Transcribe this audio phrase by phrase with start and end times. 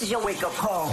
[0.00, 0.88] This is your wake up call.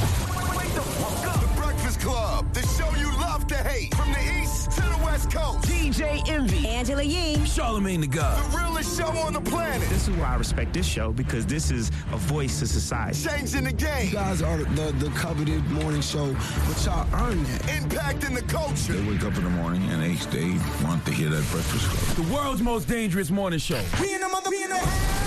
[0.58, 1.40] Wake the fuck up.
[1.40, 3.96] The Breakfast Club, the show you love to hate.
[3.96, 5.66] From the East to the West Coast.
[5.66, 6.68] DJ Envy.
[6.68, 7.38] Angela Yee.
[7.46, 8.52] Charlamagne the God.
[8.52, 9.88] The realest show on the planet.
[9.88, 13.30] This is why I respect this show because this is a voice to society.
[13.30, 14.08] Changing the game.
[14.08, 16.36] You guys are the, the coveted morning show,
[16.68, 17.62] but y'all earn that.
[17.62, 18.92] Impacting the culture.
[18.92, 20.50] They wake up in the morning and they, they
[20.86, 22.28] want to hear that Breakfast Club.
[22.28, 23.82] The world's most dangerous morning show.
[24.02, 25.27] We in the mother, we in the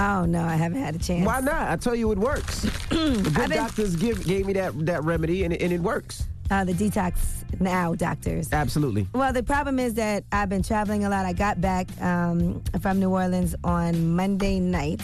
[0.00, 1.26] Oh no, I haven't had a chance.
[1.26, 1.70] Why not?
[1.70, 2.62] I tell you, it works.
[2.88, 6.26] the good doctors give, gave me that, that remedy, and it, and it works.
[6.50, 7.14] Uh, the detox
[7.60, 8.48] now doctors.
[8.50, 9.06] Absolutely.
[9.12, 11.26] Well, the problem is that I've been traveling a lot.
[11.26, 15.02] I got back um, from New Orleans on Monday night.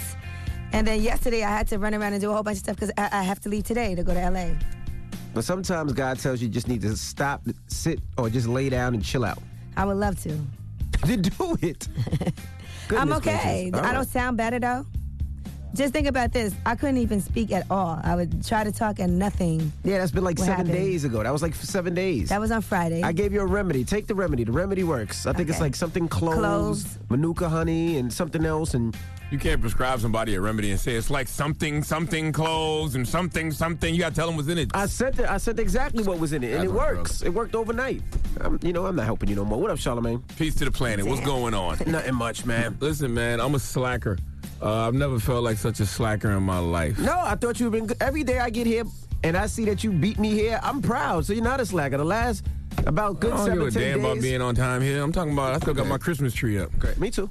[0.73, 2.77] And then yesterday I had to run around and do a whole bunch of stuff
[2.77, 4.49] because I, I have to leave today to go to LA.
[5.35, 9.05] But sometimes God tells you just need to stop, sit, or just lay down and
[9.05, 9.39] chill out.
[9.77, 10.39] I would love to.
[11.07, 11.87] Then do it.
[12.91, 13.71] I'm okay.
[13.75, 14.87] I don't sound better though.
[15.75, 16.55] Just think about this.
[16.65, 18.01] I couldn't even speak at all.
[18.03, 19.71] I would try to talk and nothing.
[19.85, 20.73] Yeah, that's been like seven happened?
[20.73, 21.23] days ago.
[21.23, 22.31] That was like seven days.
[22.31, 23.03] That was on Friday.
[23.03, 23.85] I gave you a remedy.
[23.85, 24.45] Take the remedy.
[24.45, 25.27] The remedy works.
[25.27, 26.99] I think it's like something cloves, Cloves.
[27.11, 28.73] manuka honey, and something else.
[28.73, 28.97] And
[29.31, 33.51] You can't prescribe somebody a remedy and say it's like something, something clothes and something,
[33.51, 33.93] something.
[33.93, 34.71] You got to tell them what's in it.
[34.73, 35.29] I said that.
[35.29, 37.23] I said exactly what was in it, and That's it what works.
[37.23, 38.03] It worked overnight.
[38.41, 39.61] I'm, you know, I'm not helping you no more.
[39.61, 40.23] What up, Charlamagne?
[40.37, 41.05] Peace to the planet.
[41.07, 41.79] What's going on?
[41.87, 42.77] Nothing much, man.
[42.81, 44.17] Listen, man, I'm a slacker.
[44.63, 46.97] Uh, I've never felt like such a slacker in my life.
[46.99, 47.97] No, I thought you've been good.
[48.01, 48.85] Every day I get here
[49.25, 51.27] and I see that you beat me here, I'm proud.
[51.27, 51.99] So you're not a slacker.
[51.99, 52.47] The last
[52.87, 54.05] about good I don't give a damn days.
[54.05, 55.03] about being on time here.
[55.03, 56.77] I'm talking about I still got my Christmas tree up.
[56.79, 56.99] Great.
[56.99, 57.29] Me too.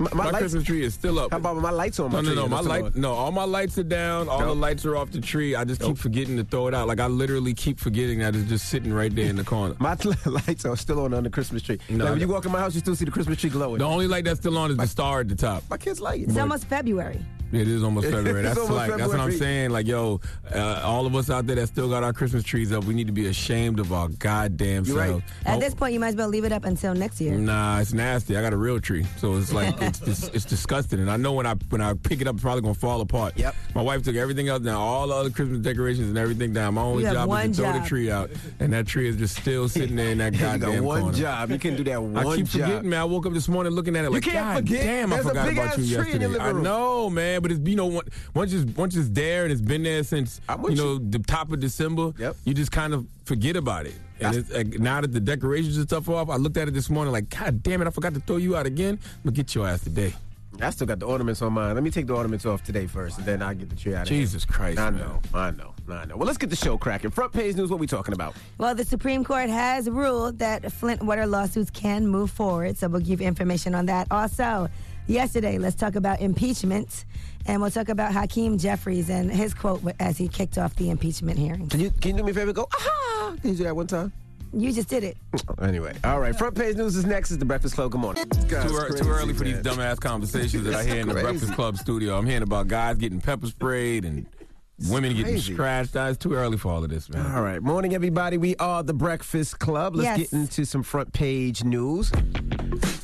[0.00, 1.30] My, my My lights, Christmas tree is still up.
[1.30, 2.10] How about my lights on?
[2.10, 2.34] No, My no, tree?
[2.36, 2.48] no.
[2.48, 2.92] My light, on.
[2.96, 3.12] no.
[3.12, 4.30] All my lights are down.
[4.30, 5.54] All the lights are off the tree.
[5.54, 6.88] I just keep forgetting to throw it out.
[6.88, 9.74] Like I literally keep forgetting that it's just sitting right there in the corner.
[9.78, 11.78] My lights are still on on the Christmas tree.
[11.90, 13.78] No, like when you walk in my house, you still see the Christmas tree glowing.
[13.78, 15.64] The only light that's still on is the star at the top.
[15.68, 16.28] My kids like it.
[16.30, 17.20] it's almost February.
[17.52, 18.42] It is almost February.
[18.42, 19.70] That's almost like that's what I'm saying.
[19.70, 20.20] Like, yo,
[20.54, 23.06] uh, all of us out there that still got our Christmas trees up, we need
[23.08, 25.08] to be ashamed of our goddamn You're right.
[25.10, 25.24] selves.
[25.46, 27.34] At Oh, this point, you might as well leave it up until next year.
[27.36, 28.36] Nah, it's nasty.
[28.36, 31.00] I got a real tree, so it's like it's it's, it's disgusting.
[31.00, 33.36] And I know when I when I pick it up, it's probably gonna fall apart.
[33.36, 33.54] Yep.
[33.74, 36.74] My wife took everything else down, all the other Christmas decorations and everything down.
[36.74, 39.68] My only job is to throw the tree out, and that tree is just still
[39.68, 41.18] sitting there in that goddamn you goddamn got one corner.
[41.18, 41.50] job.
[41.50, 42.62] You can do that one I keep job.
[42.62, 43.00] forgetting, man.
[43.00, 44.82] I woke up this morning looking at it like, can't God forget.
[44.84, 46.26] damn, I There's a forgot about big-ass you tree in your yesterday.
[46.28, 46.62] living I room.
[46.62, 49.82] know, man, but it's you know once once it's once it's there and it's been
[49.82, 52.12] there since I'm you know the top of December.
[52.18, 52.36] Yep.
[52.44, 53.94] You just kind of forget about it.
[54.20, 56.74] And it's, like, now that the decorations and stuff are off, I looked at it
[56.74, 58.98] this morning like, God damn it, I forgot to throw you out again.
[59.02, 60.12] I'm gonna get your ass today.
[60.60, 61.74] I still got the ornaments on mine.
[61.74, 64.02] Let me take the ornaments off today first, and then I'll get the tree out
[64.02, 64.20] of here.
[64.20, 65.00] Jesus Christ, I man.
[65.00, 66.16] know, I know, I know.
[66.16, 67.10] Well, let's get the show cracking.
[67.10, 68.34] Front page news, what we talking about?
[68.58, 73.00] Well, the Supreme Court has ruled that Flint water lawsuits can move forward, so we'll
[73.00, 74.08] give you information on that.
[74.10, 74.68] Also,
[75.10, 77.04] yesterday, let's talk about impeachment,
[77.46, 81.38] and we'll talk about Hakeem Jeffries and his quote as he kicked off the impeachment
[81.38, 81.68] hearing.
[81.68, 82.52] Can you can you do me a favor?
[82.52, 83.36] Go, aha!
[83.40, 84.12] Can you do that one time?
[84.52, 85.16] You just did it.
[85.60, 86.34] Anyway, all right.
[86.34, 87.30] Front page news is next.
[87.30, 87.90] Is the Breakfast Club?
[87.90, 88.24] Good morning.
[88.30, 91.76] Too, ear- too early for these dumbass conversations that I hear in the Breakfast Club
[91.76, 92.16] studio.
[92.16, 94.24] I'm hearing about guys getting pepper sprayed and
[94.88, 95.52] women getting crazy.
[95.54, 95.94] scratched.
[95.96, 97.34] It's too early for all of this, man.
[97.34, 97.62] All right.
[97.62, 98.38] Morning, everybody.
[98.38, 99.94] We are the Breakfast Club.
[99.96, 100.30] Let's Yes.
[100.30, 102.10] get into some front page news.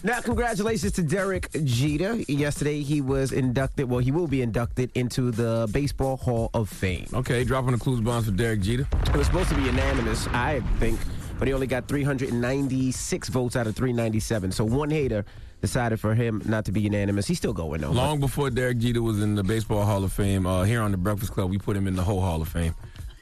[0.02, 2.14] Now, congratulations to Derek Jeter.
[2.28, 7.06] Yesterday, he was inducted, well, he will be inducted into the Baseball Hall of Fame.
[7.12, 8.86] Okay, dropping the clues bombs for Derek Jeter.
[9.06, 10.98] It was supposed to be unanimous, I think,
[11.38, 14.52] but he only got 396 votes out of 397.
[14.52, 15.24] So one hater
[15.66, 17.26] decided for him not to be unanimous.
[17.26, 17.90] He's still going, though.
[17.90, 20.96] Long before Derek Jeter was in the Baseball Hall of Fame, uh, here on the
[20.96, 22.74] Breakfast Club, we put him in the whole Hall of Fame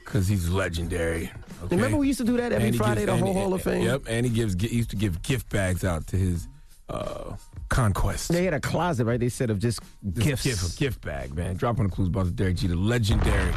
[0.03, 1.31] because he's legendary.
[1.63, 1.75] Okay?
[1.75, 3.81] Remember we used to do that every Friday, gives- the whole Hall of Fame?
[3.83, 6.47] Yep, and he gives he used to give gift bags out to his
[6.89, 7.35] uh,
[7.75, 8.31] conquest.
[8.31, 9.19] They had a closet, right?
[9.19, 9.81] They said of just
[10.13, 10.43] gifts.
[10.43, 11.57] Gift, gift bag, man.
[11.57, 13.51] Drop on the clues bombs for Derek Jeter, legendary,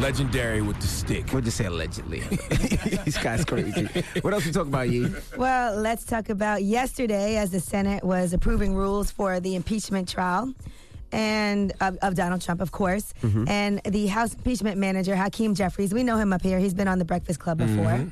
[0.00, 1.32] legendary with the stick.
[1.32, 2.22] We'll just say allegedly.
[3.04, 3.86] This guy's crazy.
[4.22, 5.08] What else we talking about, Yee?
[5.36, 10.54] Well, let's talk about yesterday as the Senate was approving rules for the impeachment trial
[11.12, 13.12] and of, of Donald Trump, of course.
[13.22, 13.48] Mm-hmm.
[13.48, 16.58] And the House impeachment manager, Hakeem Jeffries, we know him up here.
[16.58, 17.84] He's been on the Breakfast Club before.
[17.84, 18.08] Mm-hmm.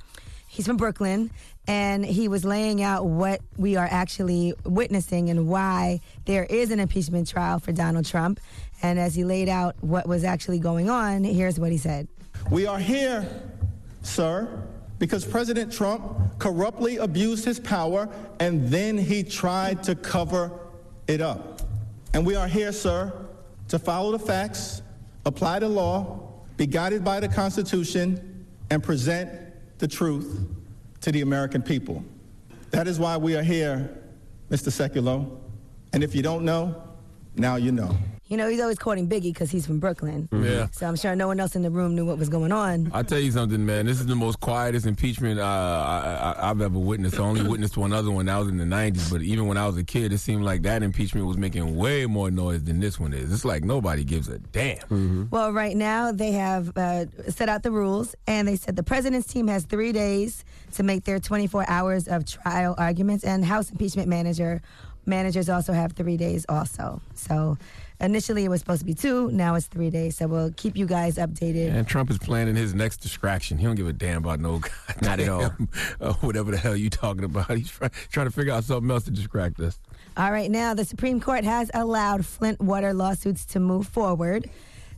[0.52, 1.30] He's from Brooklyn,
[1.68, 6.80] and he was laying out what we are actually witnessing and why there is an
[6.80, 8.40] impeachment trial for Donald Trump.
[8.82, 12.08] And as he laid out what was actually going on, here's what he said.
[12.50, 13.26] We are here,
[14.02, 14.48] sir,
[14.98, 16.02] because President Trump
[16.40, 18.08] corruptly abused his power
[18.40, 20.50] and then he tried to cover
[21.06, 21.62] it up.
[22.12, 23.12] And we are here, sir,
[23.68, 24.82] to follow the facts,
[25.24, 29.30] apply the law, be guided by the Constitution, and present
[29.78, 30.46] the truth
[31.02, 32.04] to the American people.
[32.70, 33.90] That is why we are here,
[34.50, 34.70] Mr.
[34.70, 35.38] Sekulow.
[35.92, 36.82] And if you don't know,
[37.36, 37.96] now you know.
[38.32, 40.26] You know, he's always quoting Biggie because he's from Brooklyn.
[40.32, 40.68] Yeah.
[40.70, 42.90] So I'm sure no one else in the room knew what was going on.
[42.94, 43.84] I tell you something, man.
[43.84, 47.20] This is the most quietest impeachment uh, I, I, I've ever witnessed.
[47.20, 48.24] I only witnessed one other one.
[48.24, 49.12] That was in the '90s.
[49.12, 52.06] But even when I was a kid, it seemed like that impeachment was making way
[52.06, 53.30] more noise than this one is.
[53.30, 55.28] It's like nobody gives a damn.
[55.30, 59.30] Well, right now they have uh, set out the rules, and they said the president's
[59.30, 60.42] team has three days
[60.72, 64.62] to make their 24 hours of trial arguments, and House impeachment manager
[65.06, 67.00] managers also have three days also.
[67.14, 67.58] So
[68.02, 70.16] initially it was supposed to be two, now it's three days.
[70.16, 71.72] So we'll keep you guys updated.
[71.72, 73.56] And Trump is planning his next distraction.
[73.58, 74.72] He don't give a damn about no God.
[75.02, 75.52] Not at all.
[76.00, 77.50] uh, whatever the hell you talking about.
[77.56, 79.78] He's try, trying to figure out something else to distract us.
[80.16, 84.50] All right, now the Supreme Court has allowed Flint water lawsuits to move forward.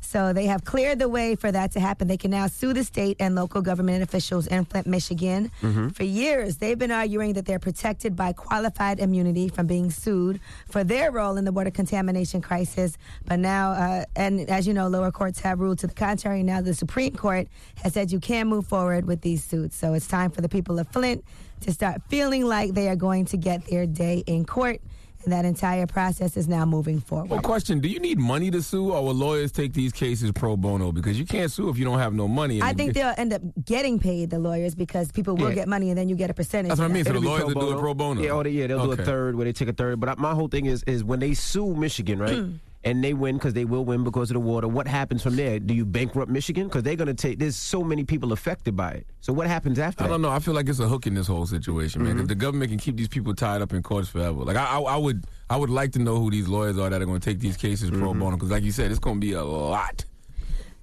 [0.05, 2.07] So they have cleared the way for that to happen.
[2.07, 5.51] They can now sue the state and local government officials in Flint, Michigan.
[5.91, 10.85] For years, they've been arguing that they're protected by qualified immunity from being sued for
[10.85, 12.97] their role in the water contamination crisis.
[13.25, 16.43] But now, uh, and as you know, lower courts have ruled to the contrary.
[16.43, 17.49] Now the Supreme Court
[17.83, 19.77] has said you can move forward with these suits.
[19.77, 21.25] So it's time for the people of Flint
[21.63, 24.81] to start feeling like they are going to get their day in court.
[25.25, 27.31] And that entire process is now moving forward.
[27.31, 30.55] Well, question: Do you need money to sue, or will lawyers take these cases pro
[30.57, 30.93] bono?
[30.93, 32.61] Because you can't sue if you don't have no money.
[32.61, 35.55] I think they'll end up getting paid the lawyers because people will Yeah.
[35.55, 36.69] get money and then you get a percentage.
[36.69, 37.05] That's what I mean.
[37.05, 38.21] So the It'll be lawyers will do it pro bono.
[38.21, 39.99] Yeah, oh, they, yeah, they'll do a third where they take a third.
[39.99, 42.45] But my whole thing is is when they sue Michigan, right?
[42.87, 44.69] And they win because they will win because of the water.
[44.69, 45.59] What happens from there?
[45.59, 46.65] Do you bankrupt Michigan?
[46.69, 47.39] Because they're going to take.
[47.39, 49.07] There's so many people affected by it.
[49.23, 50.29] So what happens after I don't know.
[50.29, 52.11] I feel like it's a hook in this whole situation, man.
[52.11, 52.19] Mm-hmm.
[52.21, 54.45] 'cause the government can keep these people tied up in courts forever.
[54.45, 57.01] Like I, I, I would, I would like to know who these lawyers are that
[57.01, 58.19] are going to take these cases pro Mm-hmm.
[58.21, 58.37] bono.
[58.37, 60.05] Because, like you said, it's going to be a lot.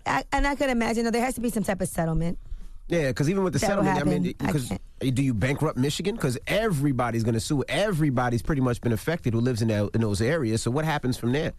[0.08, 2.40] I, and I could imagine though, there has to be some type of settlement.
[2.88, 6.16] Yeah, because even with the That will settlement, I mean, because do you bankrupt Michigan?
[6.16, 7.64] Because everybody's going to sue.
[7.70, 10.64] Everybody's pretty much been affected who lives in, that, in those areas.
[10.64, 11.54] So what happens from there?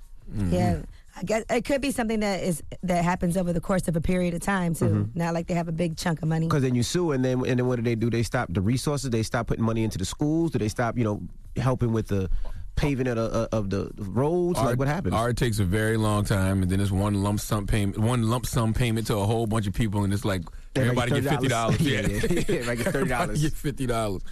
[0.48, 0.82] Yeah.
[1.14, 4.00] I guess it could be something that is that happens over the course of a
[4.00, 4.86] period of time too.
[4.86, 5.19] Mm-hmm.
[5.19, 6.46] Not like they have a big chunk of money.
[6.46, 8.08] Because then you sue, and then and then what do they do?
[8.08, 9.10] They stop the resources.
[9.10, 10.52] They stop putting money into the schools.
[10.52, 11.20] Do they stop, you know,
[11.56, 12.30] helping with the
[12.76, 14.58] paving of the, uh, of the roads?
[14.58, 15.14] like what happens?
[15.14, 18.22] Or it takes a very long time, and then it's one lump sum payment, one
[18.30, 20.40] lump sum payment to a whole bunch of people, and it's like
[20.75, 21.76] Everybody everybody get fifty dollars.
[21.76, 21.80] $30.
[21.82, 22.60] Yeah, yeah.
[22.60, 23.42] Everybody get $30.
[23.42, 24.22] get fifty dollars,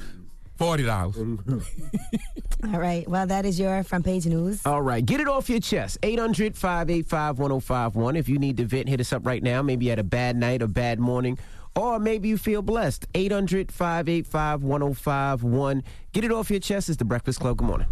[0.61, 1.17] forty dollars.
[2.65, 3.09] All right.
[3.09, 4.61] Well, that is your front page news.
[4.67, 5.97] All right, get it off your chest.
[6.03, 8.17] 800 585 1051.
[8.17, 9.63] If you need to vent, hit us up right now.
[9.63, 11.39] Maybe you had a bad night or bad morning,
[11.75, 13.07] or maybe you feel blessed.
[13.15, 15.83] 800 585 1051.
[16.13, 16.91] Get it off your chest.
[16.91, 17.57] It's the Breakfast Club.
[17.57, 17.87] Good morning.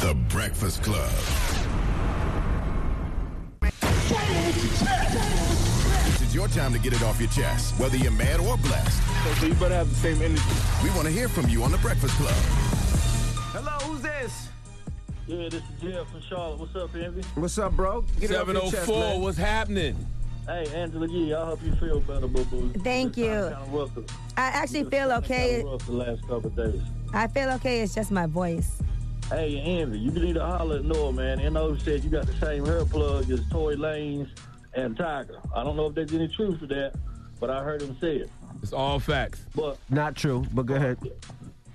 [0.00, 1.08] The Breakfast Club.
[6.28, 9.02] This is your time to get it off your chest, whether you're mad or blessed.
[9.40, 10.42] So you better have the same energy.
[10.84, 12.34] We want to hear from you on The Breakfast Club.
[13.54, 14.48] Hello, who's this?
[15.26, 16.58] Yeah, this is Jeff from Charlotte.
[16.58, 17.22] What's up, Envy?
[17.34, 18.02] What's up, bro?
[18.20, 19.20] Get it off Seven your oh chest, four.
[19.22, 20.06] What's happening?
[20.46, 22.72] Hey, Angela Yee, I hope you feel better, boo boo.
[22.80, 23.50] Thank you.
[23.50, 24.04] Kind of
[24.36, 25.64] I actually feel okay.
[25.64, 26.82] Rough the last couple of days.
[27.14, 27.80] I feel okay.
[27.80, 28.82] It's just my voice.
[29.30, 31.50] Hey, Envy, you need to holler at Noah, man.
[31.54, 34.28] NO said you got the same hair plug as Tory Lanez
[34.74, 35.38] and Tiger.
[35.54, 36.94] I don't know if there's any truth to that,
[37.40, 38.30] but I heard him say it.
[38.62, 39.40] It's all facts.
[39.54, 40.98] But Not true, but go ahead.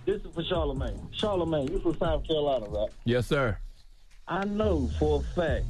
[0.06, 1.00] this is for Charlamagne.
[1.18, 2.90] Charlamagne, you from South Carolina, right?
[3.06, 3.58] Yes, sir.
[4.28, 5.66] I know for a fact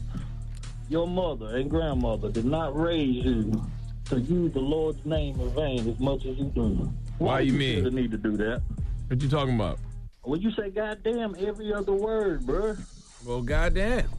[0.89, 3.63] your mother and grandmother did not raise you
[4.05, 6.91] to use the Lord's name in vain as much as you do.
[7.19, 7.83] Why you mean?
[7.83, 8.61] feel the need to do that?
[9.07, 9.79] What you talking about?
[10.23, 12.79] When you say goddamn every other word, bruh.
[13.25, 14.09] Well, goddamn.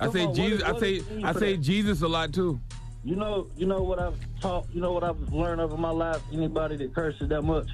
[0.00, 0.58] I say on, what Jesus.
[0.58, 1.62] is- I say is it mean I say that?
[1.62, 2.60] Jesus a lot too.
[3.04, 4.66] You know, you know what I've taught.
[4.72, 6.20] You know what I've learned over my life.
[6.32, 7.68] Anybody that curses that much,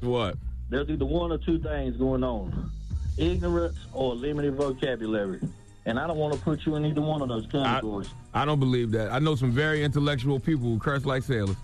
[0.00, 0.36] What?
[0.68, 2.70] there's either one or two things going on:
[3.16, 5.40] ignorance or limited vocabulary.
[5.86, 8.10] And I don't want to put you in either one of those categories.
[8.34, 9.10] I don't believe that.
[9.10, 11.56] I know some very intellectual people who curse like sailors.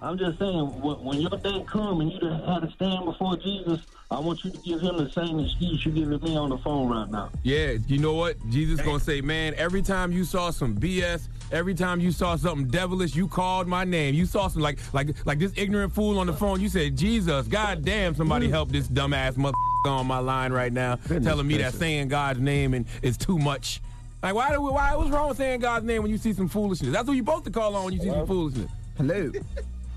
[0.00, 3.36] I'm just saying, when, when your day come and you done had to stand before
[3.38, 3.80] Jesus,
[4.12, 6.88] I want you to give him the same excuse you're giving me on the phone
[6.88, 7.30] right now.
[7.42, 8.36] Yeah, you know what?
[8.50, 12.68] Jesus gonna say, man, every time you saw some BS, every time you saw something
[12.68, 14.14] devilish, you called my name.
[14.14, 16.60] You saw some like like like this ignorant fool on the phone.
[16.60, 18.50] You said, Jesus, God damn, somebody mm.
[18.50, 22.74] help this dumbass mother on my line right now, telling me that saying God's name
[22.74, 23.80] and is too much.
[24.22, 26.48] Like, why do we, why what's wrong with saying God's name when you see some
[26.48, 26.92] foolishness?
[26.92, 28.70] That's what you both to call on when you see some foolishness.
[28.96, 29.32] Hello.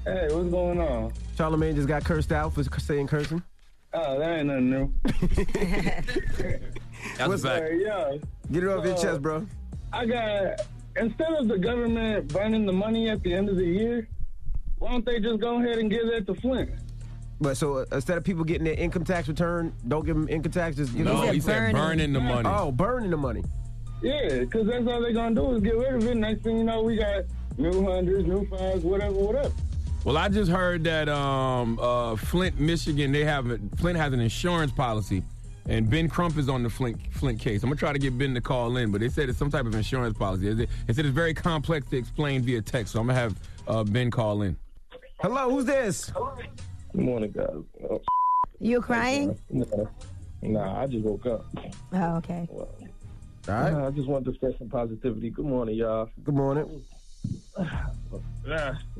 [0.05, 1.12] Hey, what's going on?
[1.36, 3.41] Charlamagne just got cursed out for saying cursing.
[3.98, 4.94] Oh, that ain't nothing new.
[7.18, 7.66] That's What's a fact.
[7.72, 8.18] Hey, yeah.
[8.52, 9.46] Get it off your Uh, chest, bro.
[9.94, 10.62] I got
[10.98, 14.08] instead of the government burning the money at the end of the year,
[14.80, 16.72] why don't they just go ahead and give that to Flint?
[17.40, 20.52] But so uh, instead of people getting their income tax return, don't give them income
[20.52, 20.75] tax.
[20.75, 22.50] Just give No, them he said burning the money.
[22.52, 23.44] Oh, burning the money.
[24.02, 26.16] Yeah, because that's all they're gonna do is get rid of it.
[26.18, 27.24] Next thing you know, we got
[27.58, 29.52] new hundreds, new fives, whatever, whatever.
[30.06, 34.20] Well, I just heard that um, uh, Flint, Michigan, they have a, Flint has an
[34.20, 35.24] insurance policy,
[35.68, 37.64] and Ben Crump is on the Flint Flint case.
[37.64, 39.66] I'm gonna try to get Ben to call in, but they said it's some type
[39.66, 40.54] of insurance policy.
[40.54, 43.36] They they said it's very complex to explain via text, so I'm gonna have
[43.68, 44.56] uh, Ben call in.
[45.22, 46.12] Hello, who's this?
[46.92, 47.64] Good morning, guys.
[47.90, 48.00] Oh,
[48.60, 49.40] You crying?
[49.50, 49.90] no.
[50.44, 51.46] Nah, I just woke up.
[51.94, 52.48] Oh, okay.
[52.52, 52.68] All
[53.48, 53.74] right.
[53.74, 55.32] Nah, I just wanted to spread some positivity.
[55.32, 56.10] Good morning, y'all.
[56.24, 56.84] Good morning.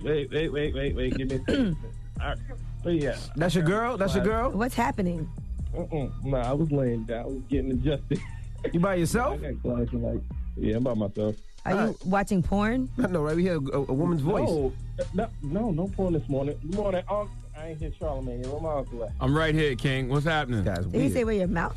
[0.02, 1.16] Wait, wait, wait, wait, wait.
[1.18, 1.78] Give me a second.
[2.22, 2.38] All right.
[2.84, 3.16] But yeah.
[3.36, 3.96] That's your girl.
[3.96, 4.50] That's your girl.
[4.52, 5.30] What's happening?
[5.74, 6.12] Mm-mm.
[6.24, 7.20] Nah, I was laying down.
[7.20, 8.20] I was getting adjusted.
[8.74, 9.40] You by yourself?
[9.44, 10.22] I got class in like,
[10.58, 11.36] yeah, I'm by myself.
[11.68, 12.90] Are you watching porn?
[12.98, 13.36] I know, right?
[13.36, 14.50] We hear a, a woman's voice.
[14.50, 14.74] No,
[15.14, 16.58] no, no, no porn this morning.
[16.64, 17.30] Good morning, Unc.
[17.66, 18.46] I ain't hear Charlamagne.
[18.46, 19.12] Where my uncle at?
[19.20, 20.08] I'm right here, King.
[20.08, 20.64] What's happening?
[20.64, 21.76] Guys, Did he say where your mouth?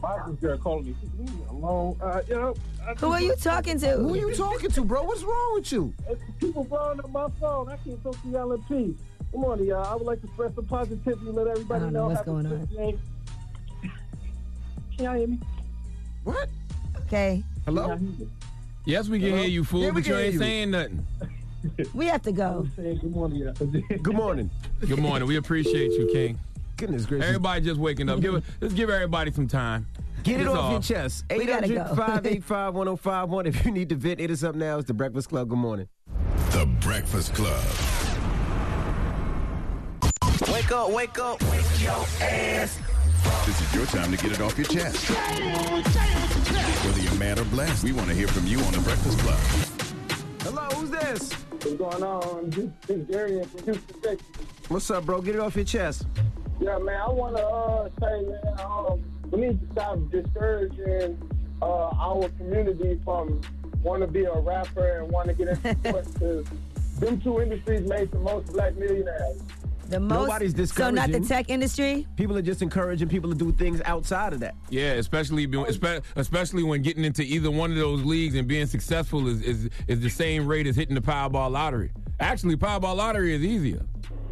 [0.00, 0.94] My girl calling me.
[1.18, 1.96] Leave me alone.
[2.00, 2.54] Uh, you know,
[2.86, 3.96] I Who are you talking to?
[3.96, 5.02] Who are you talking to, bro?
[5.02, 5.92] What's wrong with you?
[6.38, 7.68] People blowing up my phone.
[7.68, 8.96] I can't talk to y'all in peace.
[9.32, 9.84] Good morning, y'all.
[9.84, 11.26] I would like to spread some positivity.
[11.26, 12.58] And let everybody I don't know know what's happy going on.
[12.66, 12.98] birthday.
[14.96, 15.40] Can y'all hear me?
[16.22, 16.48] What?
[17.06, 17.42] Okay.
[17.64, 17.98] Hello?
[18.84, 20.38] Yes, we can hear you, fool, Yeah, we but you can hear ain't you.
[20.38, 21.06] saying nothing.
[21.94, 22.66] We have to go.
[22.76, 23.52] Good morning, y'all.
[24.02, 24.50] Good morning.
[24.80, 25.28] Good morning.
[25.28, 26.38] We appreciate you, King.
[26.76, 27.28] Goodness gracious.
[27.28, 28.20] Everybody just waking up.
[28.20, 29.86] Give let's give everybody some time.
[30.24, 31.24] Get it This off your chest.
[31.30, 31.94] We gotta 800 go.
[31.96, 33.46] 585 1051.
[33.46, 34.78] If you need to vent, hit us up now.
[34.78, 35.48] It's the Breakfast Club.
[35.48, 35.88] Good morning.
[36.50, 37.62] The Breakfast Club.
[40.50, 41.42] Wake up, wake up.
[41.50, 42.78] Wake your ass.
[43.46, 45.10] This is your time to get it off your chest.
[46.84, 49.38] Whether you're mad or blessed, we want to hear from you on The Breakfast Club.
[50.40, 51.43] Hello, who's this?
[51.64, 52.50] What's going on?
[52.86, 54.26] This is Darian from Houston, Texas.
[54.68, 55.22] What's up, bro?
[55.22, 56.06] Get it off your chest.
[56.60, 61.16] Yeah, man, I want to uh, say, man, um, we need to stop discouraging
[61.62, 63.40] uh, our community from
[63.82, 66.46] want to be a rapper and want to get into sports because
[67.00, 69.42] them two industries made the most black millionaires.
[69.94, 70.26] The most.
[70.26, 72.04] Nobody's So not the tech industry.
[72.16, 74.56] People are just encouraging people to do things outside of that.
[74.68, 75.48] Yeah, especially
[76.16, 80.00] especially when getting into either one of those leagues and being successful is, is is
[80.00, 81.92] the same rate as hitting the Powerball lottery.
[82.18, 83.86] Actually, Powerball lottery is easier.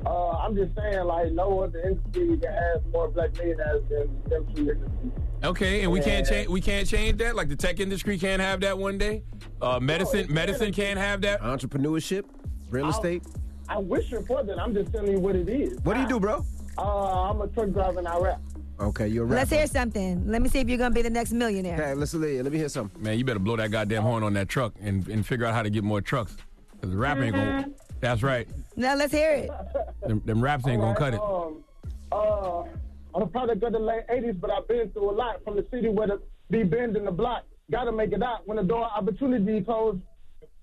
[0.04, 4.44] Uh, I'm just saying, like, no other industry that has more black millionaires than them
[4.52, 5.12] two industries.
[5.44, 7.36] Okay, and we can't change we can't change that.
[7.36, 9.22] Like the tech industry can't have that one day.
[9.60, 11.40] Uh, medicine medicine can't have that.
[11.40, 12.24] Entrepreneurship,
[12.68, 13.22] real estate.
[13.68, 14.58] I wish it for that.
[14.58, 15.78] I'm just telling you what it is.
[15.82, 16.44] What do you do, bro?
[16.78, 18.40] Uh, I'm a truck driver and I rap.
[18.80, 19.38] Okay, you're a rapper.
[19.40, 20.26] Let's hear something.
[20.26, 21.80] Let me see if you're gonna be the next millionaire.
[21.80, 23.02] Okay, let's let, let me hear something.
[23.02, 25.62] Man, you better blow that goddamn horn on that truck and, and figure out how
[25.62, 26.36] to get more trucks.
[26.80, 27.70] Cause the rap ain't gonna.
[28.00, 28.48] That's right.
[28.74, 29.50] Now let's hear it.
[30.06, 31.20] Them, them raps ain't gonna cut it.
[31.20, 31.62] Um,
[32.10, 32.64] uh,
[33.14, 35.64] I'm a product of the late 80s, but I've been through a lot from the
[35.70, 37.44] city where the be bend in the block.
[37.70, 40.00] Gotta make it out when the door opportunity closed.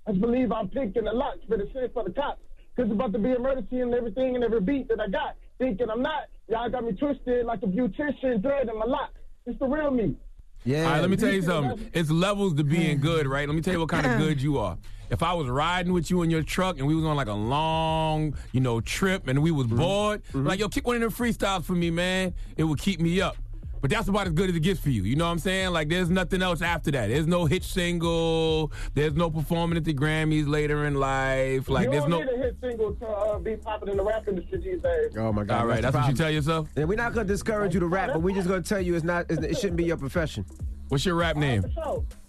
[0.06, 2.41] I just believe I'm picking the locks for the shit for the cops.
[2.80, 5.36] Cause it's about to be emergency and everything and every beat that I got.
[5.58, 6.30] Thinking I'm not.
[6.48, 9.12] Y'all got me twisted like a beautician thread in my lock.
[9.46, 10.16] It's the real me.
[10.64, 10.86] Yeah.
[10.86, 11.92] All right, let me tell you something.
[11.94, 13.46] It's levels to being good, right?
[13.46, 14.24] Let me tell you what kind of uh-huh.
[14.24, 14.78] good you are.
[15.10, 17.34] If I was riding with you in your truck and we was on like a
[17.34, 19.76] long, you know, trip and we was mm-hmm.
[19.76, 20.48] bored, mm-hmm.
[20.48, 22.34] like yo, kick one of them freestyles for me, man.
[22.56, 23.36] It would keep me up.
[23.82, 25.04] But that's about as good as it gets for you.
[25.04, 25.72] You know what I'm saying?
[25.72, 27.08] Like there's nothing else after that.
[27.08, 28.72] There's no hit single.
[28.94, 31.70] There's no performing at the Grammys later in life.
[31.70, 32.20] Like you there's don't no.
[32.20, 35.18] need a hit single to uh, be popping in the rap industry these days.
[35.18, 35.62] Oh my God!
[35.62, 36.70] All right, the that's what you tell yourself.
[36.76, 39.06] And we're not gonna discourage you to rap, but we're just gonna tell you it's
[39.06, 39.26] not.
[39.30, 40.46] It's, it shouldn't be your profession.
[40.90, 41.64] What's your rap name?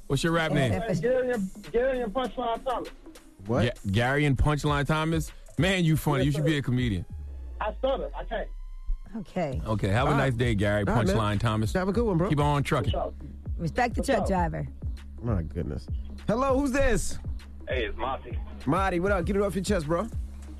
[0.06, 0.80] What's your rap name?
[1.00, 2.90] Gary and, Gary and Punchline Thomas.
[3.46, 3.62] What?
[3.62, 5.32] Ga- Gary and Punchline Thomas.
[5.58, 6.24] Man, you funny.
[6.24, 7.04] You should be a comedian.
[7.60, 8.10] I stutter.
[8.16, 8.48] I can't.
[9.16, 9.60] Okay.
[9.66, 10.38] Okay, have a All nice right.
[10.38, 10.84] day, Gary.
[10.86, 11.16] All right, man.
[11.16, 11.72] Punchline Thomas.
[11.72, 12.28] Have a good one, bro.
[12.28, 12.92] Keep on trucking.
[13.58, 14.66] Respect the truck driver.
[15.22, 15.86] My goodness.
[16.26, 17.18] Hello, who's this?
[17.68, 18.38] Hey, it's Monty.
[18.66, 19.24] Marty, what up?
[19.24, 20.08] Get it off your chest, bro.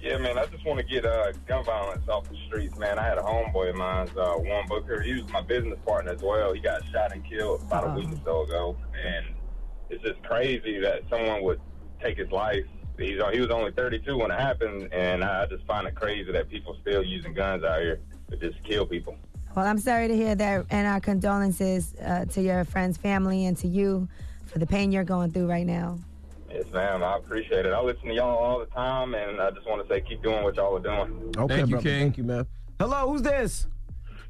[0.01, 2.99] Yeah, man, I just want to get uh, gun violence off the streets, man.
[2.99, 5.03] I had a homeboy of mine, uh, Warren Booker.
[5.03, 6.55] He was my business partner as well.
[6.55, 8.77] He got shot and killed about a week or so ago.
[9.05, 9.27] And
[9.91, 11.61] it's just crazy that someone would
[12.03, 12.65] take his life.
[12.99, 16.49] He's, he was only 32 when it happened, and I just find it crazy that
[16.51, 18.01] people still using guns out here
[18.31, 19.17] to just kill people.
[19.55, 23.57] Well, I'm sorry to hear that, and our condolences uh, to your friend's family and
[23.59, 24.09] to you
[24.47, 25.99] for the pain you're going through right now.
[26.49, 27.03] Yes, ma'am.
[27.03, 27.73] I appreciate it.
[27.73, 30.43] I listen to y'all all the time, and I just want to say keep doing
[30.43, 31.33] what y'all are doing.
[31.37, 31.89] Okay, Thank you, brother.
[31.89, 32.01] King.
[32.01, 32.47] Thank you, man.
[32.79, 33.67] Hello, who's this?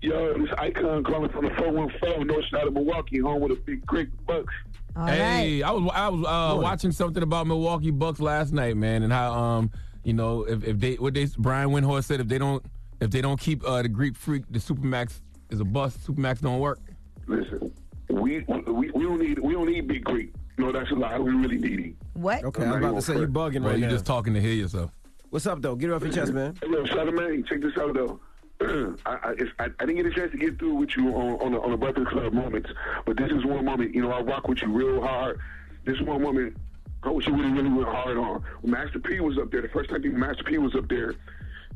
[0.03, 3.85] Yo, this Icon calling from the 414 North Side of Milwaukee, home with a big
[3.87, 4.53] Greek Bucks.
[4.97, 9.13] hey, I was I was uh, watching something about Milwaukee Bucks last night, man, and
[9.13, 9.71] how um
[10.03, 12.65] you know if, if they what they Brian Windhorst said if they don't
[13.01, 16.61] if they don't keep uh, the Greek Freak the Supermax is a bust Supermax don't
[16.61, 16.79] work.
[17.27, 17.73] Listen,
[18.09, 20.33] we, we we don't need we don't need Big Greek.
[20.59, 21.19] No, that's a lie.
[21.19, 21.97] We really need him.
[22.15, 22.45] What?
[22.45, 23.91] Okay, I'm about to say you're bugging Bro, right you now.
[23.91, 24.91] just talking to hear yourself.
[25.31, 25.77] What's up, though?
[25.77, 26.57] Get it off your chest, man.
[26.61, 28.21] Hey, look, Charlamagne, check this out though.
[29.07, 31.41] I, I, it's, I, I didn't get a chance to get through with you on
[31.41, 32.69] on the, on the Breakfast Club moments,
[33.07, 33.95] but this is one moment.
[33.95, 35.39] You know, I rock with you real hard.
[35.85, 36.57] This one moment,
[37.03, 38.45] I wish you really, really went hard on.
[38.61, 41.15] When Master P was up there, the first time Master P was up there,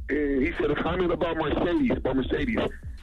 [0.09, 2.59] and he said a comment about Mercedes, about Mercedes,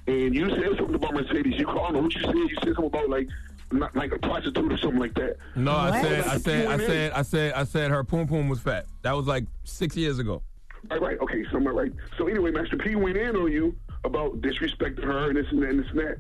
[0.08, 1.58] and you said something about Mercedes.
[1.58, 2.02] You called her.
[2.02, 2.36] What you said?
[2.36, 3.28] You said something about like
[3.72, 5.38] not, like a prostitute or something like that.
[5.56, 8.60] No, I said I said I said I said I said her poom poom was
[8.60, 8.86] fat.
[9.02, 10.44] That was like six years ago.
[10.90, 11.20] Right, right.
[11.20, 11.94] Okay, so I'm right.
[12.18, 15.70] So anyway, Master P went in on you about disrespecting her and this and that
[15.70, 16.18] and this and that.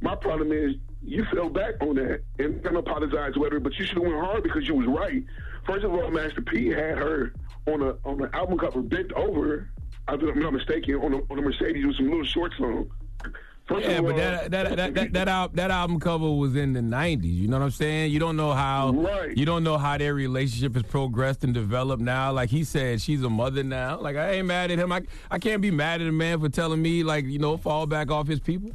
[0.00, 3.60] My problem is you fell back on that and can apologize, whatever.
[3.60, 5.24] But you should have went hard because you was right.
[5.64, 7.32] First of all, Master P had her
[7.66, 9.70] on a on the album cover bent over.
[10.08, 12.90] I think I'm not mistaken on a, on a Mercedes with some little shorts on.
[13.68, 16.28] First Yeah, of but all, that that that that that, uh, al- that album cover
[16.28, 17.22] was in the '90s.
[17.32, 18.10] You know what I'm saying?
[18.10, 19.36] You don't know how Right.
[19.36, 22.32] you don't know how their relationship has progressed and developed now.
[22.32, 24.00] Like he said, she's a mother now.
[24.00, 24.90] Like I ain't mad at him.
[24.90, 27.86] I I can't be mad at a man for telling me like you know fall
[27.86, 28.72] back off his people.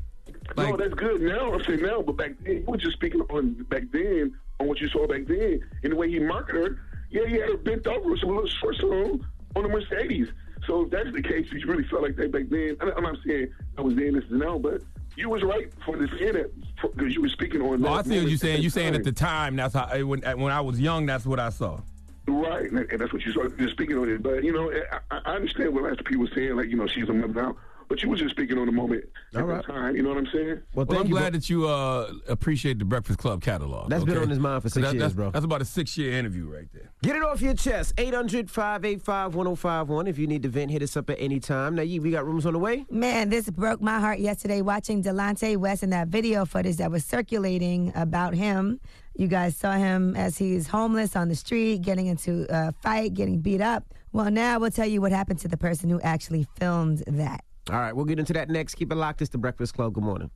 [0.55, 1.53] no, that's good now.
[1.53, 4.79] I'm saying now, but back then, you were just speaking on back then on what
[4.79, 6.79] you saw back then and the way he marketed her.
[7.11, 9.25] Yeah, he had her bent over with some little shorts on
[9.57, 10.29] on the Mercedes.
[10.67, 12.77] So if that's the case, you really felt like that back then.
[12.81, 14.81] I'm not saying I was then, this is now, but
[15.15, 16.51] you was right for this that
[16.95, 17.83] because you were speaking on.
[17.83, 18.57] Oh, I see what you're saying.
[18.57, 21.05] at You saying at the time that's how eh, when eh, when I was young
[21.07, 21.79] that's what I saw.
[22.27, 23.47] Right, and that's what you saw.
[23.57, 26.29] You're speaking on it, but you know, eh, I, I understand what Master P was
[26.35, 26.55] saying.
[26.55, 27.55] Like, you know, she's a mother now,
[27.89, 29.65] but you were just speaking on the moment at All right.
[29.65, 29.95] the time.
[29.95, 30.61] You know what I'm saying?
[30.73, 31.39] Well, Well, thank I'm you, glad bro.
[31.39, 33.89] that you uh, appreciate the Breakfast Club catalog.
[33.89, 35.31] That's been on his mind for 'Cause six that- years, that's, bro.
[35.31, 36.91] That's about a six year interview right there.
[37.03, 37.93] Get it off your chest.
[37.97, 40.07] 800 585 1051.
[40.07, 41.75] If you need to vent, hit us up at any time.
[41.75, 42.85] Now, we got rooms on the way.
[42.89, 47.05] Man, this broke my heart yesterday watching Delonte West and that video footage that was
[47.05, 48.79] circulating about him.
[49.15, 53.39] You guys saw him as he's homeless on the street, getting into a fight, getting
[53.39, 53.83] beat up.
[54.11, 57.43] Well, now we'll tell you what happened to the person who actually filmed that.
[57.69, 58.75] All right, we'll get into that next.
[58.75, 59.21] Keep it locked.
[59.21, 59.93] It's the Breakfast Club.
[59.93, 60.31] Good morning.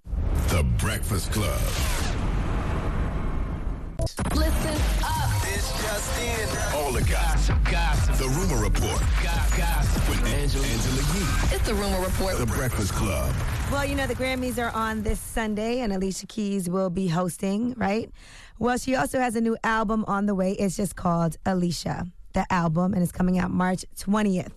[0.49, 1.61] The Breakfast Club.
[4.35, 5.29] Listen up.
[5.45, 6.75] It's just in.
[6.77, 7.57] All the gossip.
[7.63, 8.15] Gossip.
[8.17, 8.99] The Rumor Report.
[9.23, 10.09] Gossip.
[10.09, 11.55] With Angela, Angela Yee.
[11.55, 12.37] It's the Rumor Report.
[12.37, 13.33] The Breakfast Club.
[13.71, 17.75] Well, you know, the Grammys are on this Sunday, and Alicia Keys will be hosting,
[17.77, 18.11] right?
[18.59, 20.51] Well, she also has a new album on the way.
[20.51, 24.51] It's just called Alicia, the album, and it's coming out March 20th.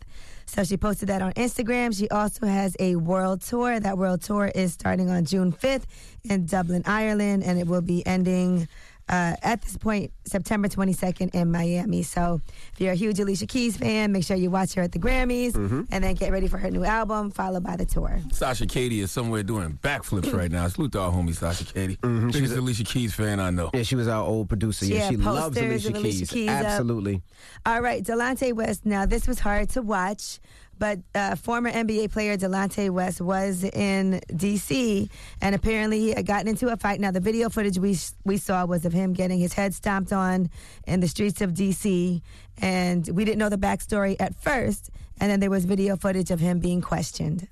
[0.55, 1.99] So she posted that on Instagram.
[1.99, 3.81] She also has a world tour.
[3.81, 5.83] That world tour is starting on June 5th
[6.23, 8.69] in Dublin, Ireland, and it will be ending
[9.09, 12.03] uh, at this point September 22nd in Miami.
[12.03, 12.41] So
[12.73, 15.55] if you're a huge Alicia Keys fan, make sure you watch her at the Grammys
[15.55, 18.19] and then get ready for her new album, followed by the tour.
[18.33, 20.67] Sasha Katie is somewhere doing backflips right now.
[20.69, 21.97] Salute to our homie Sasha Katie.
[21.97, 22.29] Mm-hmm.
[22.29, 23.71] She's Biggest a- Alicia Keys fan I know.
[23.75, 24.87] Yeah, she was our old producer.
[24.87, 26.31] She Yeah, had she loves posters Alicia of Alicia Keys.
[26.31, 26.65] Keys up.
[26.65, 27.23] Absolutely.
[27.67, 28.87] All right, Delonte West.
[28.87, 30.41] Now, this was hard to watch,
[30.79, 35.09] but uh, former NBA player Delonte West was in D.C.
[35.41, 37.01] and apparently he had gotten into a fight.
[37.01, 40.51] Now, the video footage we we saw was of him getting his head stomped on
[40.87, 42.23] in the streets of D.C.
[42.59, 44.91] and we didn't know the backstory at first.
[45.21, 47.49] And then there was video footage of him being questioned.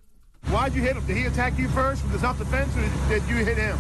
[0.47, 1.07] Why'd you hit him?
[1.07, 3.79] Did he attack you first with the self-defense, or did you hit him?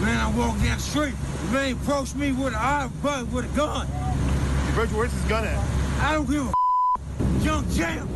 [0.00, 1.14] Man, I walked down the street.
[1.46, 3.86] The man approached me with a eye butt with a gun.
[4.72, 5.58] Virgil, where's his gun at?
[6.00, 6.52] I don't give a
[7.42, 8.10] Young champ.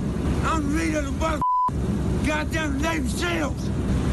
[0.44, 1.40] I'm the leader of the mother
[2.26, 3.68] goddamn Navy SEALs.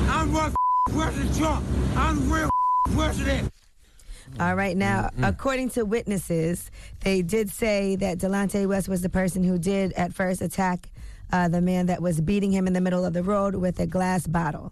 [0.09, 0.53] I'm what
[0.89, 1.65] President Trump.
[1.95, 2.49] I'm the real
[2.93, 3.51] president.
[4.39, 9.43] All right, now, according to witnesses, they did say that Delonte West was the person
[9.43, 10.89] who did at first attack
[11.33, 13.87] uh, the man that was beating him in the middle of the road with a
[13.87, 14.71] glass bottle.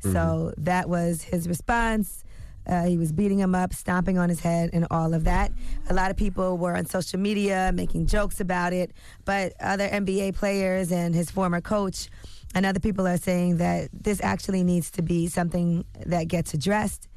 [0.00, 2.23] So that was his response.
[2.66, 5.52] Uh, he was beating him up, stomping on his head, and all of that.
[5.90, 8.92] A lot of people were on social media making jokes about it,
[9.24, 12.08] but other NBA players and his former coach
[12.54, 17.08] and other people are saying that this actually needs to be something that gets addressed.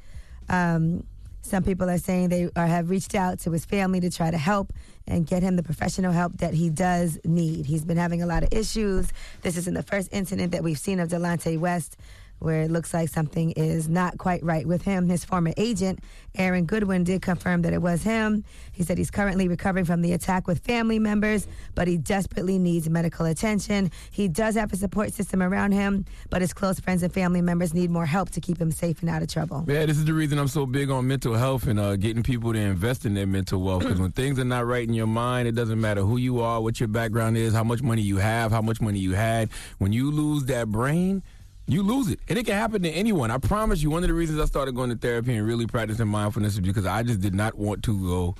[0.48, 1.04] Um,
[1.42, 4.36] some people are saying they are, have reached out to his family to try to
[4.36, 4.72] help
[5.06, 7.64] and get him the professional help that he does need.
[7.64, 9.10] He's been having a lot of issues.
[9.42, 11.96] This isn't the first incident that we've seen of Delonte West
[12.38, 15.08] where it looks like something is not quite right with him.
[15.08, 16.00] His former agent,
[16.36, 18.44] Aaron Goodwin, did confirm that it was him.
[18.72, 22.88] He said he's currently recovering from the attack with family members, but he desperately needs
[22.88, 23.90] medical attention.
[24.10, 27.74] He does have a support system around him, but his close friends and family members
[27.74, 29.64] need more help to keep him safe and out of trouble.
[29.66, 32.52] Yeah, this is the reason I'm so big on mental health and uh, getting people
[32.52, 33.82] to invest in their mental wealth.
[33.82, 36.60] Because when things are not right in your mind, it doesn't matter who you are,
[36.60, 39.50] what your background is, how much money you have, how much money you had.
[39.78, 41.22] When you lose that brain,
[41.68, 42.18] you lose it.
[42.28, 43.30] And it can happen to anyone.
[43.30, 46.08] I promise you, one of the reasons I started going to therapy and really practicing
[46.08, 48.34] mindfulness is because I just did not want to go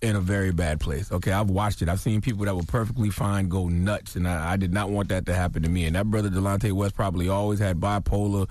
[0.00, 1.10] in a very bad place.
[1.10, 1.88] Okay, I've watched it.
[1.88, 5.08] I've seen people that were perfectly fine go nuts, and I, I did not want
[5.08, 5.86] that to happen to me.
[5.86, 8.48] And that brother Delonte West probably always had bipolar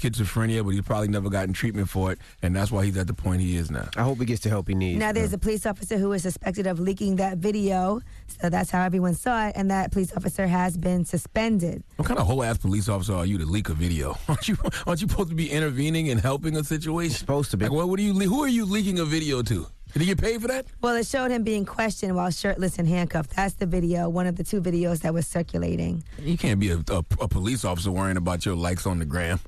[0.00, 3.14] schizophrenia, but he's probably never gotten treatment for it, and that's why he's at the
[3.14, 3.88] point he is now.
[3.96, 4.98] I hope he gets the help he needs.
[4.98, 8.82] Now, there's a police officer who is suspected of leaking that video, so that's how
[8.82, 11.82] everyone saw it, and that police officer has been suspended.
[11.96, 14.18] What kind of whole ass police officer are you to leak a video?
[14.28, 14.56] Aren't you
[14.86, 17.16] aren't you supposed to be intervening and helping a situation?
[17.16, 17.64] supposed to be.
[17.64, 18.12] Like, what, what are you?
[18.14, 19.66] Who are you leaking a video to?
[19.92, 20.66] Did he get paid for that?
[20.82, 23.34] Well, it showed him being questioned while shirtless and handcuffed.
[23.34, 26.04] That's the video, one of the two videos that was circulating.
[26.18, 29.40] You can't be a, a, a police officer worrying about your likes on the gram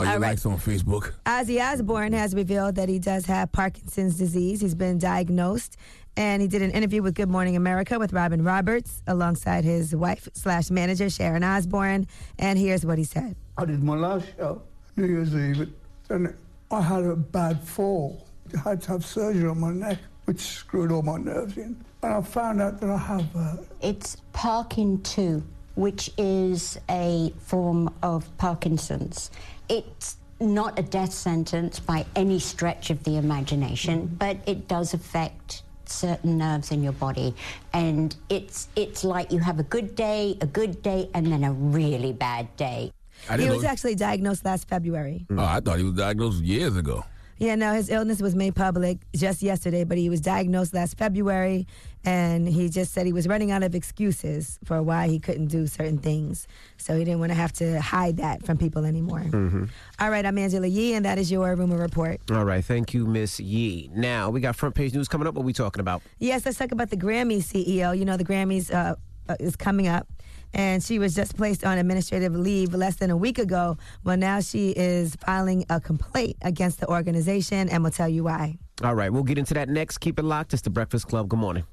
[0.00, 0.28] or your All right.
[0.30, 1.12] likes on Facebook.
[1.26, 4.60] Ozzy Osbourne has revealed that he does have Parkinson's disease.
[4.60, 5.76] He's been diagnosed,
[6.16, 10.28] and he did an interview with Good Morning America with Robin Roberts alongside his wife
[10.32, 12.06] slash manager Sharon Osbourne.
[12.38, 13.36] And here's what he said.
[13.58, 14.62] I did my last show,
[14.96, 15.68] New Year's Eve,
[16.08, 16.34] and
[16.70, 18.26] I had a bad fall.
[18.54, 21.76] I had to have surgery on my neck, which screwed all my nerves in.
[22.02, 25.42] And I found out that I have uh, It's Parkin 2,
[25.74, 29.30] which is a form of Parkinson's.
[29.70, 34.14] It's not a death sentence by any stretch of the imagination, mm-hmm.
[34.16, 37.34] but it does affect certain nerves in your body
[37.72, 41.52] and it's it's like you have a good day a good day and then a
[41.52, 42.92] really bad day
[43.36, 43.68] He was know.
[43.68, 45.26] actually diagnosed last February.
[45.30, 47.04] Oh, I thought he was diagnosed years ago.
[47.38, 51.66] Yeah, no, his illness was made public just yesterday, but he was diagnosed last February,
[52.04, 55.66] and he just said he was running out of excuses for why he couldn't do
[55.66, 56.46] certain things.
[56.78, 59.20] So he didn't want to have to hide that from people anymore.
[59.20, 59.64] Mm-hmm.
[59.98, 62.20] All right, I'm Angela Yee, and that is your rumor report.
[62.30, 63.90] All right, thank you, Miss Yee.
[63.94, 65.34] Now we got front page news coming up.
[65.34, 66.02] What we talking about?
[66.18, 67.96] Yes, let's talk about the Grammy CEO.
[67.96, 68.96] You know, the Grammys uh,
[69.28, 70.06] uh, is coming up.
[70.52, 73.78] And she was just placed on administrative leave less than a week ago.
[74.02, 78.58] Well, now she is filing a complaint against the organization, and we'll tell you why.
[78.82, 79.98] All right, we'll get into that next.
[79.98, 80.52] Keep it locked.
[80.52, 81.28] It's the Breakfast Club.
[81.28, 81.64] Good morning.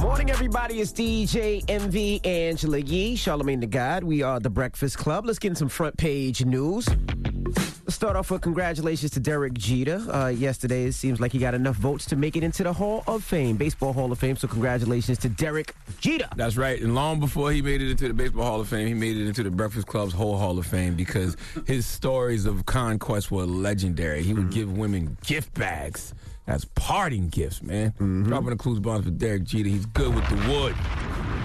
[0.00, 0.80] Morning, everybody.
[0.80, 4.04] It's DJ Envy Angela Yee, Charlamagne the God.
[4.04, 5.26] We are the Breakfast Club.
[5.26, 6.88] Let's get in some front page news.
[7.84, 9.96] Let's start off with congratulations to Derek Jeter.
[10.10, 13.02] Uh, yesterday, it seems like he got enough votes to make it into the Hall
[13.06, 14.36] of Fame, Baseball Hall of Fame.
[14.36, 16.28] So, congratulations to Derek Jeter.
[16.36, 16.80] That's right.
[16.80, 19.26] And long before he made it into the Baseball Hall of Fame, he made it
[19.26, 24.22] into the Breakfast Club's whole Hall of Fame because his stories of conquest were legendary.
[24.22, 26.14] He would give women gift bags
[26.46, 27.90] as parting gifts, man.
[27.92, 28.24] Mm-hmm.
[28.24, 29.68] Dropping the clues bombs for Derek Jeter.
[29.68, 30.74] He's good with the wood.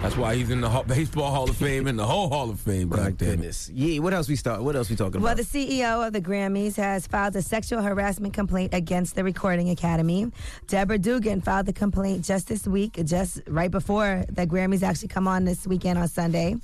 [0.02, 2.60] That's why he's in the Ho- Baseball Hall of Fame and the whole Hall of
[2.60, 2.90] Fame.
[2.90, 3.32] My God damn it.
[3.38, 3.70] goodness.
[3.70, 4.62] Yee, what else we start?
[4.62, 5.38] What else we talking Well, about?
[5.54, 9.70] Well, the CEO of the Grammys has filed a sexual harassment complaint against the Recording
[9.72, 10.32] Academy.
[10.68, 15.28] Deborah Dugan filed the complaint just this week, just right before the Grammys actually come
[15.28, 16.56] on this weekend on Sunday.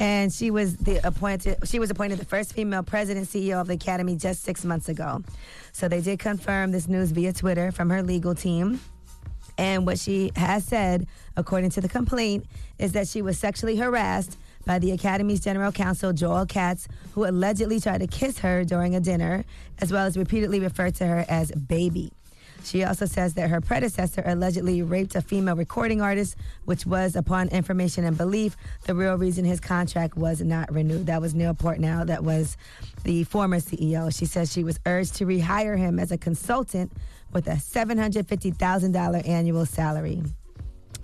[0.00, 1.56] And she was the appointed.
[1.68, 5.22] She was appointed the first female president CEO of the Academy just six months ago.
[5.72, 8.80] So they did confirm this news via Twitter from her legal team.
[9.56, 12.46] And what she has said, according to the complaint,
[12.78, 17.78] is that she was sexually harassed by the Academy's general counsel, Joel Katz, who allegedly
[17.78, 19.44] tried to kiss her during a dinner,
[19.80, 22.12] as well as repeatedly referred to her as baby.
[22.64, 27.48] She also says that her predecessor allegedly raped a female recording artist, which was, upon
[27.48, 31.06] information and belief, the real reason his contract was not renewed.
[31.06, 32.56] That was Neil Portnow, that was
[33.04, 34.16] the former CEO.
[34.16, 36.92] She says she was urged to rehire him as a consultant
[37.32, 40.22] with a $750,000 annual salary.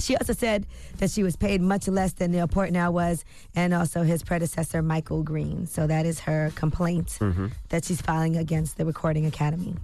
[0.00, 3.22] She also said that she was paid much less than Neil Portnow was,
[3.54, 5.66] and also his predecessor, Michael Green.
[5.66, 7.48] So that is her complaint Mm-hmm.
[7.68, 9.74] that she's filing against the Recording Academy.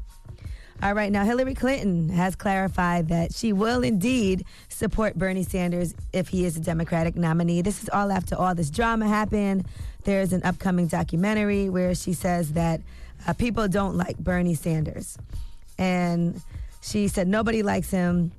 [0.82, 6.28] All right, now Hillary Clinton has clarified that she will indeed support Bernie Sanders if
[6.28, 7.62] he is a Democratic nominee.
[7.62, 9.66] This is all after all this drama happened.
[10.04, 12.82] There's an upcoming documentary where she says that
[13.26, 15.16] uh, people don't like Bernie Sanders.
[15.78, 16.42] And
[16.82, 18.32] she said nobody likes him.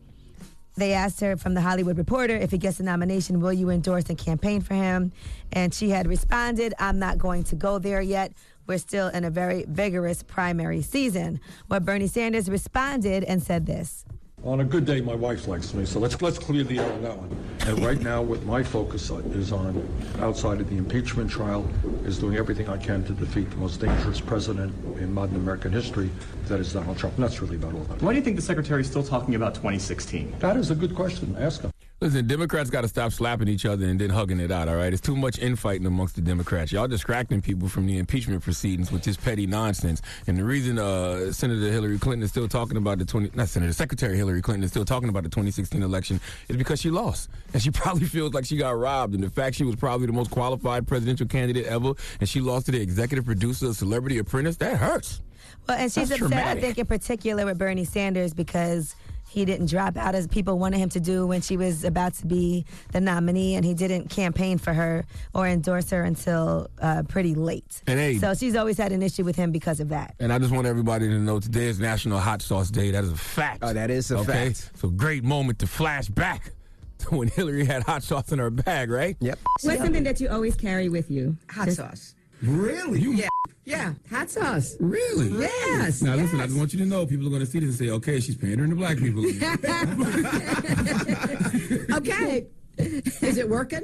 [0.76, 4.10] They asked her from the Hollywood Reporter if he gets the nomination, will you endorse
[4.10, 5.12] and campaign for him?
[5.52, 8.32] And she had responded, I'm not going to go there yet.
[8.68, 11.40] We're still in a very vigorous primary season.
[11.70, 14.06] But Bernie Sanders responded and said this.
[14.44, 17.02] On a good day, my wife likes me, so let's let's clear the air on
[17.02, 17.36] that one.
[17.62, 19.82] And right now, what my focus is on,
[20.20, 21.68] outside of the impeachment trial,
[22.06, 26.12] is doing everything I can to defeat the most dangerous president in modern American history,
[26.46, 27.16] that is Donald Trump.
[27.16, 28.02] And that's really about all that.
[28.02, 30.36] Why do you think the secretary is still talking about 2016?
[30.38, 31.36] That is a good question.
[31.40, 31.72] Ask him.
[32.00, 34.94] Listen, Democrats got to stop slapping each other and then hugging it out, all right?
[34.94, 36.72] It's too much infighting amongst the Democrats.
[36.72, 40.04] Y'all distracting people from the impeachment proceedings with this petty nonsense.
[40.28, 43.74] And the reason uh, Senator Hillary Clinton is still talking about the 20, not Senator,
[43.74, 47.32] Secretary Hillary Clinton is still talking about the 2016 election is because she lost.
[47.54, 49.16] And she probably feels like she got robbed.
[49.16, 52.68] And the fact she was probably the most qualified presidential candidate ever and she lost
[52.68, 55.24] to the executive producer of Celebrity Apprentice, that hurts.
[55.68, 56.64] Well, and she's That's upset, traumatic.
[56.64, 58.96] I think, in particular with Bernie Sanders because
[59.28, 62.26] he didn't drop out as people wanted him to do when she was about to
[62.28, 67.36] be the nominee, and he didn't campaign for her or endorse her until uh, pretty
[67.36, 67.82] late.
[67.88, 70.16] And hey- so she's always had an issue with him because of that.
[70.20, 72.92] And I just want everybody to know today is National Hot Sauce Day.
[72.92, 73.60] That is a fact.
[73.62, 74.54] Oh, that is a okay?
[74.54, 74.72] fact.
[74.78, 76.54] So great moment to flash back
[77.00, 79.18] to when Hillary had hot sauce in her bag, right?
[79.20, 79.40] Yep.
[79.62, 81.36] What's something that you always carry with you?
[81.50, 82.16] Hot sauce.
[82.42, 83.02] Really?
[83.02, 83.28] You, Yeah,
[83.68, 84.78] yeah, hot sauce.
[84.80, 85.42] Really?
[85.42, 86.02] Yes.
[86.02, 87.78] Now listen, I just want you to know people are going to see this and
[87.78, 89.26] say, okay, she's pandering to black people.
[91.98, 92.48] okay.
[92.78, 93.82] Is it working?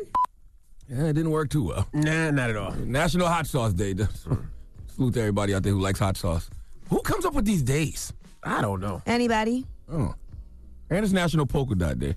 [0.88, 1.86] yeah, it didn't work too well.
[1.92, 2.72] Nah, not at all.
[2.72, 3.94] National Hot Sauce Day.
[3.94, 4.36] Hmm.
[4.88, 6.50] Salute to everybody out there who likes hot sauce.
[6.90, 8.14] Who comes up with these days?
[8.42, 9.02] I don't know.
[9.06, 9.66] Anybody?
[9.92, 10.16] Oh.
[10.90, 12.16] And it's National Polka Dot Day.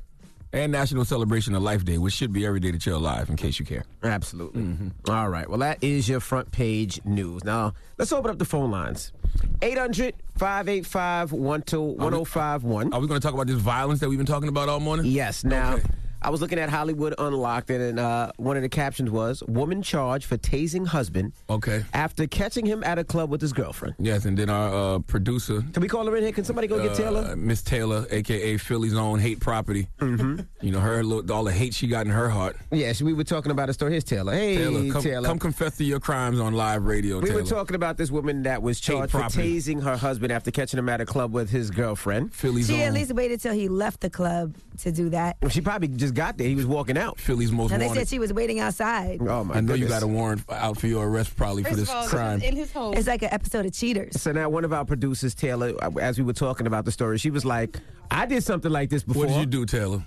[0.57, 3.37] And National Celebration of Life Day, which should be every day that you're alive, in
[3.37, 3.85] case you care.
[4.03, 4.63] Absolutely.
[4.63, 5.11] Mm-hmm.
[5.11, 5.47] All right.
[5.47, 7.45] Well, that is your front page news.
[7.45, 9.13] Now, let's open up the phone lines
[9.61, 12.93] 800 585 1051.
[12.95, 15.05] Are we going to talk about this violence that we've been talking about all morning?
[15.05, 15.45] Yes.
[15.45, 15.85] Now, Okay.
[16.23, 20.25] I was looking at Hollywood Unlocked, and uh, one of the captions was Woman charged
[20.27, 21.85] for tasing husband Okay.
[21.93, 23.95] after catching him at a club with his girlfriend.
[23.99, 26.33] Yes, and then our uh, producer, Can we call her in here?
[26.33, 27.37] Can somebody go get uh, Taylor?
[27.37, 29.87] Miss Taylor, aka Philly's own hate property.
[30.01, 30.41] Mm-hmm.
[30.63, 32.57] You know her little, all the hate she got in her heart.
[32.73, 33.93] Yes, we were talking about a story.
[33.93, 34.33] Here's Taylor.
[34.33, 35.29] Hey, Taylor, come, Taylor.
[35.29, 37.21] come confess to your crimes on live radio.
[37.21, 37.43] we Taylor.
[37.43, 40.89] were talking about this woman that was charged for tasing her husband after catching him
[40.89, 42.35] at a club with his girlfriend.
[42.35, 42.77] Philly's own.
[42.77, 45.37] She own, at least waited till he left the club to do that.
[45.41, 46.47] Well, she probably just got there.
[46.49, 47.19] He was walking out.
[47.19, 48.01] Philly's most And they wanted.
[48.01, 49.19] said she was waiting outside.
[49.21, 51.91] Oh my I know you got a warrant out for your arrest probably for this
[52.09, 52.41] crime.
[52.43, 52.95] In his home.
[52.95, 54.21] It's like an episode of Cheaters.
[54.21, 57.31] So now one of our producers, Taylor, as we were talking about the story, she
[57.31, 57.79] was like,
[58.11, 60.05] "I did something like this before." What did you do, Taylor?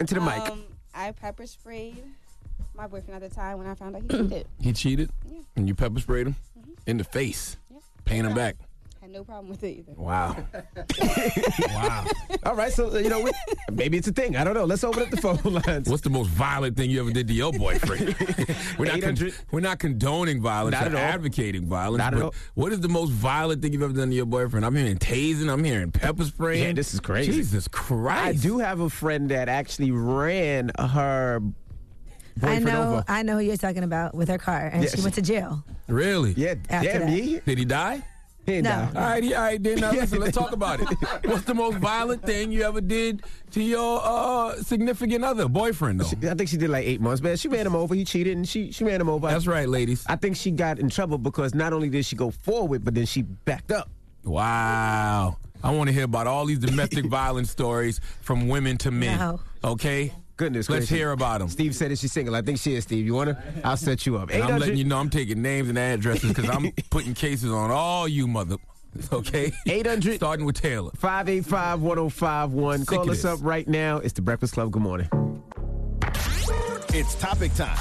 [0.00, 0.50] Into the mic.
[0.50, 2.02] Um, I pepper sprayed
[2.76, 4.46] my boyfriend at the time when I found out he cheated.
[4.60, 5.38] He cheated, Yeah.
[5.56, 6.36] and you pepper sprayed him
[6.86, 7.78] in the face, yeah.
[8.04, 8.56] paying him back.
[9.14, 9.92] Had no problem with it either.
[9.96, 10.36] Wow.
[11.72, 12.04] wow.
[12.42, 13.30] All right, so you know, we,
[13.72, 14.36] maybe it's a thing.
[14.36, 14.64] I don't know.
[14.64, 15.88] Let's open up the phone lines.
[15.88, 18.16] What's the most violent thing you ever did to your boyfriend?
[18.76, 21.00] we're, not con- 800 we're not condoning violence Not at all.
[21.00, 21.98] advocating violence.
[21.98, 22.34] Not at all.
[22.54, 24.66] What is the most violent thing you've ever done to your boyfriend?
[24.66, 25.48] I'm hearing tasing.
[25.48, 26.64] I'm hearing pepper spraying.
[26.64, 27.30] Yeah, this is crazy.
[27.30, 28.24] Jesus Christ.
[28.26, 33.04] I do have a friend that actually ran her I boyfriend know, over.
[33.06, 34.96] I know who you're talking about with her car, and Yes.
[34.96, 35.62] she went to jail.
[35.86, 36.32] Really?
[36.36, 37.10] Yeah, After damn that.
[37.10, 37.40] me.
[37.46, 38.02] Did he die?
[38.46, 38.70] He didn't No.
[38.70, 38.86] die.
[38.94, 39.80] All right, all right, then.
[39.80, 40.88] Now listen, let's talk about it.
[41.24, 46.30] What's the most violent thing you ever did to your uh, significant other, boyfriend, though?
[46.30, 47.36] I think she did like eight months, man.
[47.36, 47.94] She ran him over.
[47.94, 49.28] He cheated, and she she ran him over.
[49.28, 50.04] That's right, ladies.
[50.08, 53.06] I think she got in trouble because not only did she go forward, but then
[53.06, 53.88] she backed up.
[54.24, 55.36] Wow.
[55.62, 59.18] I want to hear about all these domestic violence stories from women to men.
[59.18, 59.40] No.
[59.62, 60.12] Okay?
[60.36, 60.80] Goodness gracious.
[60.82, 60.98] Let's gracious.
[60.98, 61.48] hear about them.
[61.48, 62.34] Steve said that she's single.
[62.34, 63.06] I think she is, Steve.
[63.06, 63.38] You want to?
[63.62, 64.30] I'll set you up.
[64.30, 67.70] And I'm letting you know I'm taking names and addresses because I'm putting cases on
[67.70, 68.56] all you mother.
[69.12, 69.52] Okay?
[69.66, 70.90] 800 Starting with Taylor.
[70.96, 72.84] 585 1051.
[72.86, 73.24] Call us this.
[73.24, 73.98] up right now.
[73.98, 74.70] It's the Breakfast Club.
[74.70, 75.08] Good morning.
[76.92, 77.76] It's topic time.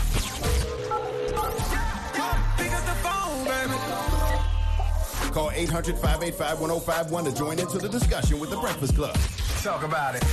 [5.32, 9.16] Call 800 585 1051 to join into the discussion with the Breakfast Club.
[9.64, 10.24] Talk about it.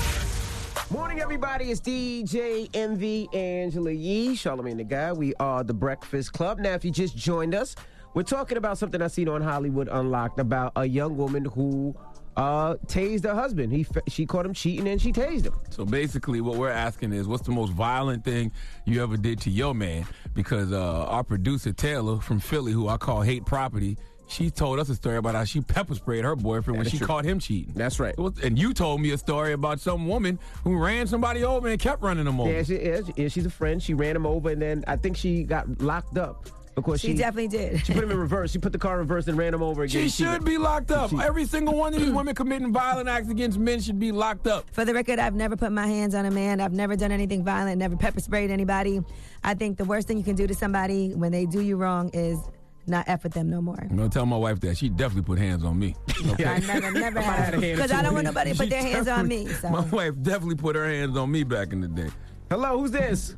[0.90, 1.70] Morning, everybody.
[1.70, 5.18] It's DJ Envy Angela Yee, Charlamagne the God.
[5.18, 6.59] We are the Breakfast Club.
[6.59, 7.76] Now, if you just joined us,
[8.12, 11.94] we're talking about something I seen on Hollywood Unlocked about a young woman who
[12.37, 13.72] uh, tased her husband.
[13.72, 15.55] He she caught him cheating and she tased him.
[15.70, 18.50] So basically, what we're asking is, what's the most violent thing
[18.85, 20.05] you ever did to your man?
[20.35, 23.96] Because uh, our producer Taylor from Philly, who I call Hate Property,
[24.30, 27.06] She told us a story about how she pepper sprayed her boyfriend when she true.
[27.06, 27.72] caught him cheating.
[27.74, 28.14] That's right.
[28.42, 32.00] And you told me a story about some woman who ran somebody over and kept
[32.02, 32.50] running them over.
[32.50, 33.10] Yeah, she is.
[33.16, 33.82] Yeah, she's a friend.
[33.82, 37.14] She ran him over, and then I think she got locked up because She she,
[37.14, 37.84] definitely did.
[37.84, 38.52] She put him in reverse.
[38.52, 40.02] She put the car in reverse and ran him over again.
[40.04, 41.10] She should be locked up.
[41.10, 44.46] She- Every single one of these women committing violent acts against men should be locked
[44.46, 44.64] up.
[44.70, 46.60] For the record, I've never put my hands on a man.
[46.60, 49.00] I've never done anything violent, never pepper sprayed anybody.
[49.42, 52.10] I think the worst thing you can do to somebody when they do you wrong
[52.14, 52.38] is
[52.86, 53.78] not F with them no more.
[53.80, 55.94] I'm gonna tell my wife that she definitely put hands on me.
[56.32, 56.44] Okay?
[56.44, 59.08] I never, never had a hand Because I don't want nobody to put their hands
[59.08, 59.46] on me.
[59.48, 59.70] So.
[59.70, 62.08] My wife definitely put her hands on me back in the day.
[62.50, 63.36] Hello, who's this?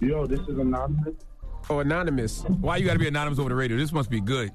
[0.00, 1.14] Yo, this is anonymous.
[1.68, 2.42] Oh, anonymous.
[2.60, 3.76] Why you gotta be anonymous over the radio?
[3.76, 4.50] This must be good.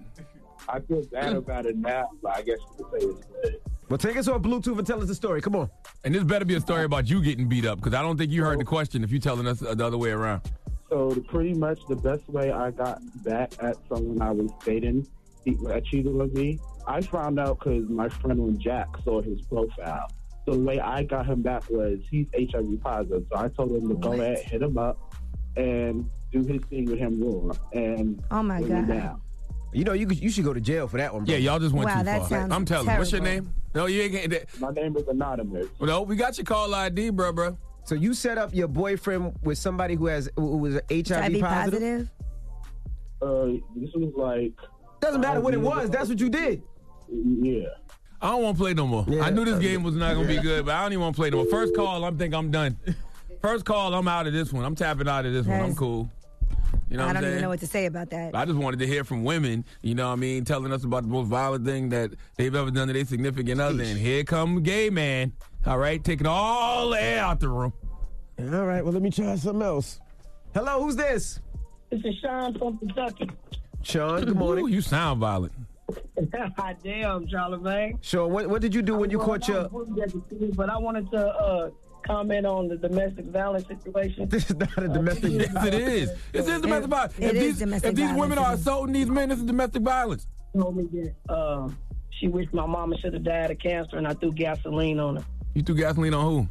[0.70, 3.62] I feel bad about it now, but I guess you could say it's good.
[3.90, 5.42] Well, take us off Bluetooth and tell us the story.
[5.42, 5.70] Come on.
[6.06, 8.32] And this better be a story about you getting beat up because I don't think
[8.32, 10.50] you heard the question if you're telling us the other way around.
[10.92, 15.08] So the, pretty much the best way I got back at someone I was dating
[15.46, 20.08] he, that cheated on me, I found out because my friend Jack saw his profile.
[20.46, 23.26] So the way I got him back was he's HIV positive.
[23.32, 25.16] So I told him to go ahead, hit him up,
[25.56, 27.54] and do his thing with him raw.
[27.72, 28.88] And Oh my God.
[28.88, 29.22] down.
[29.74, 31.24] You know, you could, you should go to jail for that one.
[31.24, 31.34] Bro.
[31.34, 32.30] Yeah, y'all just went Wow, too that far.
[32.30, 32.98] sounds I'm telling you.
[32.98, 33.54] What's your name?
[33.74, 34.60] No, you ain't getting that.
[34.60, 35.68] My name is anonymous.
[35.80, 37.58] No, we got your call ID, bro, bro.
[37.92, 41.42] So you set up your boyfriend with somebody who has who was HIV, HIV positive?
[41.42, 42.10] positive?
[43.22, 44.54] Uh, this was like
[45.02, 45.90] Doesn't matter what it Uh, was.
[45.90, 46.64] That's what you did.
[47.10, 47.66] yeah.
[48.22, 49.04] I don't want to play no more.
[49.10, 49.24] Yeah.
[49.24, 51.20] I knew this game was not gonna be good, but I don't even want to
[51.22, 51.48] play no more.
[51.48, 52.78] First call, I'm think I'm done.
[53.42, 54.64] First call, I'm out of this one.
[54.64, 55.60] I'm tapping out of this one.
[55.60, 56.10] I'm cool.
[56.90, 57.32] You know I don't saying?
[57.34, 58.34] even know what to say about that.
[58.34, 61.04] I just wanted to hear from women, you know what I mean, telling us about
[61.04, 63.84] the most violent thing that they've ever done to their significant other.
[63.84, 65.34] And here come gay man,
[65.66, 67.74] all right, taking all the air out the room.
[68.40, 70.00] All right, well, let me try something else.
[70.54, 71.40] Hello, who's this?
[71.92, 73.30] This is Sean from Kentucky.
[73.84, 74.70] Sean, good Ooh, morning.
[74.70, 75.54] you sound violent.
[76.32, 77.98] Damn, Charlamagne.
[78.02, 79.60] Sean, what, what did you do when you Well, caught your...
[79.60, 81.70] I was going to get to you, But I wanted to uh,
[82.08, 84.28] comment on the domestic violence situation.
[84.30, 85.32] This is not a domestic...
[85.32, 86.12] Yes, it is.
[86.32, 87.14] This is domestic violence.
[87.20, 89.84] it if is these, domestic if these women are assaulting these men, this is domestic
[89.84, 90.28] violence.
[90.58, 90.88] told me
[91.28, 91.70] that uh,
[92.20, 95.26] she wished my mama should have died of cancer, and I threw gasoline on her.
[95.54, 96.48] You threw gasoline on who?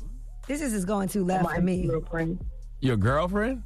[0.46, 1.86] This is just going too left my for me.
[1.86, 2.44] girlfriend.
[2.80, 3.62] Your girlfriend?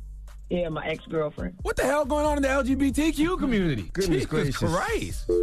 [0.50, 1.54] Yeah, my ex girlfriend.
[1.62, 3.82] What the hell going on in the LGBTQ community?
[3.92, 4.58] Goodness Jesus gracious.
[4.58, 5.30] Christ.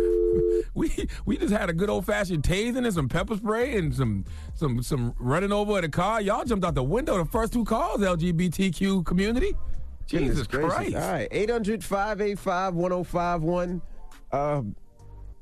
[0.73, 0.89] We
[1.25, 4.23] we just had a good old fashioned tasing and some pepper spray and some
[4.53, 6.21] some some running over at a car.
[6.21, 9.53] Y'all jumped out the window the first two calls, LGBTQ community.
[10.05, 10.73] Jesus gracious.
[10.73, 10.95] Christ.
[10.95, 13.81] All right, 800-585-1051.
[14.31, 14.61] Uh,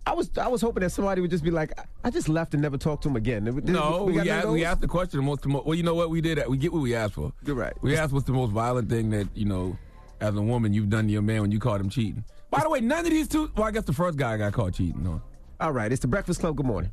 [0.09, 2.53] I was I was hoping that somebody would just be like, I- I just left
[2.55, 3.43] and never talked to him again.
[3.45, 5.19] Did- No, we, got none asked, we asked the question.
[5.19, 6.41] The most, well, you know what we did?
[6.47, 7.31] We get what we asked for.
[7.45, 7.73] You're right.
[7.83, 9.77] We asked what's the most violent thing that you know,
[10.19, 12.23] as a woman, you've done to your man when you caught him cheating.
[12.49, 13.51] By the way, none of these two.
[13.55, 15.03] Well, I guess the first guy got caught cheating.
[15.03, 15.21] No.
[15.59, 16.55] All right, it's the Breakfast Club.
[16.55, 16.89] Good morning.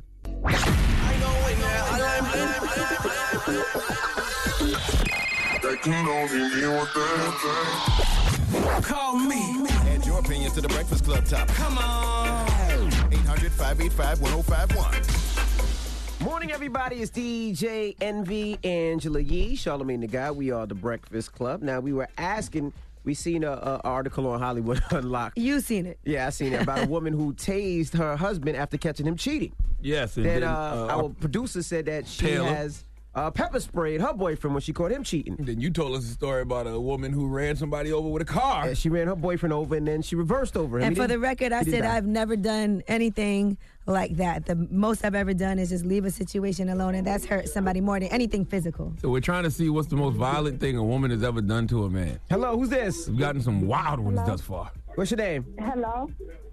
[8.82, 9.66] Call me.
[9.86, 11.54] Add your opinion to the Breakfast Club topic.
[11.54, 12.90] Come on.
[13.12, 16.26] 800 585 1051.
[16.28, 16.96] Morning, everybody.
[16.96, 20.36] It's DJ Envy, Angela Yee, Charlamagne the God.
[20.36, 21.62] We are the Breakfast Club.
[21.62, 22.72] Now, we were asking,
[23.04, 25.38] we seen a, a article on Hollywood Unlocked.
[25.38, 25.98] You seen it.
[26.04, 29.52] Yeah, I seen it about a woman who tased her husband after catching him cheating.
[29.80, 30.16] Yes.
[30.16, 32.48] And Then then, uh, uh, our producer said that she Taylor.
[32.48, 32.82] has
[33.16, 35.36] uh, pepper sprayed her boyfriend when she caught him cheating.
[35.40, 38.26] then you told us a story about a woman who ran somebody over with a
[38.26, 38.68] car.
[38.68, 40.84] Yeah, she ran her boyfriend over and then she reversed over him.
[40.84, 41.84] And He for the record, I said.
[41.84, 44.44] I've never done anything like that.
[44.44, 47.80] The most I've ever done is just leave a situation alone, and that's hurt somebody
[47.80, 48.92] more than anything physical.
[49.00, 51.66] So we're trying to see what's the most violent thing a woman has ever done
[51.68, 52.20] to a man.
[52.28, 53.08] Hello, who's this?
[53.08, 54.30] We've gotten some wild ones Hello?
[54.32, 54.72] thus far.
[54.96, 55.46] What's your name?
[55.58, 56.10] Hello,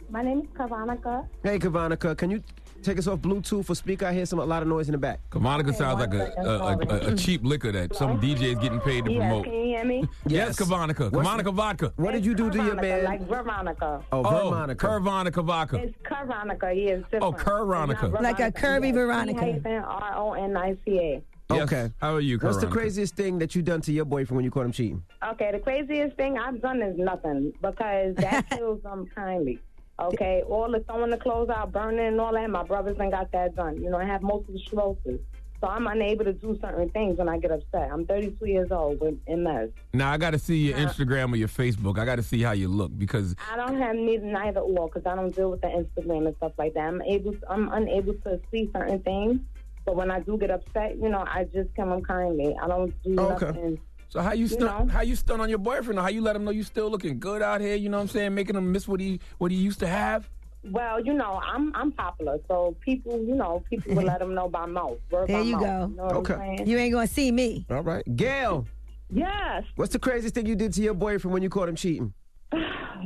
[0.10, 1.28] my name is Kavanika.
[1.44, 2.44] Hey, Kavanika, can you
[2.84, 4.06] take us off Bluetooth or speaker?
[4.06, 5.20] I hear some a lot of noise in the back.
[5.34, 8.80] Monica sounds like a, a, a, a, a cheap liquor that some DJ is getting
[8.82, 9.46] paid to Yes, promote.
[9.46, 10.08] can you hear me?
[10.28, 11.12] Yes, Kavanika.
[11.12, 11.94] What's- Kavanika vodka.
[11.96, 13.04] What did you do to your Veronica, man?
[13.06, 14.04] Like Veronica.
[14.12, 14.88] oh, Oh, Veronica.
[14.88, 15.76] Curvonica vodka.
[15.78, 16.74] It's Veronica.
[16.74, 17.24] Yeah, it's different.
[17.24, 18.06] Oh, Veronica.
[18.06, 19.84] It's not Like a curvy Veronica.
[19.86, 21.24] R O N I C A.
[21.52, 21.62] Yes.
[21.64, 21.92] Okay.
[22.02, 24.50] How are you, What's the craziest thing that you done to your boyfriend when you
[24.50, 25.04] caught him cheating?
[25.32, 29.60] Okay, the craziest thing I've done is nothing because that kills them kindly.
[30.00, 32.50] Okay, all the throwing the clothes out, burning and all that.
[32.50, 33.82] My brothers ain't got that done.
[33.82, 35.22] You know, I have multiple sclerosis,
[35.62, 37.90] so I'm unable to do certain things when I get upset.
[37.92, 39.70] I'm 32 years old with MS.
[39.94, 40.86] Now I got to see your Yeah.
[40.88, 42.00] Instagram or your Facebook.
[42.00, 45.06] I got to see how you look because I don't have neither neither or because
[45.06, 46.88] I don't deal with the Instagram and stuff like that.
[46.88, 49.42] I'm able, to, I'm unable to see certain things.
[49.86, 52.56] But when I do get upset, you know, I just come on kindly.
[52.60, 53.46] I don't do Okay.
[53.46, 53.80] nothing.
[54.14, 54.90] So how you stun?
[54.90, 55.98] How you stun on your boyfriend?
[55.98, 57.74] Or how you let him know you still looking good out here?
[57.76, 58.36] You know what I'm saying?
[58.36, 60.30] Making him miss what he what he used to have.
[60.70, 64.48] Well, you know, I'm I'm popular, so people, you know, people will let them know
[64.48, 65.00] by mouth.
[65.12, 65.88] Word There by you mouth, go.
[65.90, 66.64] You know Okay.
[66.64, 67.66] You ain't gonna see me.
[67.72, 68.04] All right.
[68.16, 68.68] Gail,
[69.10, 69.64] Yes.
[69.78, 72.14] what's the craziest thing you did to your boyfriend when you caught him cheating?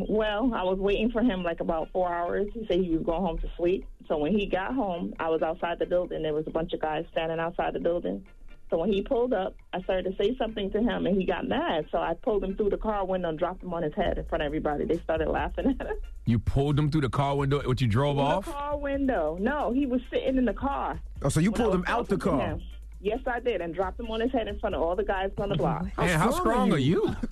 [0.08, 2.45] Well, I was waiting for him like about four hours.
[2.53, 3.84] He said he was going home to sleep.
[4.08, 6.22] So when he got home, I was outside the building.
[6.22, 8.24] There was a bunch of guys standing outside the building.
[8.70, 11.47] So when he pulled up, I started to say something to him, and he got
[11.47, 11.86] mad.
[11.91, 14.26] So I pulled him through the car window and dropped him on his head in
[14.26, 14.86] front of everybody.
[14.86, 15.95] They started laughing at him.
[16.26, 17.61] You pulled him through the car window.
[17.65, 18.45] What you drove In off?
[18.45, 19.38] the car window.
[19.39, 20.99] No, he was sitting in the car.
[21.22, 22.39] Oh, so you pulled him out the car.
[22.39, 22.61] him.
[22.99, 25.32] Yes, I did, and dropped him on his head in front of all the guys
[25.38, 25.86] on the oh, block.
[25.97, 27.15] Man, how strong are you?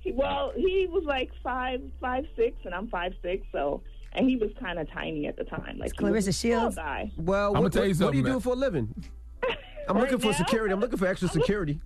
[0.00, 3.46] He, well, he was like five, five, six, and I'm five, six.
[3.52, 3.82] So,
[4.12, 5.78] and he was kind of tiny at the time.
[5.78, 6.76] Like he Clarissa a small Shields.
[6.76, 7.10] guy.
[7.16, 8.94] Well, I'ma what, tell you what, what do you something, do for a living?
[9.88, 10.32] I'm Right looking for now?
[10.38, 10.72] security.
[10.72, 11.80] I'm looking for extra security.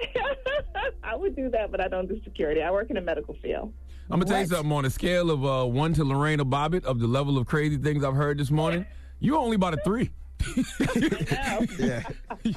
[1.02, 2.62] I would do that, but I don't do security.
[2.62, 3.72] I work in a medical field.
[4.10, 4.70] I'm gonna tell you something.
[4.72, 8.04] On a scale of uh, one to Lorena Bobbitt of the level of crazy things
[8.04, 8.84] I've heard this morning,
[9.20, 10.10] you're only about a three.
[11.78, 12.02] yeah,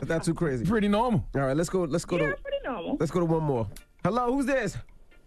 [0.07, 0.65] not too crazy.
[0.65, 1.25] Pretty normal.
[1.35, 1.83] All right, let's go.
[1.83, 2.35] Let's go Yeah, to.
[2.41, 2.97] pretty normal.
[2.99, 3.67] Let's go to one more.
[4.03, 4.77] Hello, who's this?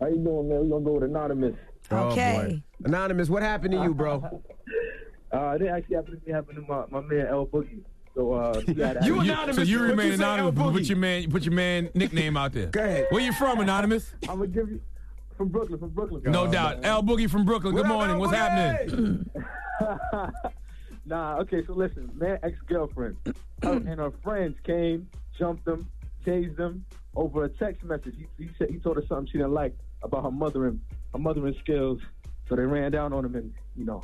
[0.01, 0.69] How you doing, man?
[0.69, 1.55] We're gonna go with anonymous.
[1.91, 2.37] Okay.
[2.39, 2.63] Oh, boy.
[2.85, 4.43] Anonymous, what happened to you, bro?
[5.33, 6.33] Uh, it actually happened to me.
[6.35, 7.81] Happened to my, my man L Boogie.
[8.15, 9.57] So uh, he got You You- anonymous.
[9.57, 11.89] so you What'd remain you say, anonymous, El but put your man, put your man
[11.95, 12.67] nickname out there.
[12.67, 13.07] Go ahead.
[13.09, 14.13] Where you from, anonymous?
[14.29, 14.79] I'm gonna give you
[15.39, 15.79] from Brooklyn.
[15.81, 16.21] From Brooklyn.
[16.27, 16.85] No Uh, doubt.
[16.85, 17.75] L Boogie from Brooklyn.
[17.75, 18.17] Good What up, morning.
[18.17, 19.31] El What's Boogie?
[19.81, 20.31] happening?
[21.07, 23.17] Nah, okay, so listen, man, ex girlfriend
[23.63, 25.09] and her friends came,
[25.39, 25.89] jumped them,
[26.27, 26.85] tased them
[27.17, 28.15] over a text message.
[28.19, 30.79] He, he said he told her something she didn't like about her mothering,
[31.15, 32.01] her mothering skills.
[32.49, 34.03] So they ran down on him and you know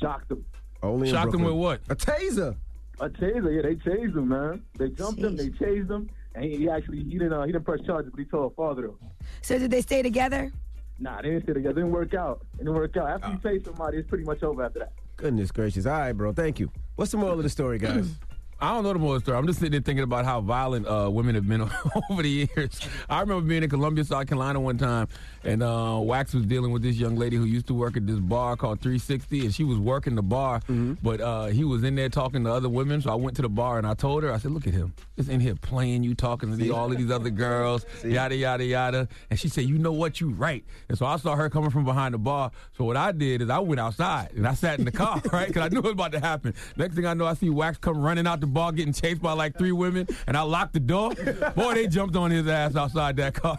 [0.00, 0.44] shocked him.
[0.82, 1.80] Only Shocked him with what?
[1.88, 2.56] A taser.
[3.00, 4.62] A taser, yeah, they tased him, man.
[4.78, 7.64] They jumped him, they tased him, and he, he actually he didn't uh, he didn't
[7.64, 8.98] press charges, but he told her father though.
[9.42, 10.52] So did they stay together?
[10.98, 11.70] Nah, they didn't stay together.
[11.72, 12.44] It didn't work out.
[12.54, 13.08] It didn't work out.
[13.08, 14.92] After you tase somebody, it's pretty much over after that.
[15.16, 15.86] Goodness gracious.
[15.86, 16.32] All right, bro.
[16.32, 16.70] Thank you.
[16.96, 18.10] What's the moral of the story, guys?
[18.62, 19.36] I don't know the moral story.
[19.36, 21.62] I'm just sitting there thinking about how violent uh, women have been
[22.10, 22.78] over the years.
[23.10, 25.08] I remember being in Columbia, South Carolina one time,
[25.42, 28.20] and uh, Wax was dealing with this young lady who used to work at this
[28.20, 30.60] bar called 360, and she was working the bar,
[31.02, 33.02] but uh, he was in there talking to other women.
[33.02, 34.94] So I went to the bar and I told her, I said, "Look at him,
[35.16, 39.08] just in here playing you, talking to all of these other girls, yada yada yada."
[39.30, 40.20] And she said, "You know what?
[40.20, 42.52] You right." And so I saw her coming from behind the bar.
[42.78, 45.48] So what I did is I went outside and I sat in the car, right?
[45.48, 46.54] Because I knew it was about to happen.
[46.76, 49.32] Next thing I know, I see Wax come running out the bar, getting chased by
[49.32, 51.14] like three women, and I locked the door.
[51.54, 53.56] Boy, they jumped on his ass outside that car.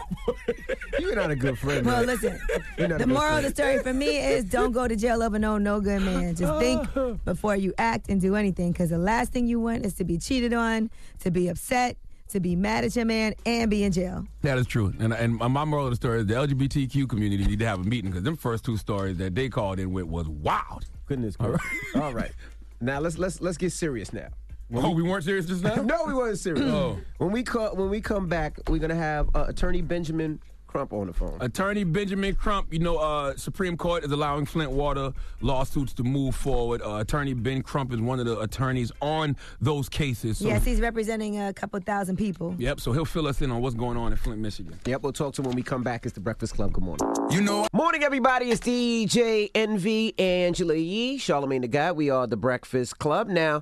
[0.99, 1.85] You're not a good friend.
[1.85, 2.07] Well, man.
[2.07, 2.39] listen.
[2.77, 4.95] You're not a The good moral of the story for me is don't go to
[4.95, 6.35] jail over no no good man.
[6.35, 9.93] Just think before you act and do anything, because the last thing you want is
[9.95, 10.89] to be cheated on,
[11.19, 11.97] to be upset,
[12.29, 14.25] to be mad at your man, and be in jail.
[14.41, 14.93] That is true.
[14.99, 17.83] And, and my moral of the story is the LGBTQ community need to have a
[17.83, 20.85] meeting because them first two stories that they called in with was wild.
[21.05, 21.61] Goodness gracious.
[21.95, 22.31] All right.
[22.81, 24.27] Now let's let's let's get serious now.
[24.73, 25.75] Oh, we weren't serious just now?
[25.83, 26.63] no, we weren't serious.
[26.63, 26.99] Oh.
[27.17, 30.39] When we co- when we come back, we're gonna have uh, Attorney Benjamin
[30.73, 31.37] Crump on the phone.
[31.39, 36.33] Attorney Benjamin Crump, you know, uh, Supreme Court is allowing Flint water lawsuits to move
[36.33, 36.81] forward.
[36.81, 40.39] Uh, Attorney Ben Crump is one of the attorneys on those cases.
[40.39, 42.55] So, yes, he's representing a couple thousand people.
[42.57, 44.79] Yep, so he'll fill us in on what's going on in Flint, Michigan.
[44.87, 46.07] Yep, we'll talk to him when we come back.
[46.07, 46.73] It's the Breakfast Club.
[46.73, 47.07] Good morning.
[47.29, 47.67] You know.
[47.71, 48.49] Morning, everybody.
[48.49, 51.95] It's DJ Envy, Angela Yee, Charlamagne the God.
[51.97, 53.27] We are the Breakfast Club.
[53.27, 53.61] Now,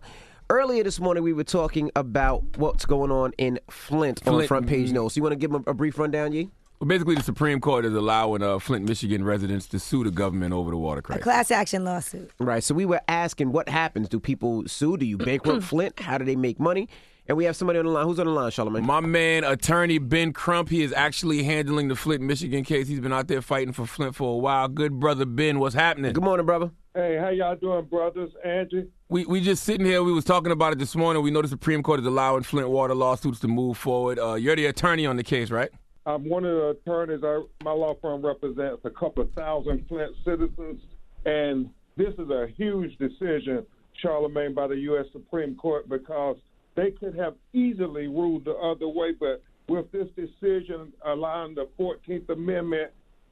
[0.52, 4.68] earlier this morning, we were talking about what's going on in Flint, on Flint, front
[4.68, 4.94] page mhm.
[4.94, 5.16] notes.
[5.16, 6.50] You want to give them a, a brief rundown, Yee?
[6.80, 10.54] Well, basically, the Supreme Court is allowing uh, Flint, Michigan residents to sue the government
[10.54, 11.22] over the water crisis.
[11.22, 12.32] A class action lawsuit.
[12.40, 12.64] Right.
[12.64, 14.10] So we were asking what happens.
[14.10, 14.98] Do people sue?
[14.98, 16.00] Do you bankrupt Flint?
[16.00, 16.90] How do they make money?
[17.28, 18.06] And we have somebody on the line.
[18.06, 18.84] Who's on the line, Charlamagne?
[18.84, 22.88] My man, attorney Ben Crump, he is actually handling the Flint, Michigan case.
[22.88, 24.68] He's been out there fighting for Flint for a while.
[24.68, 26.12] Good brother Ben, what's happening?
[26.14, 26.72] Good morning, brother.
[26.94, 28.32] Hey, how y'all doing, brothers?
[28.44, 28.86] Angie?
[29.08, 30.04] We we just sitting here.
[30.04, 31.24] We was talking about it this morning.
[31.24, 34.20] We know the Supreme Court is allowing Flint water lawsuits to move forward.
[34.20, 35.70] Uh, you're the attorney on the case, right?
[36.06, 37.24] I'm one of the attorneys.
[37.24, 40.82] I, my law firm represents a couple of thousand Flint citizens,
[41.26, 43.66] and this is a huge decision,
[44.04, 45.06] Charlamagne, by the U.S.
[45.14, 46.36] Supreme Court because
[46.76, 52.28] they could have easily ruled the other way, but with this decision allowing the 14th
[52.28, 52.92] Amendment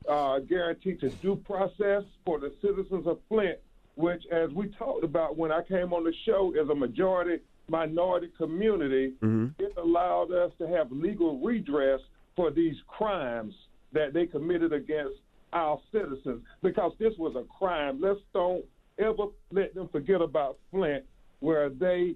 [0.10, 3.60] uh, guarantee to due process for the citizens of Flint,
[3.96, 8.32] which, as we talked about when I came on the show, is a majority minority
[8.36, 9.14] community,
[9.60, 12.02] it allowed us to have legal redress
[12.36, 13.54] for these crimes
[13.94, 15.16] that they committed against
[15.54, 18.00] our citizens because this was a crime.
[18.02, 18.66] Let's don't
[18.98, 21.04] ever let them forget about Flint,
[21.42, 22.16] where they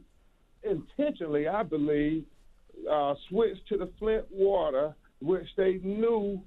[0.63, 2.25] intentionally, I believe,
[2.89, 6.41] uh, switched to the Flint water, which they knew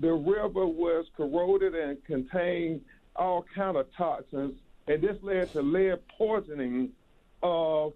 [0.00, 2.80] the river was corroded and contained
[3.16, 4.54] all kind of toxins,
[4.86, 6.90] and this led to lead poisoning
[7.42, 7.92] of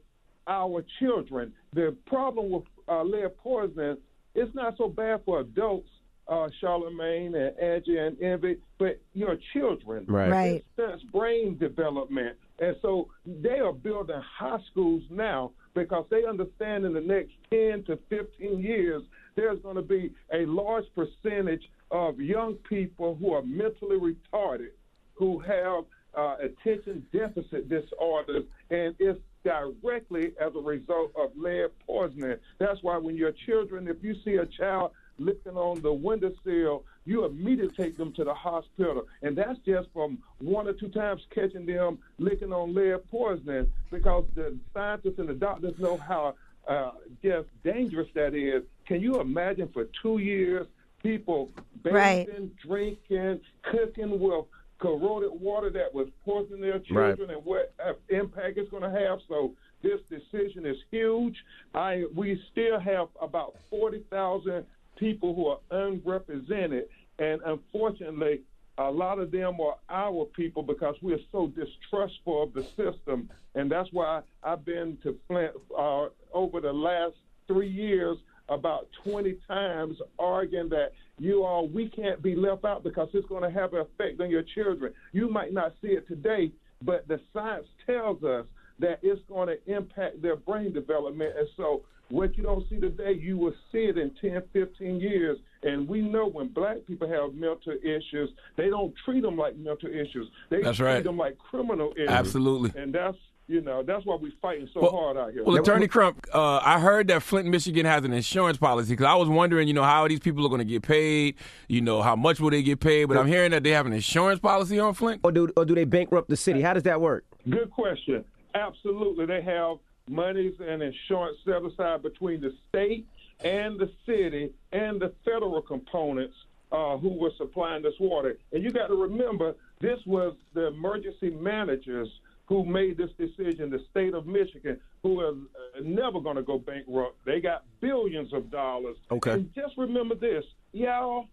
[0.47, 1.53] our children.
[1.73, 3.97] The problem with uh, lead poisoning,
[4.35, 5.89] it's not so bad for adults,
[6.29, 10.05] uh, Charlamagne and Angie and Envy, but your children.
[10.09, 10.31] Right.
[10.31, 10.55] Right.
[10.57, 12.37] It stunts brain development.
[12.59, 17.85] And so they are building high schools now because they understand in the next 10
[17.85, 19.03] to 15 years,
[19.37, 24.71] there's going to be a large percentage of young people who are mentally retarded,
[25.15, 25.85] who have
[26.17, 32.37] uh, attention deficit disorders, and it's directly as a result of lead poisoning.
[32.59, 37.25] That's why when your children, if you see a child licking on the windowsill, you
[37.25, 39.07] immediately take them to the hospital.
[39.23, 44.25] And that's just from one or two times catching them licking on lead poisoning because
[44.35, 46.35] the scientists and the doctors know how
[46.67, 48.63] uh, just dangerous that is.
[48.87, 50.67] Can you imagine for two years
[51.05, 51.51] people
[51.85, 52.57] bathing, Right.
[52.67, 53.41] drinking,
[53.71, 54.47] cooking with
[54.81, 59.21] corroded water that was poisoning their children and what uh, impact it's going to have?
[59.29, 59.53] So
[59.83, 61.37] this decision is huge.
[61.75, 64.65] I we still have about forty thousand
[64.97, 66.87] people who are unrepresented,
[67.19, 68.41] and unfortunately,
[68.79, 73.31] a lot of them are our people because we are so distrustful of the system,
[73.55, 77.15] and that's why I've been to Flint uh, over the last
[77.47, 78.17] three years
[78.49, 83.43] about 20 times arguing that you all we can't be left out because it's going
[83.43, 84.93] to have an effect on your children.
[85.13, 88.47] You might not see it today, but the science tells us
[88.81, 91.35] that it's going to impact their brain development.
[91.39, 95.39] And so, what you don't see today, you will see it in 10, 15 years.
[95.63, 99.89] And we know when black people have mental issues, they don't treat them like mental
[99.89, 100.29] issues.
[100.51, 101.05] They That's treat right.
[101.05, 102.11] them like criminal issues.
[102.11, 102.73] Absolutely.
[102.81, 103.17] And that's
[103.47, 105.45] you know that's why we're fighting so Well- hard out here.
[105.45, 109.15] Well, Attorney Crump, uh, I heard that Flint, Michigan has an insurance policy because I
[109.15, 111.37] was wondering, you know, how these people are going to get paid.
[111.69, 113.07] You know, how much will they get paid?
[113.07, 115.21] But I'm hearing that they have an insurance policy on Flint.
[115.25, 116.63] Or do or do they bankrupt the city?
[116.63, 117.25] How does that work?
[117.49, 118.25] Good question.
[118.55, 119.27] Absolutely.
[119.27, 119.79] They have
[120.09, 123.07] monies and insurance set aside between the state
[123.43, 126.35] and the city and the federal components
[126.73, 128.39] uh, who were supplying this water.
[128.53, 132.09] And you got to remember, this was the emergency managers
[132.47, 136.59] who made this decision, the state of Michigan, who are uh, never going to go
[136.59, 137.17] bankrupt.
[137.25, 138.97] They got billions of dollars.
[139.11, 139.33] Okay.
[139.33, 141.29] And just remember this, y'all,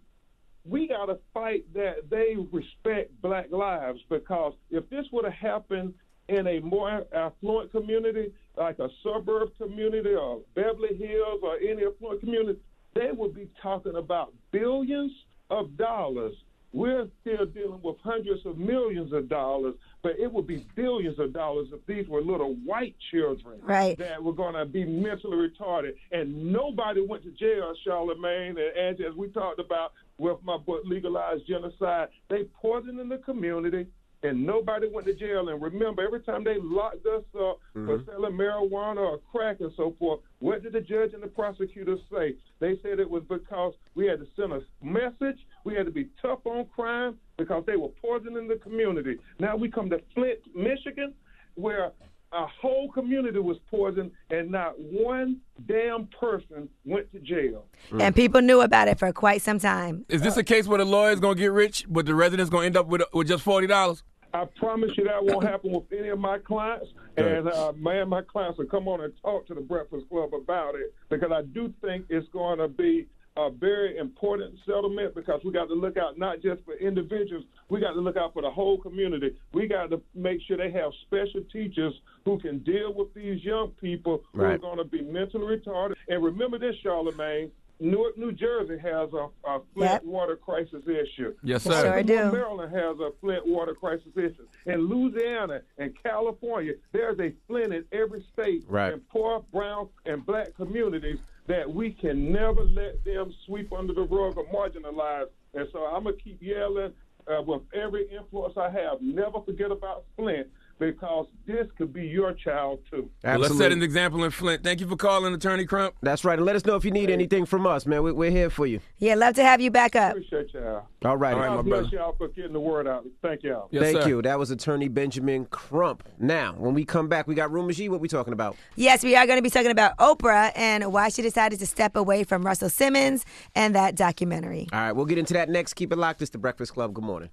[0.64, 5.94] we got to fight that they respect black lives because if this would have happened
[6.30, 12.22] in a more affluent community, like a suburb community or Beverly Hills or any affluent
[12.22, 12.60] community,
[12.94, 15.12] they would be talking about billions
[15.50, 16.36] of dollars.
[16.74, 21.34] We're still dealing with hundreds of millions of dollars, but it would be billions of
[21.34, 23.98] dollars if these were little white children Right.
[23.98, 25.96] that were going to be mentally retarded.
[26.14, 30.84] And nobody went to jail, Charlamagne and Angie, as we talked about with my book,
[30.86, 32.08] Legalized Genocide.
[32.30, 33.88] They poisoned in the community.
[34.24, 35.50] And nobody went to jail.
[35.50, 38.06] And remember, every time they locked us up for Mhm.
[38.06, 42.36] selling marijuana or crack and so forth, what did the judge and the prosecutor say?
[42.60, 45.46] They said it was because we had to send a message.
[45.64, 49.18] We had to be tough on crime because they were poisoning the community.
[49.40, 51.16] Now we come to Flint, Michigan,
[51.56, 51.92] where
[52.34, 57.66] a whole community was poisoned and not one damn person went to jail.
[58.00, 60.06] And people knew about it for quite some time.
[60.08, 62.62] Is this a case where the lawyer's going to get rich, but the resident's going
[62.62, 64.04] to end up with with just forty dollars?
[64.34, 66.88] I promise you that won't happen with any of my clients.
[67.18, 70.76] And uh, man, my clients will come on and talk to the Breakfast Club about
[70.76, 73.08] it because I do think it's going to be
[73.38, 77.80] a very important settlement because we got to look out not just for individuals, we
[77.80, 79.36] got to look out for the whole community.
[79.54, 81.94] We got to make sure they have special teachers
[82.26, 85.96] who can deal with these young people who are going to be mentally retarded.
[86.10, 87.52] And remember this, Charlamagne.
[87.82, 91.34] Newark, New Jersey has a, a Flint water crisis issue.
[91.44, 91.72] Yes, sir.
[91.72, 92.32] Sure Baltimore, do.
[92.32, 94.46] Maryland has a Flint water crisis issue.
[94.68, 98.94] In Louisiana and California, there's a Flint in every state Right.
[98.94, 101.18] in poor, brown, and black communities
[101.48, 105.28] that we can never let them sweep under the rug or marginalize.
[105.56, 106.94] And so I'm going to keep yelling
[107.28, 109.02] uh, with every influence I have.
[109.02, 110.48] Never forget about Flint
[110.82, 113.08] because this could be your child too.
[113.24, 114.64] Well, let's set an example in Flint.
[114.64, 115.94] Thank you for calling, Attorney Crump.
[116.02, 116.40] That's right.
[116.40, 118.02] And let us know if you need anything from us, man.
[118.02, 118.80] We, we're here for you.
[118.98, 120.14] Yeah, love to have you back up.
[120.14, 120.88] Appreciate y'all.
[121.06, 121.36] All right.
[121.36, 123.06] God bless y'all for getting the word out.
[123.22, 123.70] Thank y'all.
[123.70, 124.24] Yes, Thank you.
[124.24, 126.04] That was Attorney Benjamin Crump.
[126.18, 127.88] Now, when we come back, we got Rumor G.
[127.88, 128.58] What we talking about?
[128.76, 131.96] Yes, we are going to be talking about Oprah and why she decided to step
[131.96, 133.24] away from Russell Simmons
[133.54, 134.68] and that documentary.
[134.74, 135.76] All right, we'll get into that next.
[135.76, 136.24] Keep it locked.
[136.24, 136.96] It's the Breakfast Club.
[136.96, 137.30] Good morning.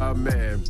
[0.00, 0.64] Oh, man.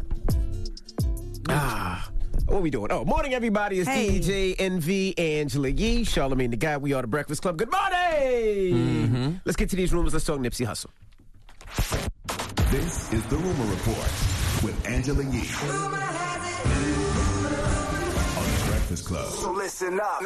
[1.53, 2.09] Ah.
[2.47, 2.91] What we doing?
[2.91, 3.81] Oh, morning, everybody.
[3.81, 4.19] It's Hey.
[4.21, 6.83] DJ Envy Angela Yee, Charlamagne the God.
[6.83, 7.57] We are the Breakfast Club.
[7.59, 8.75] Good morning.
[8.75, 9.33] Mm-hmm.
[9.45, 10.13] Let's get to these rumors.
[10.13, 10.91] Let's talk Nipsey Hussle.
[12.71, 13.97] This is the Rumor Report
[14.63, 15.49] with Angela Yee.
[18.37, 19.29] On the Breakfast Club.
[19.33, 20.23] So listen up.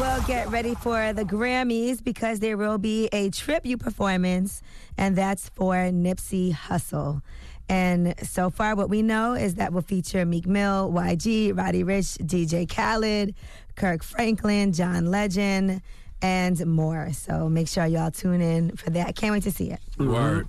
[0.00, 4.62] Well, get ready for the Grammys because there will be a tribute performance,
[4.96, 7.22] and that's for Nipsey Hussle.
[7.68, 12.16] And so far, what we know is that will feature Meek Mill, YG, Roddy Ricch,
[12.26, 13.34] DJ Khaled,
[13.76, 15.82] Kirk Franklin, John Legend,
[16.22, 17.12] and more.
[17.12, 19.16] So make sure y'all tune in for that.
[19.16, 19.80] Can't wait to see it.
[19.98, 20.48] Word.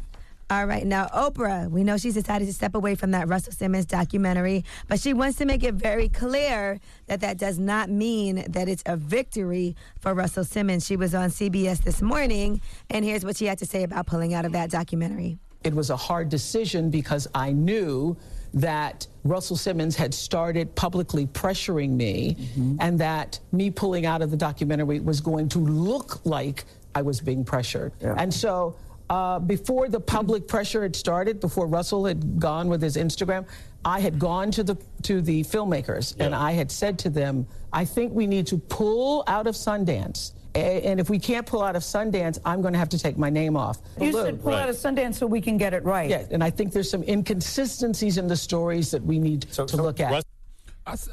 [0.51, 3.85] All right, now Oprah, we know she's decided to step away from that Russell Simmons
[3.85, 8.67] documentary, but she wants to make it very clear that that does not mean that
[8.67, 10.87] it's a victory for Russell Simmons.
[10.87, 14.33] She was on CBS this morning, and here's what she had to say about pulling
[14.33, 15.37] out of that documentary.
[15.63, 18.15] It was a hard decision because I knew
[18.53, 22.37] that Russell Simmons had started publicly pressuring me
[22.79, 26.63] and that me pulling out of the documentary was going to look like
[26.95, 27.91] I was being pressured.
[28.17, 28.75] And so
[29.09, 33.45] uh, before the public pressure had started, before Russell had gone with his Instagram,
[33.83, 37.85] I had gone to the to the filmmakers and I had said to them, I
[37.85, 40.31] think we need to pull out of Sundance.
[40.55, 43.17] A- And if we can't pull out of Sundance, I'm going to have to take
[43.17, 43.77] my name off.
[44.01, 46.09] You said pull out of Sundance so we can get it right.
[46.09, 49.99] Yeah, and I think there's some inconsistencies in the stories that we need to look
[49.99, 50.23] at.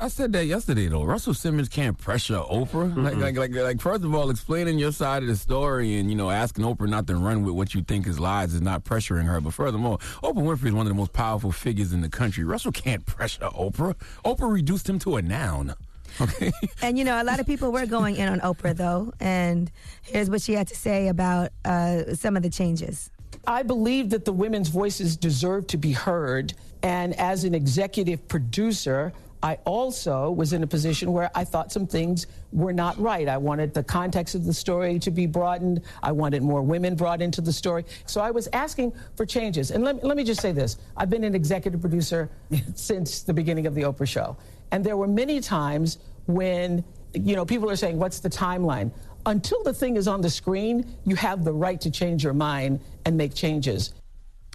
[0.01, 1.05] I said that yesterday though.
[1.05, 2.97] Russell Simmons can't pressure Oprah.
[2.97, 6.17] Like, like, like, like, first of all, explaining your side of the story and you
[6.17, 9.25] know asking Oprah not to run with what you think is lies is not pressuring
[9.27, 9.39] her.
[9.39, 12.43] But furthermore, Oprah Winfrey is one of the most powerful figures in the country.
[12.43, 13.97] Russell can't pressure Oprah.
[14.25, 15.75] Oprah reduced him to a noun.
[16.21, 16.53] Okay.
[16.83, 19.71] And you know, a lot of people were going in on Oprah though, and
[20.03, 23.11] here's what she had to say about uh, some of the changes.
[23.47, 26.55] I believe that the women's voices deserve to be heard.
[26.83, 29.13] And as an executive producer,
[29.43, 33.29] I also was in a position where I thought some things were not right.
[33.29, 35.83] I wanted the context of the story to be broadened.
[36.03, 37.85] I wanted more women brought into the story.
[38.07, 39.71] So I was asking for changes.
[39.71, 42.29] And let, let me just say this I've been an executive producer
[42.75, 44.37] since the beginning of the Oprah show.
[44.73, 48.91] And there were many times when, you know, people are saying, what's the timeline?
[49.27, 52.81] Until the thing is on the screen, you have the right to change your mind
[53.05, 53.93] and make changes.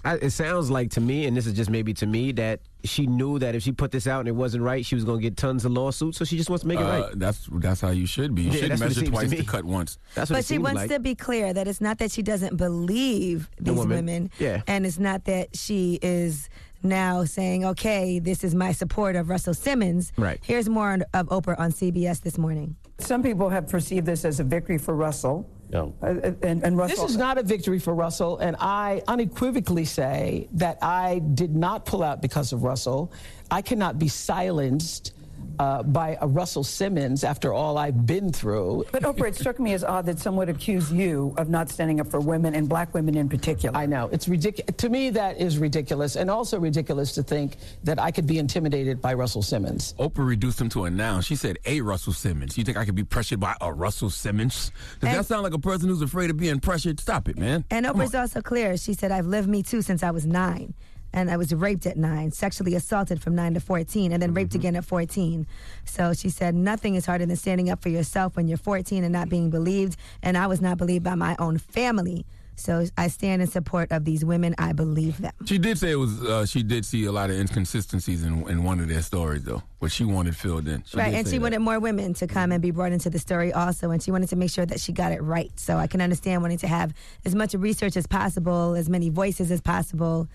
[0.04, 3.06] I, it sounds like to me, and this is just maybe to me, that she
[3.06, 5.22] knew that if she put this out and it wasn't right, she was going to
[5.22, 6.18] get tons of lawsuits.
[6.18, 7.12] So she just wants to make it Uh, right.
[7.18, 8.42] That's that's how you should be.
[8.42, 9.36] You Yeah, should that's what it measure seems to twice me.
[9.36, 9.98] to cut once.
[10.16, 10.90] That's what but it she wants like.
[10.90, 13.96] to be clear that it's not that she doesn't believe The these woman.
[14.06, 14.62] women, Yeah.
[14.66, 16.48] and it's not that she is
[16.84, 20.38] now saying, "Okay, this is my support of Russell Simmons." Right.
[20.42, 22.76] Here's more of Oprah on CBS this morning.
[22.98, 25.48] Some people have perceived this as a victory for Russell.
[25.70, 25.94] No.
[26.02, 27.04] Uh, and, and Russell.
[27.04, 31.86] This is not a victory for Russell, and I unequivocally say that I did not
[31.86, 33.10] pull out because of Russell.
[33.50, 35.14] I cannot be silenced
[35.58, 38.86] uh, by a Russell Simmons after all I've been through.
[38.92, 42.00] But Oprah, it struck me as odd that some would accuse you of not standing
[42.00, 43.76] up for women and black women in particular.
[43.76, 44.76] I know it's ridiculous.
[44.76, 49.00] To me, that is ridiculous, and also ridiculous to think that I could be intimidated
[49.00, 49.94] by Russell Simmons.
[49.98, 51.22] Oprah reduced him to a noun.
[51.22, 52.56] She said a Russell Simmons.
[52.56, 54.70] You think I could be pressured by a Russell Simmons?
[55.00, 57.00] Does that sound like a person who's afraid of being pressured?
[57.00, 57.64] Stop it, man.
[57.70, 58.76] And Oprah's also clear.
[58.76, 60.74] She said, I've lived Me Too since I was nine.
[61.12, 64.54] And I was raped at nine, sexually assaulted from nine to 14, and then raped
[64.54, 65.46] again at 14.
[65.84, 69.12] So she said, Nothing is harder than standing up for yourself when you're 14 and
[69.12, 69.98] not being believed.
[70.22, 72.24] And I was not believed by my own family.
[72.54, 74.54] So I stand in support of these women.
[74.58, 75.32] I believe them.
[75.46, 76.22] She did say it was.
[76.22, 79.62] Uh, she did see a lot of inconsistencies in, in one of their stories, though,
[79.78, 80.84] what she wanted filled in.
[80.84, 81.14] She right.
[81.14, 81.42] And she that.
[81.42, 83.90] wanted more women to come and be brought into the story also.
[83.90, 85.50] And she wanted to make sure that she got it right.
[85.58, 86.94] So I can understand wanting to have
[87.24, 90.28] as much research as possible, as many voices as possible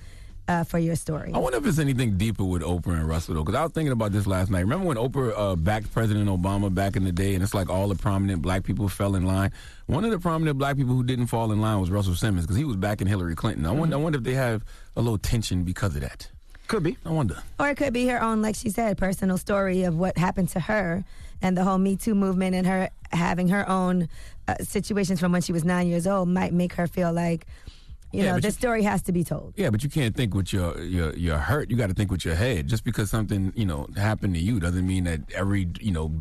[0.48, 1.32] uh, for your story.
[1.34, 3.92] I wonder if there's anything deeper with Oprah and Russell though, because I was thinking
[3.92, 4.62] about this last night.
[4.62, 7.88] Remember when Oprah uh, backed President Obama back in the day, and it's like all
[7.88, 9.52] the prominent black people fell in line.
[9.88, 12.58] One of the prominent black people who didn't fall in line was Russell Simmons because
[12.58, 13.66] he was backing Hillary Clinton.
[13.66, 14.64] I wonder, I wonder if they have
[14.96, 16.30] a little tension because of that.
[16.68, 16.98] Could be.
[17.06, 17.38] I wonder.
[17.60, 20.60] Or it could be her own, like she said, personal story of what happened to
[20.60, 21.06] her
[21.42, 24.10] and the whole Me Too movement and her having her own
[24.48, 27.46] uh, situations from when she was nine years old might make her feel like,
[28.12, 29.54] you Yeah, know, the you- story has to be told.
[29.58, 31.70] Yeah, but you can't think with your your your hurt.
[31.70, 32.68] You got to think with your head.
[32.68, 36.14] Just because something you know happened to you doesn't mean that every you know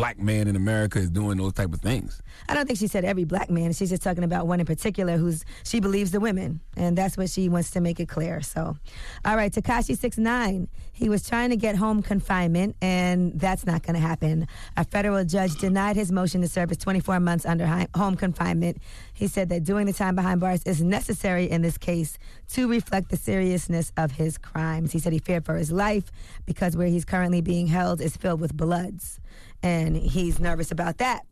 [0.00, 2.22] black man in America is doing those type of things.
[2.48, 3.74] I don't think she said every black man.
[3.74, 7.28] She's just talking about one in particular who's she believes the women, and that's what
[7.28, 8.40] she wants to make it clear.
[8.40, 8.78] So,
[9.26, 10.68] all right, Tekashi six nine.
[11.00, 14.46] He was trying to get home confinement, and that's not going to happen.
[14.76, 18.82] A federal judge denied his motion to serve his 24 months under home confinement.
[19.14, 22.18] He said that doing the time behind bars is necessary in this case
[22.52, 24.92] to reflect the seriousness of his crimes.
[24.92, 26.12] He said he feared for his life
[26.44, 29.20] because where he's currently being held is filled with bloods,
[29.62, 31.24] and he's nervous about that.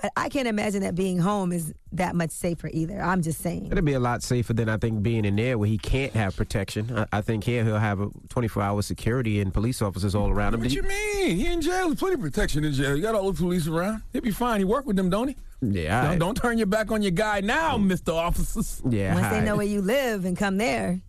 [0.00, 3.00] But I can't imagine that being home is that much safer either.
[3.00, 3.66] I'm just saying.
[3.66, 6.34] It'll be a lot safer than I think being in there where he can't have
[6.34, 6.96] protection.
[6.96, 10.54] I, I think here he'll have a 24 hour security and police officers all around
[10.54, 10.60] him.
[10.60, 11.36] What Did you mean?
[11.36, 11.88] He in jail.
[11.88, 12.96] There's plenty of protection in jail.
[12.96, 14.02] You got all the police around.
[14.12, 14.60] He'll be fine.
[14.60, 15.36] He work with them, don't he?
[15.60, 16.08] Yeah.
[16.08, 17.84] Don't, don't turn your back on your guy now, mm.
[17.84, 18.82] Mister Officers.
[18.88, 19.14] Yeah.
[19.14, 21.00] Once they know where you live and come there,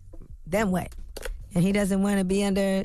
[0.46, 0.94] then what?
[1.54, 2.84] And he doesn't want to be under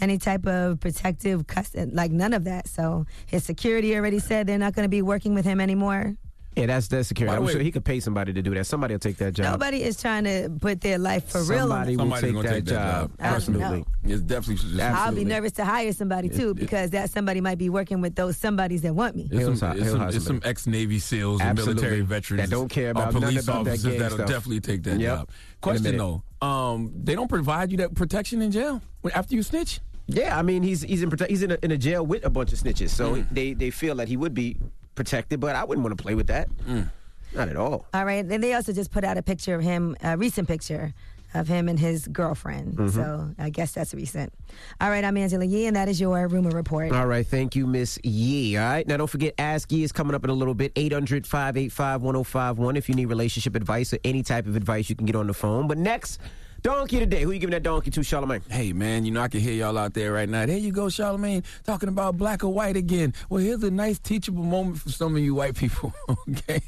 [0.00, 2.68] any type of protective custody, like none of that.
[2.68, 6.16] So his security already said they're not going to be working with him anymore.
[6.56, 7.30] Yeah, that's that's security.
[7.30, 8.64] By the I'm way- sure he could pay somebody to do that.
[8.64, 9.52] Somebody will take that job.
[9.52, 12.50] Nobody is trying to put their life for real on Somebody will Somebody's take that,
[12.54, 13.10] take that job.
[13.10, 13.16] job.
[13.20, 13.84] Absolutely.
[14.04, 14.70] It's definitely.
[14.70, 18.14] Just, I'll be nervous to hire somebody too because that somebody might be working with
[18.14, 19.28] those somebodies that want me.
[19.30, 21.82] There's He'll some, hi- some, hire some ex-Navy SEALs and Absolutely.
[21.82, 24.98] military veterans That don't care about nothing police about officers gang that'll definitely take that
[24.98, 25.18] Yep.
[25.18, 25.28] job.
[25.60, 25.98] Question minute.
[26.40, 28.80] though, um, they don't provide you that protection in jail
[29.14, 29.80] after you snitch.
[30.06, 32.30] Yeah, I mean he's he's in prote- he's in a, in a jail with a
[32.30, 33.26] bunch of snitches, so Mm.
[33.30, 34.56] they they feel that he would be
[34.96, 36.48] protected, but I wouldn't want to play with that.
[36.66, 36.90] Mm.
[37.34, 37.86] Not at all.
[37.94, 38.24] All right.
[38.24, 40.92] And they also just put out a picture of him, a recent picture
[41.34, 42.76] of him and his girlfriend.
[42.78, 42.94] Mhm.
[42.94, 44.32] So I guess that's recent.
[44.80, 45.04] All right.
[45.04, 46.92] I'm Angela Yee, and that is your rumor report.
[46.92, 48.56] All right, thank you, Miss Yee.
[48.56, 50.72] All right, now don't forget, Ask Yee is coming up in a little bit.
[50.76, 52.76] 800 585 1051.
[52.76, 55.34] If you need relationship advice or any type of advice, you can get on the
[55.34, 55.68] phone.
[55.68, 56.20] But next,
[56.66, 57.22] Donkey today.
[57.22, 58.42] Who you giving that donkey to, Charlamagne?
[58.50, 60.46] Hey man, you know I can hear y'all out there right now.
[60.46, 63.14] There you go, Charlamagne, talking about black or white again.
[63.28, 65.94] Well, here's a nice teachable moment for some of you white people.
[66.28, 66.60] Okay,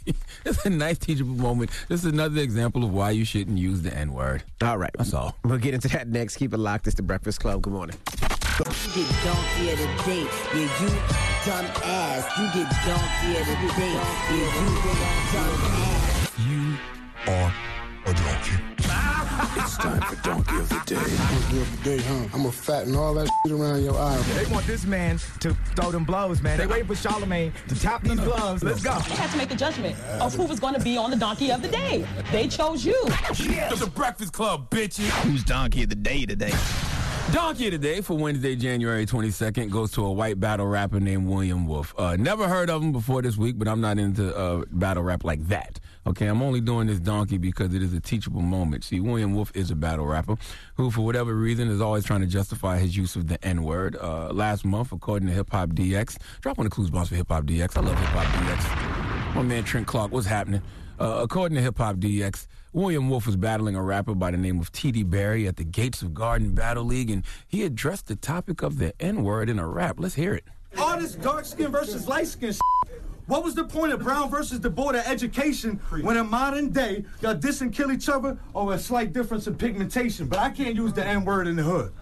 [0.44, 1.70] it's a nice teachable moment.
[1.88, 4.44] This is another example of why you shouldn't use the N word.
[4.62, 5.34] All right, that's all.
[5.42, 6.36] We'll get into that next.
[6.36, 6.86] Keep it locked.
[6.86, 7.62] It's the Breakfast Club.
[7.62, 7.96] Good morning.
[8.06, 10.88] You get donkey of the day, yeah, you
[11.44, 12.38] dumb ass.
[12.38, 13.92] You get donkey of the day,
[14.30, 14.74] yeah, you
[15.32, 16.38] dumb ass.
[16.46, 17.52] You are
[18.06, 18.67] a donkey.
[19.40, 20.94] It's time for Donkey of the Day.
[20.96, 22.14] Donkey of the day, huh?
[22.32, 24.16] I'm gonna fatten all that shit around your eye.
[24.34, 26.58] They want this man to throw them blows, man.
[26.58, 28.64] They waiting for Charlamagne to tap these gloves.
[28.64, 28.98] Let's go.
[29.08, 31.52] They had to make a judgment of who was going to be on the donkey
[31.52, 32.04] of the day.
[32.32, 32.98] They chose you.
[33.30, 35.08] It's the Breakfast Club, bitches.
[35.22, 36.52] Who's donkey of the day today?
[37.32, 41.94] Donkey today for Wednesday, January 22nd goes to a white battle rapper named William Wolf.
[41.98, 45.24] Uh, never heard of him before this week, but I'm not into uh, battle rap
[45.24, 45.78] like that.
[46.06, 48.84] Okay, I'm only doing this donkey because it is a teachable moment.
[48.84, 50.36] See, William Wolf is a battle rapper
[50.76, 53.96] who, for whatever reason, is always trying to justify his use of the N word.
[53.96, 57.28] Uh, last month, according to Hip Hop DX, drop on the clues boss for Hip
[57.28, 57.76] Hop DX.
[57.76, 59.34] I love Hip Hop DX.
[59.34, 60.62] My man Trent Clark, what's happening?
[60.98, 64.60] Uh, according to Hip Hop DX, William Wolf was battling a rapper by the name
[64.60, 65.04] of T.D.
[65.04, 68.92] Barry at the Gates of Garden Battle League, and he addressed the topic of the
[69.00, 69.96] N word in a rap.
[69.98, 70.44] Let's hear it.
[70.76, 72.54] All this dark skin versus light skin.
[73.28, 77.04] What was the point of Brown versus the Board of Education when in modern day
[77.20, 80.28] y'all diss and kill each other over a slight difference in pigmentation?
[80.28, 81.92] But I can't use the N word in the hood.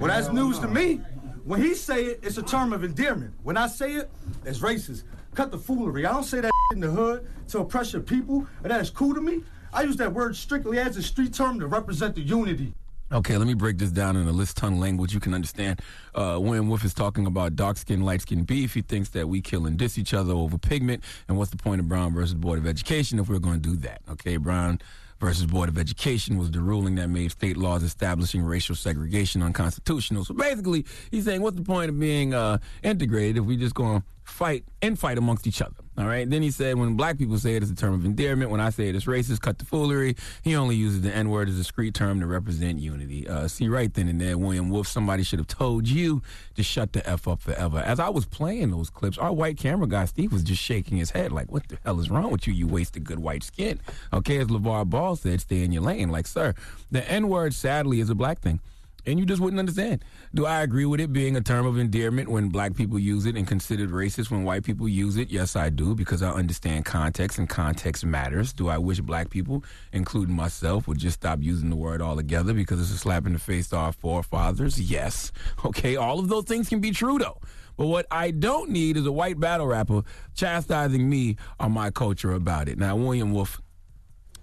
[0.00, 1.00] Well, that's news to me.
[1.44, 3.32] When he say it, it's a term of endearment.
[3.44, 4.10] When I say it,
[4.44, 5.04] it's racist.
[5.36, 6.04] Cut the foolery.
[6.04, 9.14] I don't say that in the hood to oppress your people, and that is cool
[9.14, 9.44] to me.
[9.72, 12.74] I use that word strictly as a street term to represent the unity.
[13.12, 15.82] Okay, let me break this down in a list ton language you can understand.
[16.14, 18.72] Uh, William Wolf is talking about dark skin, light skin beef.
[18.72, 21.04] He thinks that we kill and diss each other over pigment.
[21.28, 23.76] And what's the point of Brown versus Board of Education if we're going to do
[23.76, 24.00] that?
[24.12, 24.80] Okay, Brown
[25.20, 30.24] versus Board of Education was the ruling that made state laws establishing racial segregation unconstitutional.
[30.24, 34.00] So basically, he's saying, what's the point of being uh, integrated if we just going
[34.00, 35.81] to fight and fight amongst each other?
[35.98, 36.28] All right.
[36.28, 38.50] Then he said, when black people say it, it's a term of endearment.
[38.50, 39.40] When I say it, it's racist.
[39.40, 40.16] Cut the foolery.
[40.42, 43.28] He only uses the N word as a discreet term to represent unity.
[43.28, 46.22] Uh, see, right then and there, William Wolf, somebody should have told you
[46.54, 47.78] to shut the F up forever.
[47.78, 51.10] As I was playing those clips, our white camera guy, Steve, was just shaking his
[51.10, 52.54] head like, what the hell is wrong with you?
[52.54, 53.78] You wasted good white skin.
[54.12, 54.38] Okay.
[54.38, 56.08] As LaVar Ball said, stay in your lane.
[56.08, 56.54] Like, sir,
[56.90, 58.60] the N word, sadly, is a black thing
[59.06, 60.04] and you just wouldn't understand.
[60.34, 63.36] Do I agree with it being a term of endearment when black people use it
[63.36, 65.30] and considered racist when white people use it?
[65.30, 68.52] Yes, I do, because I understand context and context matters.
[68.52, 72.80] Do I wish black people, including myself, would just stop using the word altogether because
[72.80, 74.80] it's a slap in the face to our forefathers?
[74.80, 75.32] Yes.
[75.64, 77.38] Okay, all of those things can be true, though.
[77.76, 80.02] But what I don't need is a white battle rapper
[80.34, 82.78] chastising me on my culture about it.
[82.78, 83.60] Now, William Wolf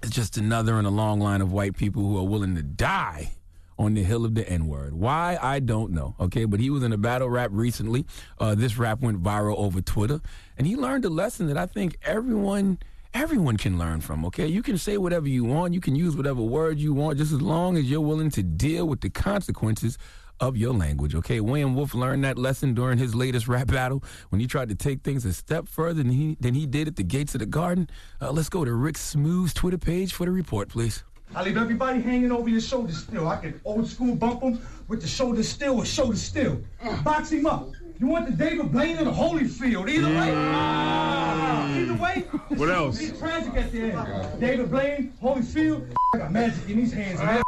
[0.01, 3.32] is just another in a long line of white people who are willing to die
[3.80, 4.94] on the hill of the N word.
[4.94, 5.40] Why?
[5.42, 6.14] I don't know.
[6.20, 8.06] Okay, but he was in a battle rap recently.
[8.38, 10.20] Uh, this rap went viral over Twitter,
[10.58, 12.78] and he learned a lesson that I think everyone.
[13.12, 14.46] Everyone can learn from, okay?
[14.46, 17.42] You can say whatever you want, you can use whatever word you want, just as
[17.42, 19.98] long as you're willing to deal with the consequences
[20.40, 21.40] of your language, okay?
[21.40, 25.02] William Wolf learned that lesson during his latest rap battle when he tried to take
[25.02, 27.90] things a step further than he, than he did at the gates of the garden.
[28.22, 31.04] Uh, let's go to Rick Smooth's Twitter page for the report, please.
[31.36, 33.28] I leave everybody hanging over your shoulders still.
[33.28, 36.62] I can old school bump them with the shoulder still or shoulder still.
[36.84, 37.04] Mm.
[37.04, 37.70] Box him up.
[38.00, 39.90] You want the David Blaine or the Holyfield?
[39.90, 40.34] Either way.
[40.36, 42.22] Ah, either way.
[42.58, 43.00] What else?
[43.02, 44.40] It's tragic at the end.
[44.40, 47.20] David Blaine, Holyfield, I got magic in his hands.
[47.20, 47.44] man.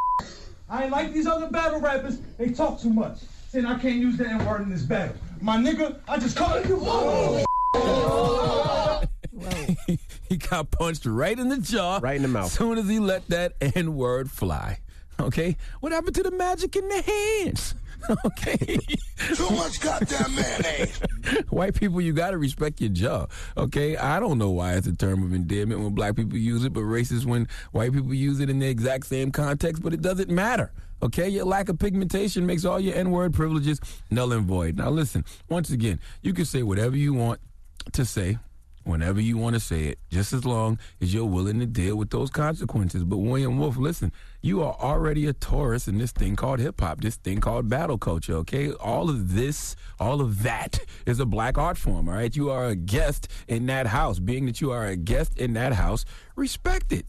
[0.68, 2.18] I ain't like these other battle rappers.
[2.38, 3.18] They talk too much.
[3.48, 5.16] Saying I can't use the N word in this battle.
[5.40, 6.56] My nigga, I just call
[9.46, 10.00] it.
[10.28, 12.00] he got punched right in the jaw.
[12.02, 12.46] Right in the mouth.
[12.46, 14.78] As soon as he let that N word fly.
[15.20, 15.56] Okay?
[15.80, 17.74] What happened to the magic in the hands?
[18.26, 18.78] Okay.
[19.34, 21.00] Too much goddamn mayonnaise.
[21.50, 23.26] White people, you got to respect your jaw.
[23.56, 23.96] Okay?
[23.96, 26.80] I don't know why it's a term of endearment when black people use it, but
[26.80, 30.72] racist when white people use it in the exact same context, but it doesn't matter.
[31.00, 31.28] Okay?
[31.28, 33.80] Your lack of pigmentation makes all your N word privileges
[34.10, 34.78] null and void.
[34.78, 37.40] Now, listen, once again, you can say whatever you want
[37.92, 38.38] to say
[38.84, 42.10] whenever you want to say it, just as long as you're willing to deal with
[42.10, 43.04] those consequences.
[43.04, 47.00] But William Wolf, listen, you are already a tourist in this thing called hip hop,
[47.00, 48.72] this thing called battle culture, okay?
[48.72, 52.34] All of this, all of that is a black art form, all right?
[52.34, 54.18] You are a guest in that house.
[54.18, 56.04] Being that you are a guest in that house,
[56.36, 57.06] respect it.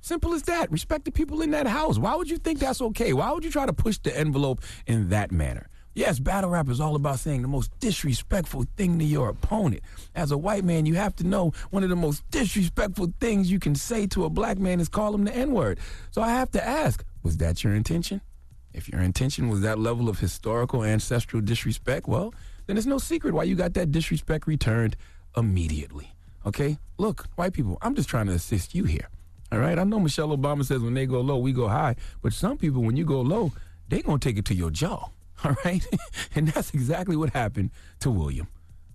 [0.00, 0.70] Simple as that.
[0.70, 1.98] Respect the people in that house.
[1.98, 3.14] Why would you think that's okay?
[3.14, 5.70] Why would you try to push the envelope in that manner?
[5.96, 9.82] Yes, battle rap is all about saying the most disrespectful thing to your opponent.
[10.16, 13.60] As a white man, you have to know one of the most disrespectful things you
[13.60, 15.78] can say to a black man is call him the N word.
[16.10, 18.20] So I have to ask, was that your intention?
[18.72, 22.34] If your intention was that level of historical ancestral disrespect, well,
[22.66, 24.96] then it's no secret why you got that disrespect returned
[25.36, 26.12] immediately.
[26.44, 26.78] Okay?
[26.98, 29.08] Look, white people, I'm just trying to assist you here.
[29.52, 29.78] All right?
[29.78, 31.94] I know Michelle Obama says when they go low, we go high.
[32.20, 33.52] But some people, when you go low,
[33.88, 35.10] they going to take it to your jaw.
[35.48, 35.86] All right?
[36.34, 37.70] and that's exactly what happened
[38.00, 38.48] to William.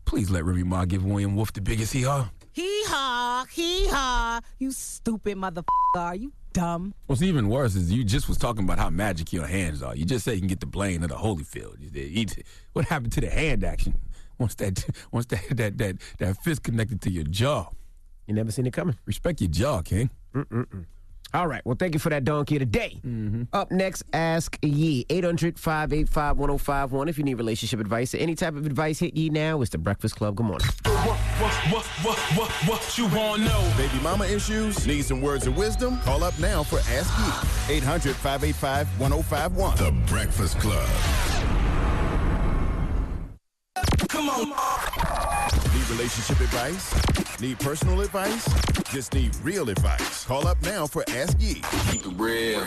[0.06, 2.30] Please let Remy Ma give William Wolf the biggest hee haw.
[2.54, 4.40] Hee haw, hee haw.
[4.58, 5.64] You stupid motherfucker.
[5.96, 6.94] Are you dumb?
[7.06, 9.96] What's even worse is you just was talking about how magic your hands are.
[9.96, 11.80] You just said you can get the Blaine or the Holyfield.
[11.80, 12.44] You did- you did-
[12.74, 13.94] What happened to the hand action?
[14.40, 17.68] Once that once that that that, that fist connected to your jaw.
[18.26, 18.98] You never seen it coming.
[19.06, 20.10] Respect your jaw, King.
[20.34, 20.86] Mm-mm-mm.
[21.34, 21.62] All right.
[21.66, 22.70] Well, thank you for that donkey today.
[22.70, 23.08] the day.
[23.08, 23.44] Mm-hmm.
[23.54, 25.06] Up next, Ask Yee.
[25.10, 27.08] 800 585 1051.
[27.10, 29.62] If you need relationship advice or any type of advice, hit Yee now.
[29.62, 30.36] It's the Breakfast Club.
[30.36, 30.68] Good morning.
[30.86, 33.74] What, what, what, what, what you want to know?
[33.78, 34.86] Baby mama issues?
[34.88, 36.00] Need some words of wisdom?
[36.00, 37.76] Call up now for Ask Yee.
[37.78, 39.78] 800 585 1051.
[39.78, 40.88] The Breakfast Club.
[44.10, 44.89] Come on.
[45.90, 47.40] Need relationship advice?
[47.42, 48.48] Need personal advice?
[48.92, 50.24] Just need real advice.
[50.26, 51.62] Call up now for Ask Yee.
[51.90, 52.64] Keep it real.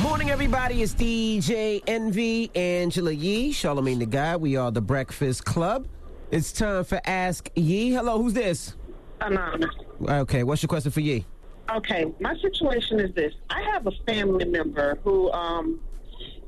[0.00, 0.82] Morning, everybody.
[0.82, 4.40] It's DJ Envy, Angela Yee, Charlamagne the God.
[4.40, 5.86] We are the Breakfast Club.
[6.30, 7.90] It's time for Ask Yee.
[7.92, 8.74] Hello, who's this?
[9.20, 9.74] Anonymous.
[10.08, 11.26] Okay, what's your question for Yee?
[11.70, 13.34] Okay, my situation is this.
[13.50, 15.80] I have a family member who um,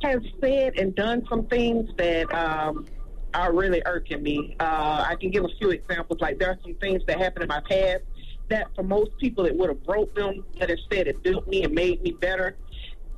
[0.02, 2.86] has said and done some things that um,
[3.34, 4.56] are really irking me.
[4.60, 6.20] Uh, I can give a few examples.
[6.20, 8.02] Like there are some things that happened in my past
[8.48, 11.74] that for most people it would have broke them, but instead it built me and
[11.74, 12.56] made me better.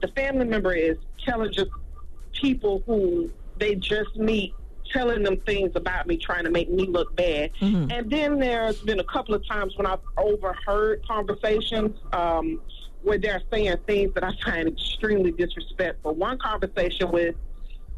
[0.01, 1.71] The family member is telling just
[2.33, 4.55] people who they just meet
[4.93, 7.51] telling them things about me trying to make me look bad
[7.93, 12.61] and then there's been a couple of times when i've overheard conversations um,
[13.03, 17.37] where they're saying things that i find extremely disrespectful one conversation with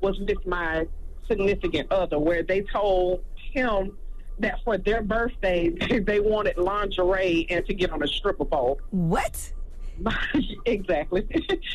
[0.00, 0.86] was with my
[1.28, 3.96] significant other where they told him
[4.38, 5.68] that for their birthday
[6.00, 9.52] they wanted lingerie and to get on a stripper pole What?
[10.66, 11.26] exactly.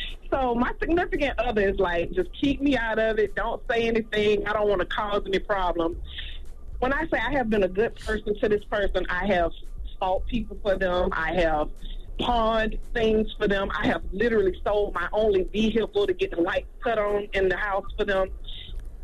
[0.31, 3.35] so my significant other is like, just keep me out of it.
[3.35, 4.47] Don't say anything.
[4.47, 5.97] I don't want to cause any problems.
[6.79, 9.51] When I say I have been a good person to this person, I have
[9.99, 11.09] fought people for them.
[11.11, 11.69] I have
[12.19, 13.69] pawned things for them.
[13.77, 17.57] I have literally sold my only vehicle to get the lights cut on in the
[17.57, 18.29] house for them.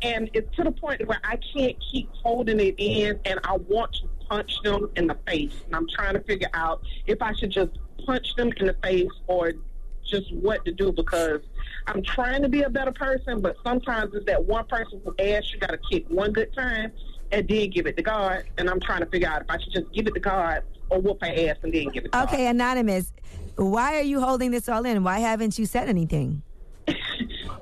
[0.04, 3.94] And it's to the point where I can't keep holding it in, and I want
[3.94, 5.54] to punch them in the face.
[5.66, 7.70] And I'm trying to figure out if I should just
[8.04, 9.52] punch them in the face or
[10.04, 11.40] just what to do because
[11.86, 15.52] I'm trying to be a better person, but sometimes it's that one person who asks
[15.54, 16.92] you got to kick one good time
[17.32, 18.44] and then give it to God.
[18.58, 21.00] And I'm trying to figure out if I should just give it to God or
[21.00, 22.28] whoop her ass and then give it to God.
[22.28, 23.10] Okay, Anonymous,
[23.56, 25.02] why are you holding this all in?
[25.02, 26.42] Why haven't you said anything?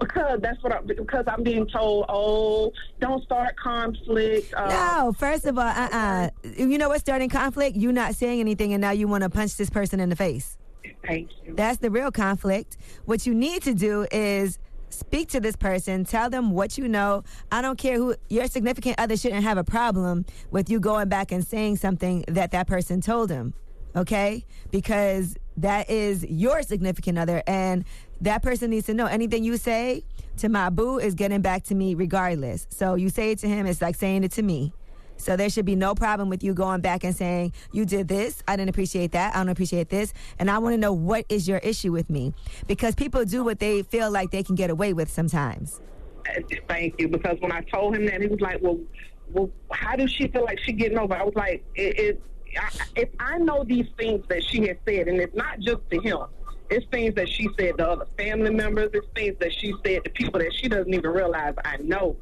[0.01, 4.53] Because that's what I, because I'm being told, oh, don't start conflict.
[4.53, 7.77] Uh, No, first of all, uh uh You know what's starting conflict?
[7.77, 10.57] You not saying anything and now you want to punch this person in the face.
[11.07, 11.55] Thank you.
[11.55, 12.77] That's the real conflict.
[13.05, 14.59] What you need to do is
[14.91, 17.23] speak to this person, tell them what you know.
[17.51, 21.33] I don't care who your significant other shouldn't have a problem with you going back
[21.33, 23.55] and saying something that that person told him.
[23.95, 24.45] Okay?
[24.71, 27.85] Because that is your significant other, and
[28.23, 30.05] that person needs to know anything you say
[30.39, 32.67] to my boo is getting back to me regardless.
[32.71, 34.73] So you say it to him, it's like saying it to me.
[35.17, 38.43] So there should be no problem with you going back and saying, You did this.
[38.49, 39.35] I didn't appreciate that.
[39.35, 40.13] I don't appreciate this.
[40.39, 42.33] And I want to know what is your issue with me.
[42.67, 45.81] Because people do what they feel like they can get away with sometimes.
[46.69, 47.09] Thank you.
[47.09, 48.81] Because when I told him that, he was like, "Well,
[49.31, 52.23] well, how does she feel like she getting over?" I was like, "It, it
[52.59, 56.01] I, if I know these things that she has said, and it's not just to
[56.01, 56.19] him."
[56.73, 58.91] It's things that she said to other family members.
[58.95, 62.17] It's things that she said to people that she doesn't even realize I know.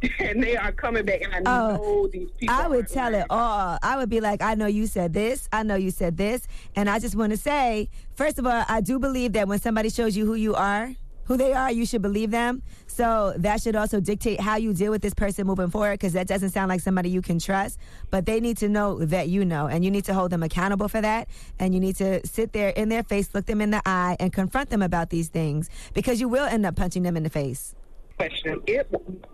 [0.20, 2.54] and they are coming back, and I oh, know these people.
[2.56, 3.78] Oh, I would tell it all.
[3.82, 5.48] I would be like, I know you said this.
[5.52, 6.46] I know you said this.
[6.76, 9.90] And I just want to say, first of all, I do believe that when somebody
[9.90, 10.94] shows you who you are,
[11.28, 12.62] who they are, you should believe them.
[12.86, 16.26] So that should also dictate how you deal with this person moving forward because that
[16.26, 17.78] doesn't sound like somebody you can trust.
[18.10, 20.88] But they need to know that you know, and you need to hold them accountable
[20.88, 21.28] for that.
[21.58, 24.32] And you need to sit there in their face, look them in the eye, and
[24.32, 27.74] confront them about these things because you will end up punching them in the face.
[28.16, 28.60] question.
[28.66, 28.86] If,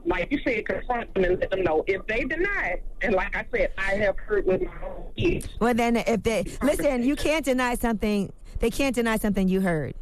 [0.04, 1.84] like you said, confront them and let them know.
[1.86, 5.48] If they deny it, and like I said, I have heard with my own kids.
[5.60, 8.32] Well, then if they listen, you can't deny something.
[8.58, 9.94] They can't deny something you heard.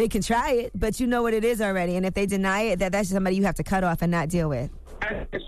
[0.00, 1.94] They can try it, but you know what it is already.
[1.94, 4.30] And if they deny it, that that's somebody you have to cut off and not
[4.30, 4.70] deal with.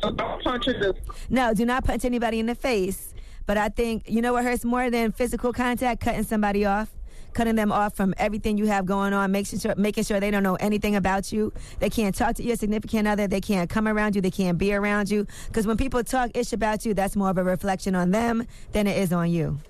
[0.03, 0.93] So don't punch her.
[1.31, 3.15] No, do not punch anybody in the face.
[3.47, 6.91] But I think you know what hurts more than physical contact: cutting somebody off,
[7.33, 10.43] cutting them off from everything you have going on, making sure making sure they don't
[10.43, 11.51] know anything about you.
[11.79, 13.27] They can't talk to your significant other.
[13.27, 14.21] They can't come around you.
[14.21, 15.27] They can't be around you.
[15.47, 18.87] Because when people talk ish about you, that's more of a reflection on them than
[18.87, 19.61] it is on you.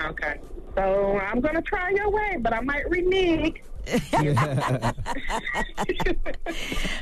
[0.00, 0.40] Okay.
[0.74, 3.60] So I'm gonna try your way, but I might renege.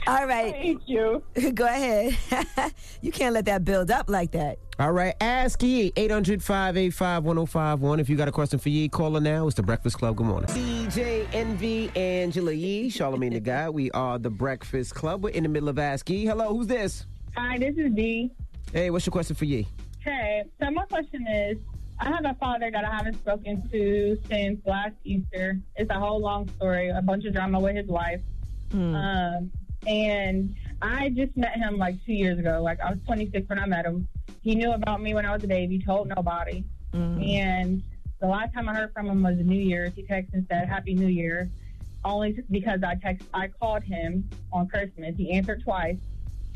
[0.07, 0.53] All right.
[0.53, 1.23] Thank you.
[1.55, 2.17] Go ahead.
[3.01, 4.59] you can't let that build up like that.
[4.79, 8.01] All right, ask Yee, 800 585 1051.
[8.01, 9.47] If you got a question for Yee, call her now.
[9.47, 10.17] It's The Breakfast Club.
[10.17, 10.49] Good morning.
[10.49, 13.75] DJ Envy, Angela Yee, Charlamagne the God.
[13.75, 15.23] We are The Breakfast Club.
[15.23, 16.25] We're in the middle of Ask Yee.
[16.25, 17.07] Hello, who's this?
[17.37, 18.31] Hi, this is Dee.
[18.73, 19.69] Hey, what's your question for Yee?
[19.99, 21.59] Hey, so my question is,
[22.01, 25.59] I have a father that I haven't spoken to since last Easter.
[25.77, 28.23] It's a whole long story, a bunch of drama with his wife.
[28.95, 29.51] Um,
[29.87, 32.63] and I just met him like two years ago.
[32.63, 34.09] Like I was 26 when I met him.
[34.41, 36.65] He knew about me when I was a baby, told nobody.
[37.23, 37.83] And
[38.21, 39.93] the last time I heard from him was New Year's.
[39.95, 41.51] He texted and said, Happy New Year.
[42.03, 45.15] Only because I text, I called him on Christmas.
[45.17, 45.99] He answered twice.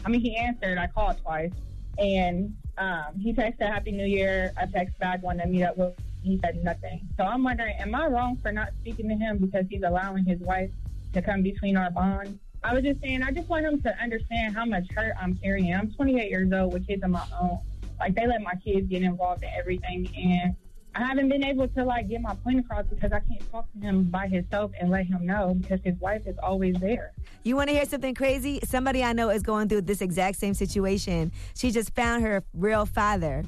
[0.04, 0.78] I mean, he answered.
[0.78, 1.52] I called twice,
[1.98, 4.52] and um, he texted Happy New Year.
[4.56, 5.94] I texted back when to meet up with.
[6.22, 7.06] He said nothing.
[7.18, 10.40] So I'm wondering, am I wrong for not speaking to him because he's allowing his
[10.40, 10.70] wife
[11.12, 12.38] to come between our bond?
[12.62, 15.74] I was just saying, I just want him to understand how much hurt I'm carrying.
[15.74, 17.58] I'm 28 years old with kids of my own.
[18.00, 20.56] Like they let my kids get involved in everything, and
[20.96, 23.78] I haven't been able to like get my point across because I can't talk to
[23.80, 27.12] him by himself and let him know because his wife is always there.
[27.42, 28.60] You want to hear something crazy?
[28.64, 31.32] Somebody I know is going through this exact same situation.
[31.56, 33.44] She just found her real father.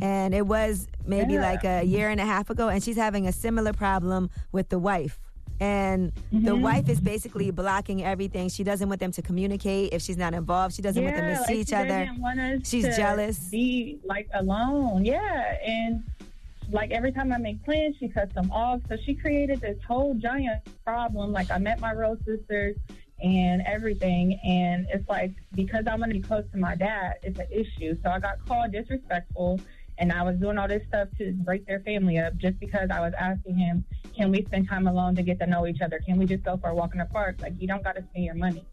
[0.00, 1.42] And it was maybe Yeah.
[1.42, 4.78] like a year and a half ago, and she's having a similar problem with the
[4.78, 5.18] wife.
[5.60, 6.60] And the Mhm.
[6.62, 8.48] wife is basically blocking everything.
[8.48, 10.76] She doesn't want them to communicate if she's not involved.
[10.76, 12.08] She doesn't want them to like, see she each other.
[12.62, 13.50] She's jealous.
[13.50, 15.56] Be like alone, yeah.
[15.66, 16.04] And
[16.70, 18.80] like every time I make plans, she cuts them off.
[18.88, 21.32] So she created this whole giant problem.
[21.32, 22.76] Like I met my real sisters
[23.20, 27.38] and everything, and it's like because I want to be close to my dad, it's
[27.38, 27.96] an issue.
[28.02, 29.60] So I got called disrespectful.
[30.00, 33.00] And I was doing all this stuff to break their family up just because I
[33.00, 33.84] was asking him,
[34.16, 35.98] can we spend time alone to get to know each other?
[36.06, 37.40] Can we just go for a walk in the park?
[37.42, 38.64] Like, you don't got to spend your money.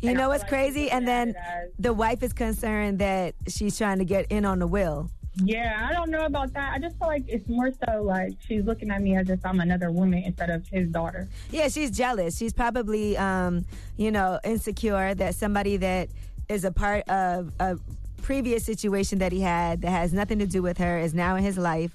[0.00, 0.88] You And know what's like crazy?
[0.88, 1.34] And then
[1.80, 5.10] the wife is concerned that she's trying to get in on the will.
[5.36, 6.72] Yeah, I don't know about that.
[6.74, 9.60] I just feel like it's more so like she's looking at me as if I'm
[9.60, 11.28] another woman instead of his daughter.
[11.50, 12.36] Yeah, she's jealous.
[12.36, 13.64] She's probably, um,
[13.96, 16.08] you know, insecure that somebody that
[16.48, 17.78] is a part of a
[18.22, 21.44] previous situation that he had that has nothing to do with her is now in
[21.44, 21.92] his life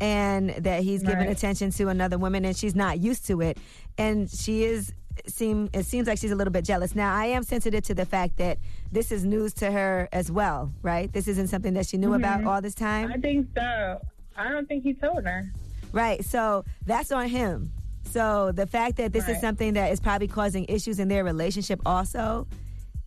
[0.00, 1.30] and that he's giving Right.
[1.30, 3.58] attention to another woman and she's not used to it
[3.98, 4.92] and she is
[5.26, 8.04] seem it seems like she's a little bit jealous now i am sensitive to the
[8.06, 8.58] fact that
[8.92, 12.40] this is news to her as well right this isn't something that she knew about
[12.40, 12.46] Mhm.
[12.46, 14.00] all this time I think so.
[14.36, 15.50] I don't think he told her.
[15.92, 16.24] Right.
[16.24, 17.72] So that's on him.
[18.04, 21.80] So the fact that this is something that is probably causing issues in their relationship
[21.84, 22.46] also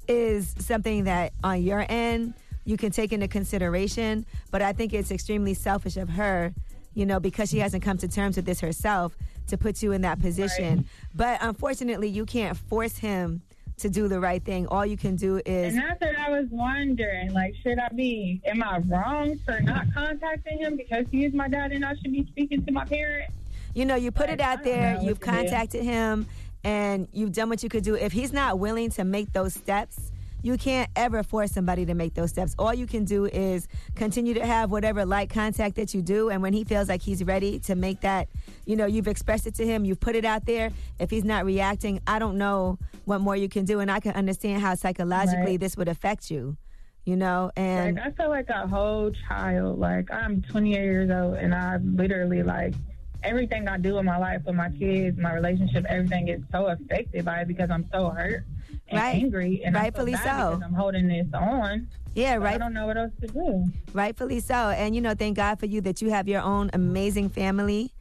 [0.10, 2.34] is something that on your end
[2.66, 4.26] you can take into consideration.
[4.52, 6.54] But I think it's extremely selfish of her,
[6.94, 9.16] you know, because she hasn't come to terms with this herself
[9.48, 10.86] to put you in that position.
[11.16, 13.42] But unfortunately, you can't force him
[13.78, 14.68] to do the right thing.
[14.68, 17.34] All you can do is And that's what I was wondering.
[17.34, 21.48] Like, should I be, am I wrong for not contacting him because he is my
[21.48, 23.34] dad and I should be speaking to my parents?
[23.74, 25.38] you know, you put it out there, you've what to do.
[25.38, 26.28] contacted him,
[26.64, 27.96] and you've done what you could do.
[27.96, 30.12] If he's not willing to make those steps,
[30.44, 32.56] you can't ever force somebody to make those steps.
[32.58, 36.42] All you can do is continue to have whatever light contact that you do, and
[36.42, 38.28] when he feels like he's ready to make that,
[38.66, 40.72] you know, you've expressed it to him, you've put it out there.
[41.00, 44.14] If he's not reacting, I don't know what more you can do, and I can
[44.14, 45.60] understand how psychologically Right.
[45.60, 46.58] this would affect you.
[47.04, 49.80] You know, and like I feel like a whole child.
[49.80, 52.76] Like I'm 28 years old, and I literally like
[53.24, 57.26] everything I do in my life with my kids, my relationship, everything is so affected
[57.26, 58.44] by it because I'm so hurt
[58.92, 59.16] and Right.
[59.16, 60.56] angry, and Rightfully I feel bad so.
[60.56, 61.88] because I'm holding this on.
[62.14, 62.56] Yeah, right.
[62.56, 63.72] I don't know what else to do.
[63.94, 64.54] Rightfully so.
[64.70, 67.94] And, you know, thank God for you that you have your own amazing family,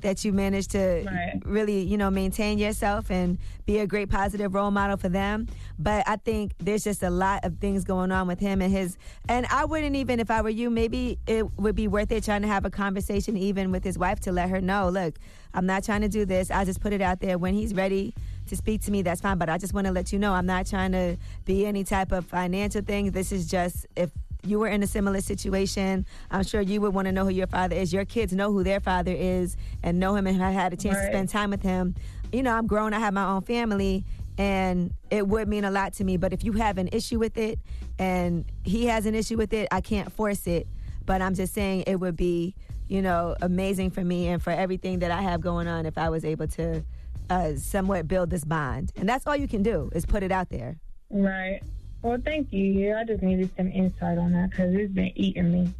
[0.00, 1.42] that you managed to Right.
[1.44, 3.36] really, you know, maintain yourself and
[3.66, 5.48] be a great positive role model for them.
[5.78, 8.96] But I think there's just a lot of things going on with him and his.
[9.28, 12.42] And I wouldn't even, if I were you, maybe it would be worth it trying
[12.42, 15.18] to have a conversation even with his wife to let her know, look,
[15.52, 16.50] I'm not trying to do this.
[16.50, 18.14] I just put it out there when he's ready
[18.48, 19.38] to speak to me, that's fine.
[19.38, 22.12] But I just want to let you know I'm not trying to be any type
[22.12, 23.10] of financial thing.
[23.10, 24.10] This is just if
[24.44, 27.46] you were in a similar situation, I'm sure you would want to know who your
[27.46, 27.92] father is.
[27.92, 30.96] Your kids know who their father is and know him and have had a chance
[30.96, 31.94] to spend time with him.
[32.32, 34.04] You know, I'm grown, I have my own family,
[34.36, 36.16] and it would mean a lot to me.
[36.16, 37.58] But if you have an issue with it
[37.98, 40.68] and he has an issue with it, I can't force it.
[41.04, 42.54] But I'm just saying it would be,
[42.86, 46.10] you know, amazing for me and for everything that I have going on if I
[46.10, 46.84] was able to
[47.30, 48.92] uh, somewhat build this bond.
[48.96, 50.78] And that's all you can do is put it out there.
[51.10, 51.60] Right.
[52.02, 52.64] Well, thank you.
[52.64, 55.74] Yeah, I just needed some insight on that because it's been eating me.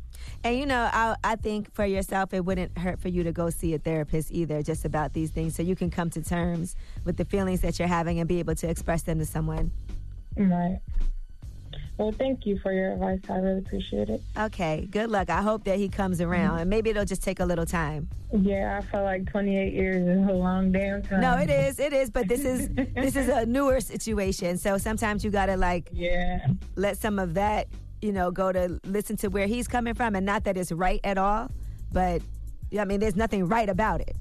[0.45, 3.51] And you know, I, I think for yourself, it wouldn't hurt for you to go
[3.51, 7.17] see a therapist either, just about these things, so you can come to terms with
[7.17, 9.71] the feelings that you're having and be able to express them to someone.
[10.37, 10.81] Right.
[11.99, 13.19] Well, thank you for your advice.
[13.29, 14.23] I really appreciate it.
[14.39, 15.31] Okay, good luck.
[15.31, 18.09] I hope that he comes around, and maybe it'll just take a little time.
[18.33, 21.21] Yeah, I feel like 28 years is a long damn time.
[21.21, 25.25] No, it is, it is, but this is this is a newer situation, so sometimes
[25.25, 26.47] you gotta like yeah
[26.77, 27.67] let some of that
[28.01, 31.01] you know go to listen to where he's coming from, and not that it's right
[31.03, 31.51] at all,
[31.93, 32.23] but
[32.71, 34.15] yeah, I mean, there's nothing right about it.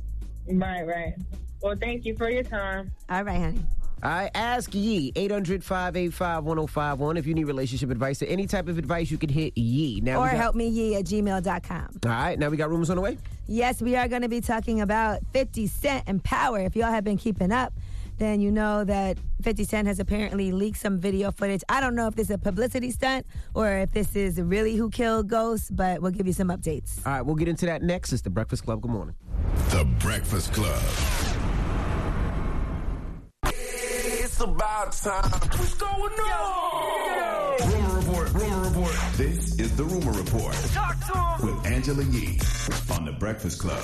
[0.48, 1.14] Right, right.
[1.62, 2.92] Well, thank you for your time.
[3.10, 3.60] All right, honey.
[4.04, 7.18] All right, ask Yee 800 585 1051.
[7.18, 10.20] If you need relationship advice or any type of advice, you can hit Yee Now
[10.20, 11.90] or we got, help me Yee at gmail.com.
[12.06, 13.18] All right, now we got rumors on the way.
[13.48, 16.60] Yes, we are going to be talking about 50 Cent and Power.
[16.60, 17.74] If y'all have been keeping up,
[18.20, 21.64] then you know that 50 Cent has apparently leaked some video footage.
[21.68, 23.26] I don't know if this is a publicity stunt
[23.56, 27.00] or if this is really who killed Ghost, but we'll give you some updates.
[27.06, 28.14] All right, we'll get into that next.
[28.14, 28.82] It's the Breakfast Club.
[28.82, 29.16] Good morning.
[29.70, 30.82] The Breakfast Club.
[34.38, 35.32] It's about time.
[35.32, 37.72] What's going on?
[37.72, 38.34] Rumor report.
[38.34, 38.96] Rumor report.
[39.14, 41.56] This is the Rumor Report Talk to him.
[41.56, 42.40] with Angela Yee
[42.94, 43.84] on the Breakfast Club.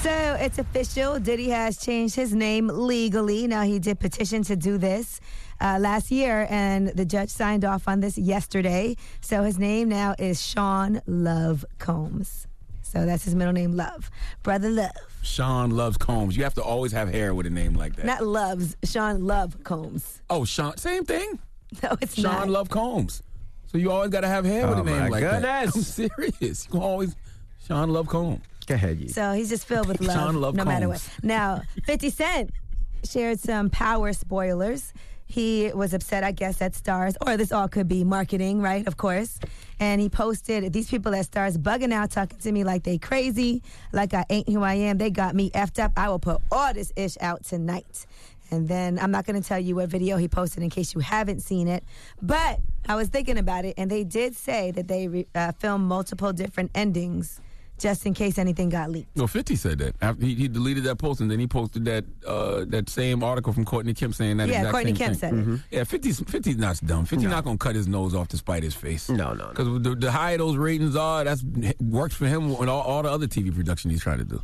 [0.00, 1.18] So it's official.
[1.20, 3.46] Diddy has changed his name legally.
[3.46, 5.20] Now, he did petition to do this
[5.60, 8.96] uh, last year, and the judge signed off on this yesterday.
[9.20, 12.46] So his name now is Sean Love Combs.
[12.90, 14.10] So that's his middle name, Love.
[14.42, 14.90] Brother Love.
[15.22, 16.36] Sean loves Combs.
[16.36, 18.06] You have to always have hair with a name like that.
[18.06, 20.22] Not Loves, Sean Love Combs.
[20.30, 21.38] oh, Sean, same thing.
[21.84, 22.48] No, it's Sean not.
[22.48, 23.22] Love Combs.
[23.66, 25.40] So you always got to have hair with Oh, a name my like that.
[25.70, 25.76] goodness.
[25.76, 26.68] I'm serious.
[26.72, 27.14] You always
[27.64, 28.42] Sean Love Combs.
[28.66, 29.06] Go ahead, Yee.
[29.06, 30.98] So he's just filled with love, Sean Love no matter what.
[30.98, 31.10] Combs.
[31.22, 32.50] Now, 50 Cent
[33.04, 34.92] shared some power spoilers.
[35.26, 38.84] He was upset, I guess, at Starz, or this all could be marketing, right?
[38.88, 39.38] Of course.
[39.80, 43.62] And he posted these people that Starz bugging out, talking to me like they crazy,
[43.92, 44.98] like I ain't who I am.
[44.98, 45.92] They got me effed up.
[45.96, 48.06] I will put all this ish out tonight.
[48.50, 51.00] And then I'm not going to tell you what video he posted in case you
[51.00, 51.82] haven't seen it.
[52.20, 55.86] But I was thinking about it, and they did say that they re- uh, filmed
[55.86, 57.40] multiple different endings
[57.80, 59.16] just in case anything got leaked.
[59.16, 59.94] No, 50 said that.
[60.00, 63.52] After he, he deleted that post and then he posted that uh, that same article
[63.52, 65.44] from Courtney Kemp saying that Yeah, exact Courtney same Kemp thing.
[65.44, 65.76] said it.
[65.76, 67.06] Yeah, 50's, 50's not dumb.
[67.06, 69.08] 50's not going to cut his nose off to spite his face.
[69.08, 69.48] No, no, no.
[69.50, 71.42] Because the, the higher those ratings are, that's
[71.80, 74.40] works for him and all, all the other TV production he's trying to do.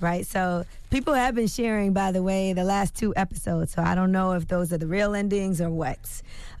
[0.00, 0.24] right?
[0.26, 3.72] So people have been sharing, by the way, the last two episodes.
[3.72, 5.98] So I don't know if those are the real endings or what.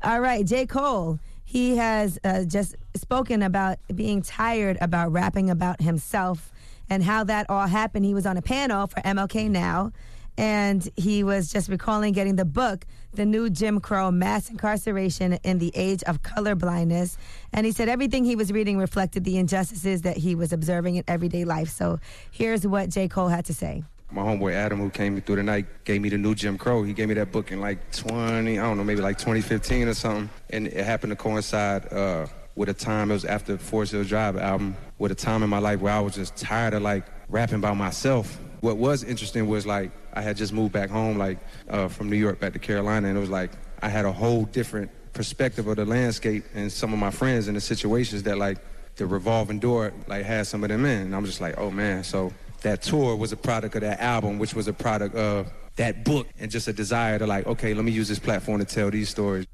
[0.02, 0.66] All right, J.
[0.66, 1.18] Cole.
[1.48, 6.52] He has uh, just spoken about being tired about rapping about himself
[6.90, 8.04] and how that all happened.
[8.04, 9.92] He was on a panel for MLK Now,
[10.36, 15.58] and he was just recalling getting the book, The New Jim Crow Mass Incarceration in
[15.58, 17.16] the Age of Colorblindness.
[17.52, 21.04] And he said everything he was reading reflected the injustices that he was observing in
[21.06, 21.68] everyday life.
[21.68, 22.00] So
[22.32, 23.06] here's what J.
[23.06, 23.84] Cole had to say.
[24.10, 26.82] My homeboy Adam, who came through the night, gave me the new Jim Crow.
[26.84, 29.94] He gave me that book in like 20, I don't know, maybe like 2015 or
[29.94, 30.30] something.
[30.50, 34.36] And it happened to coincide uh, with a time, it was after Forest Hill Drive
[34.36, 37.60] album, with a time in my life where I was just tired of like rapping
[37.60, 38.38] by myself.
[38.60, 41.38] what was interesting was like I had just moved back home, like
[41.68, 43.50] uh, from New York back to Carolina, and it was like
[43.82, 47.56] I had a whole different perspective of the landscape and some of my friends and
[47.56, 48.58] the situations that like
[48.96, 51.02] the revolving door like had some of them in.
[51.02, 52.04] And I'm just like, oh man.
[52.04, 52.32] So
[52.66, 56.26] that tour was a product of that album, which was a product of that book,
[56.40, 59.08] and just a desire to like, okay, let me use this platform to tell these
[59.08, 59.46] stories.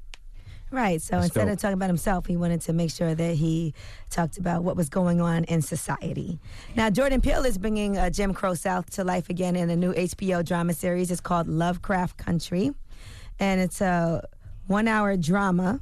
[0.71, 0.99] Right.
[0.99, 3.75] So instead of talking about himself, he wanted to make sure that he
[4.09, 6.39] talked about what was going on in society.
[6.75, 9.93] Now, Jordan Peele is bringing uh, Jim Crow South to life again in a new
[9.93, 11.11] HBO drama series.
[11.11, 12.71] It's called Lovecraft Country,
[13.39, 14.27] and it's a
[14.65, 15.79] one-hour drama.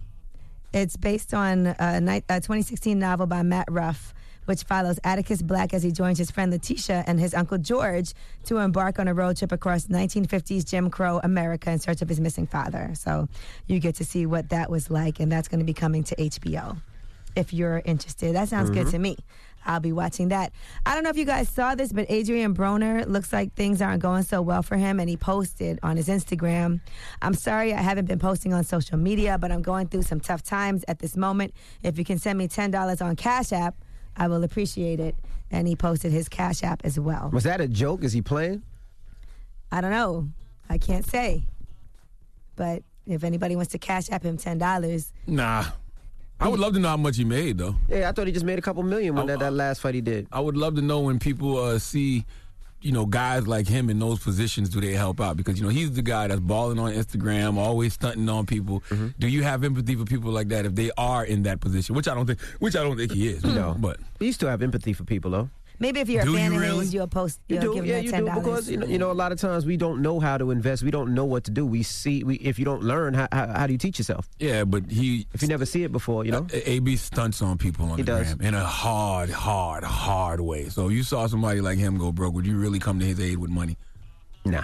[0.73, 4.13] It's based on a, ni- a 2016 novel by Matt Ruff,
[4.51, 8.13] which follows Atticus Black as he joins his friend Letitia and his uncle George
[8.43, 12.19] to embark on a road trip across 1950s Jim Crow America in search of his
[12.19, 12.91] missing father.
[12.95, 13.29] So
[13.65, 16.15] you get to see what that was like, and that's going to be coming to
[16.17, 16.75] HBO.
[17.33, 18.91] If you're interested, that sounds good Mhm.
[18.91, 19.17] to me.
[19.65, 20.51] I'll be watching that.
[20.85, 24.01] I don't know if you guys saw this, but Adrien Broner looks like things aren't
[24.01, 26.81] going so well for him, and he posted on his Instagram.
[27.21, 30.43] I'm sorry I haven't been posting on social media, but I'm going through some tough
[30.43, 31.53] times at this moment.
[31.83, 33.75] If you can send me $10 on Cash App,
[34.17, 35.15] I will appreciate it.
[35.49, 37.29] And he posted his Cash App as well.
[37.33, 38.03] Was that a joke?
[38.03, 38.61] Is he playing?
[39.71, 40.29] I don't know.
[40.69, 41.43] I can't say.
[42.55, 45.65] But if anybody wants to Cash App him $10, Nah.
[46.39, 47.75] I would love to know how much he made, though.
[47.87, 50.01] Yeah, I thought he just made a couple million when that, that last fight he
[50.01, 50.27] did.
[50.31, 52.25] I would love to know when people uh, see,
[52.81, 55.37] you know, guys like him in those positions, do they help out?
[55.37, 58.81] Because, you know, he's the guy that's balling on Instagram, always stunting on people.
[58.89, 59.07] Mm-hmm.
[59.19, 61.95] Do you have empathy for people like that if they are in that position?
[61.95, 63.43] Which I don't think, which I don't think he is.
[63.43, 63.75] No.
[63.77, 65.49] But You still have empathy for people, though.
[65.81, 66.79] Maybe if you're Do a fan you of really?
[66.85, 68.35] his, you'll post, You you'll do, give yeah, him you do $10.
[68.35, 70.83] because you know, you know a lot of times we don't know how to invest.
[70.83, 71.65] We don't know what to do.
[71.65, 74.29] We see, we, if you don't learn, how, how, how do you teach yourself?
[74.39, 76.47] Yeah, but he if you never see it before, you know.
[76.53, 78.33] AB stunts on people on He the does.
[78.35, 80.69] gram in a hard, hard, hard way.
[80.69, 83.19] So if you saw somebody like him go broke, would you really come to his
[83.19, 83.77] aid with money?
[84.45, 84.63] Nah.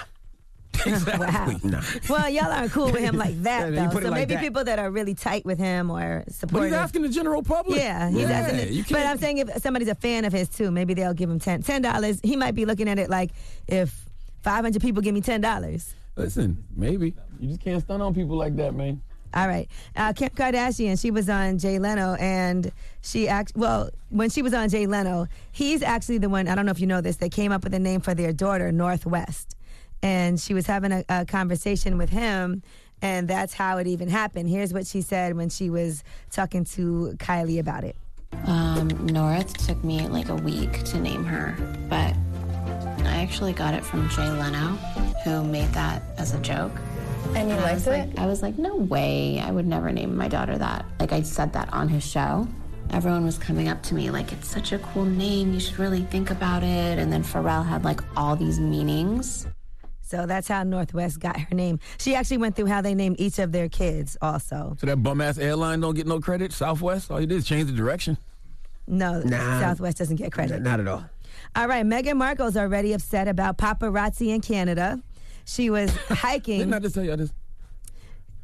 [0.86, 1.56] wow.
[1.64, 1.82] Nah.
[2.10, 4.00] Well, y'all aren't cool with him like that, Yeah, though.
[4.00, 4.44] So like maybe that.
[4.44, 6.30] people that are really tight with him or support.
[6.30, 6.70] But supportive.
[6.70, 7.80] he's asking the general public.
[7.80, 8.58] Yeah, he's Yeah, asking.
[8.84, 11.40] The, but I'm saying if somebody's a fan of his too, maybe they'll give him
[11.40, 12.20] ten ten dollars.
[12.24, 13.32] He might be looking at it like
[13.68, 14.06] if
[14.44, 15.94] 500 people give me ten dollars.
[16.16, 19.02] Listen, maybe you just can't stunt on people like that, man.
[19.34, 19.68] All right.
[19.96, 22.72] Uh, Kim Kardashian, she was on Jay Leno, and
[23.02, 25.28] she act well when she was on Jay Leno.
[25.52, 26.48] He's actually the one.
[26.48, 27.18] I don't know if you know this.
[27.18, 29.57] They came up with a name for their daughter, Northwest,
[30.02, 32.64] and she was having a, a conversation with him,
[33.02, 34.50] and that's how it even happened.
[34.50, 37.96] Here's what she said when she was talking to Kylie about it.
[38.46, 41.56] Um, North took me like a week to name her,
[41.90, 42.14] but
[43.06, 44.76] I actually got it from Jay Leno,
[45.24, 46.74] who made that as a joke.
[47.36, 48.10] And you I liked was it?
[48.10, 50.86] Like, I was like, no way, I would never name my daughter that.
[51.00, 52.48] Like I said that on his show.
[52.92, 55.54] Everyone was coming up to me like, it's such a cool name.
[55.54, 56.98] You should really think about it.
[56.98, 59.46] And then Pharrell had like all these meanings.
[60.08, 61.80] So that's how Northwest got her name.
[61.98, 64.78] She actually went through how they named each of their kids, also.
[64.80, 66.54] So that bum ass airline don't get no credit.
[66.54, 68.18] Southwest, all you did is change the direction.
[68.88, 69.60] No, Nah.
[69.60, 70.62] Southwest doesn't get credit.
[70.62, 71.04] Not at all.
[71.58, 75.02] All right, Meghan Markle's already upset about paparazzi in Canada.
[75.46, 76.60] She was hiking.
[76.60, 77.34] Didn't I just tell you this?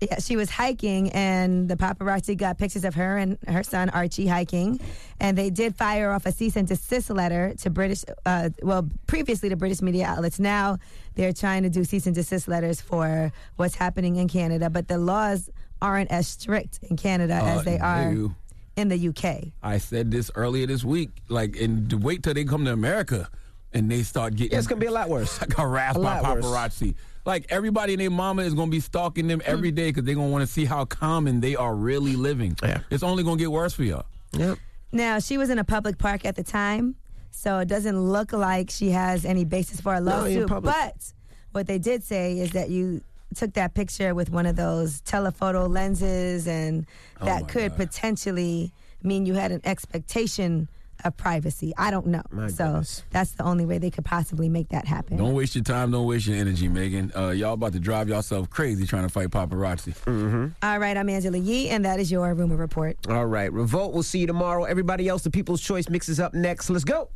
[0.09, 4.27] Yeah, she was hiking, and the paparazzi got pictures of her and her son Archie
[4.27, 4.80] hiking,
[5.19, 9.49] and they did fire off a cease and desist letter to British, uh, well, previously
[9.49, 10.39] to British media outlets.
[10.39, 10.77] Now
[11.15, 14.97] they're trying to do cease and desist letters for what's happening in Canada, but the
[14.97, 15.49] laws
[15.81, 18.34] aren't as strict in Canada Uh, as they are no.
[18.75, 19.51] in the UK.
[19.61, 21.11] I said this earlier this week.
[21.30, 23.30] Like, and wait till they come to America
[23.73, 24.51] and they start getting.
[24.51, 25.37] Yeah, it's gonna be a lot worse.
[25.57, 26.45] harassed A by lot worse.
[26.45, 26.95] paparazzi.
[27.25, 29.75] Like everybody and their mama is gonna be stalking them every mm.
[29.75, 32.55] day because they're gonna want to see how common they are really living.
[32.61, 32.81] Yeah.
[32.89, 34.05] It's only gonna get worse for y'all.
[34.33, 34.57] Yep.
[34.91, 36.95] Now, she was in a public park at the time,
[37.31, 40.47] so it doesn't look like she has any basis for a lawsuit.
[40.47, 40.73] public.
[40.73, 41.13] but
[41.51, 43.01] what they did say is that you
[43.35, 46.85] took that picture with one of those telephoto lenses, and
[47.21, 48.71] Oh that could potentially
[49.01, 50.67] mean you had an expectation
[51.03, 51.73] of privacy.
[51.77, 52.23] I don't know.
[52.31, 53.03] My so goodness.
[53.11, 55.17] that's the only way they could possibly make that happen.
[55.17, 55.91] Don't waste your time.
[55.91, 57.15] Don't waste your energy, Meghan.
[57.15, 59.93] Uh, y'all about to drive yourself crazy trying to fight paparazzi.
[60.05, 60.47] Mm-hmm.
[60.61, 62.97] All right, I'm Angela Yee, and that is your rumor report.
[63.09, 63.93] All right, Revolt.
[63.93, 64.63] We'll see you tomorrow.
[64.63, 66.69] Everybody else, the People's Choice mixes up next.
[66.69, 67.09] Let's go.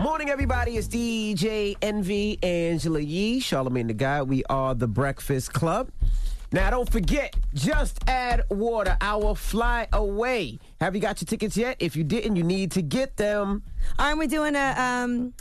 [0.00, 0.76] Morning, everybody.
[0.76, 4.28] It's DJ Envy, Angela Yee, Charlamagne the God.
[4.28, 5.90] We are the Breakfast Club.
[6.54, 8.96] Now, don't forget, just add water.
[9.00, 10.60] Our fly away.
[10.80, 11.76] Have you got your tickets yet?
[11.80, 13.64] If you didn't, you need to get them.
[13.98, 15.34] Aren't we doing a um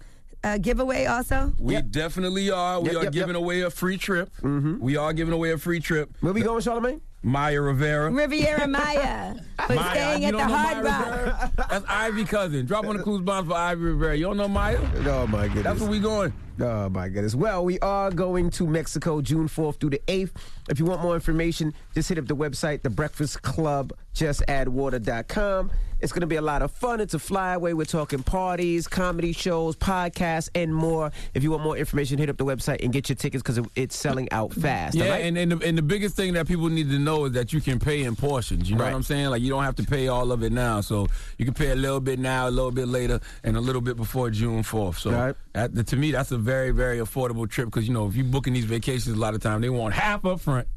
[0.43, 1.53] a giveaway also?
[1.59, 2.79] We definitely are.
[2.81, 3.43] We Yep, are yep, giving yep.
[3.43, 4.31] away a free trip.
[4.41, 4.79] Mm-hmm.
[4.79, 6.09] We are giving away a free trip.
[6.21, 6.99] Where we going, Charlamagne?
[7.21, 8.09] Maya Rivera.
[8.11, 9.35] Riviera Maya.
[9.67, 11.07] For Maya, staying you at don't the know Hard Maya Rock.
[11.15, 11.51] Rivera?
[11.69, 12.65] That's Ivy cousin.
[12.65, 14.15] Drop on the clues bombs for Ivy Rivera.
[14.17, 14.79] You don't know Maya?
[15.05, 15.63] Oh my goodness.
[15.63, 16.33] That's where we going.
[16.59, 17.33] Oh my goodness.
[17.33, 20.31] Well, we are going to Mexico June 4th through the 8th.
[20.69, 25.71] If you want more information, just hit up the website, The Breakfast Club, justaddwater.com.
[26.03, 26.99] It's going to be a lot of fun.
[26.99, 27.71] It's a flyaway.
[27.71, 31.11] We're talking parties, comedy shows, podcasts, and more.
[31.33, 33.95] If you want more information, hit up the website and get your tickets because it's
[33.95, 34.95] selling out fast.
[34.95, 35.23] Yeah, right?
[35.23, 37.61] and, and, the, and the biggest thing that people need to know is that you
[37.61, 38.69] can pay in portions.
[38.69, 38.91] You know Right.
[38.91, 39.27] what I'm saying?
[39.29, 40.81] Like, you don't have to pay all of it now.
[40.81, 41.07] So
[41.37, 43.95] you can pay a little bit now, a little bit later, and a little bit
[43.95, 44.99] before June 4th.
[44.99, 45.35] So Right.
[45.53, 48.51] that, to me, that's a very, very affordable trip because, you know, if you're booking
[48.53, 50.67] these vacations a lot of time, they want half up front.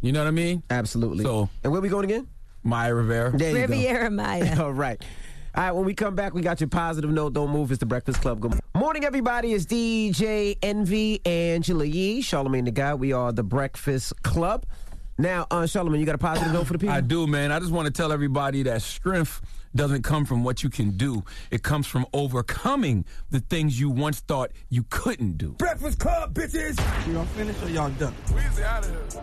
[0.00, 0.62] You know what I mean?
[0.70, 1.24] Absolutely.
[1.24, 2.26] So, and where we going again?
[2.62, 3.36] Maya Rivera.
[3.36, 3.60] There you go.
[3.62, 4.56] Riviera Maya.
[4.62, 5.02] All right.
[5.54, 7.34] All right, when we come back, we got your positive note.
[7.34, 7.70] Don't move.
[7.72, 8.40] It's the Breakfast Club.
[8.40, 9.52] Good morning, everybody.
[9.52, 13.00] It's DJ Envy, Angela Yee, Charlamagne the God.
[13.00, 14.64] We are the Breakfast Club.
[15.18, 16.94] Now, uh, Charlamagne, you got a positive note for the people?
[16.94, 17.52] I do, man.
[17.52, 19.42] I just want to tell everybody that strength
[19.74, 21.22] doesn't come from what you can do.
[21.50, 25.52] It comes from overcoming the things you once thought you couldn't do.
[25.52, 26.78] Breakfast Club, bitches.
[27.06, 28.14] You gonna finish or y'all done?
[28.28, 29.20] Weezy out of here.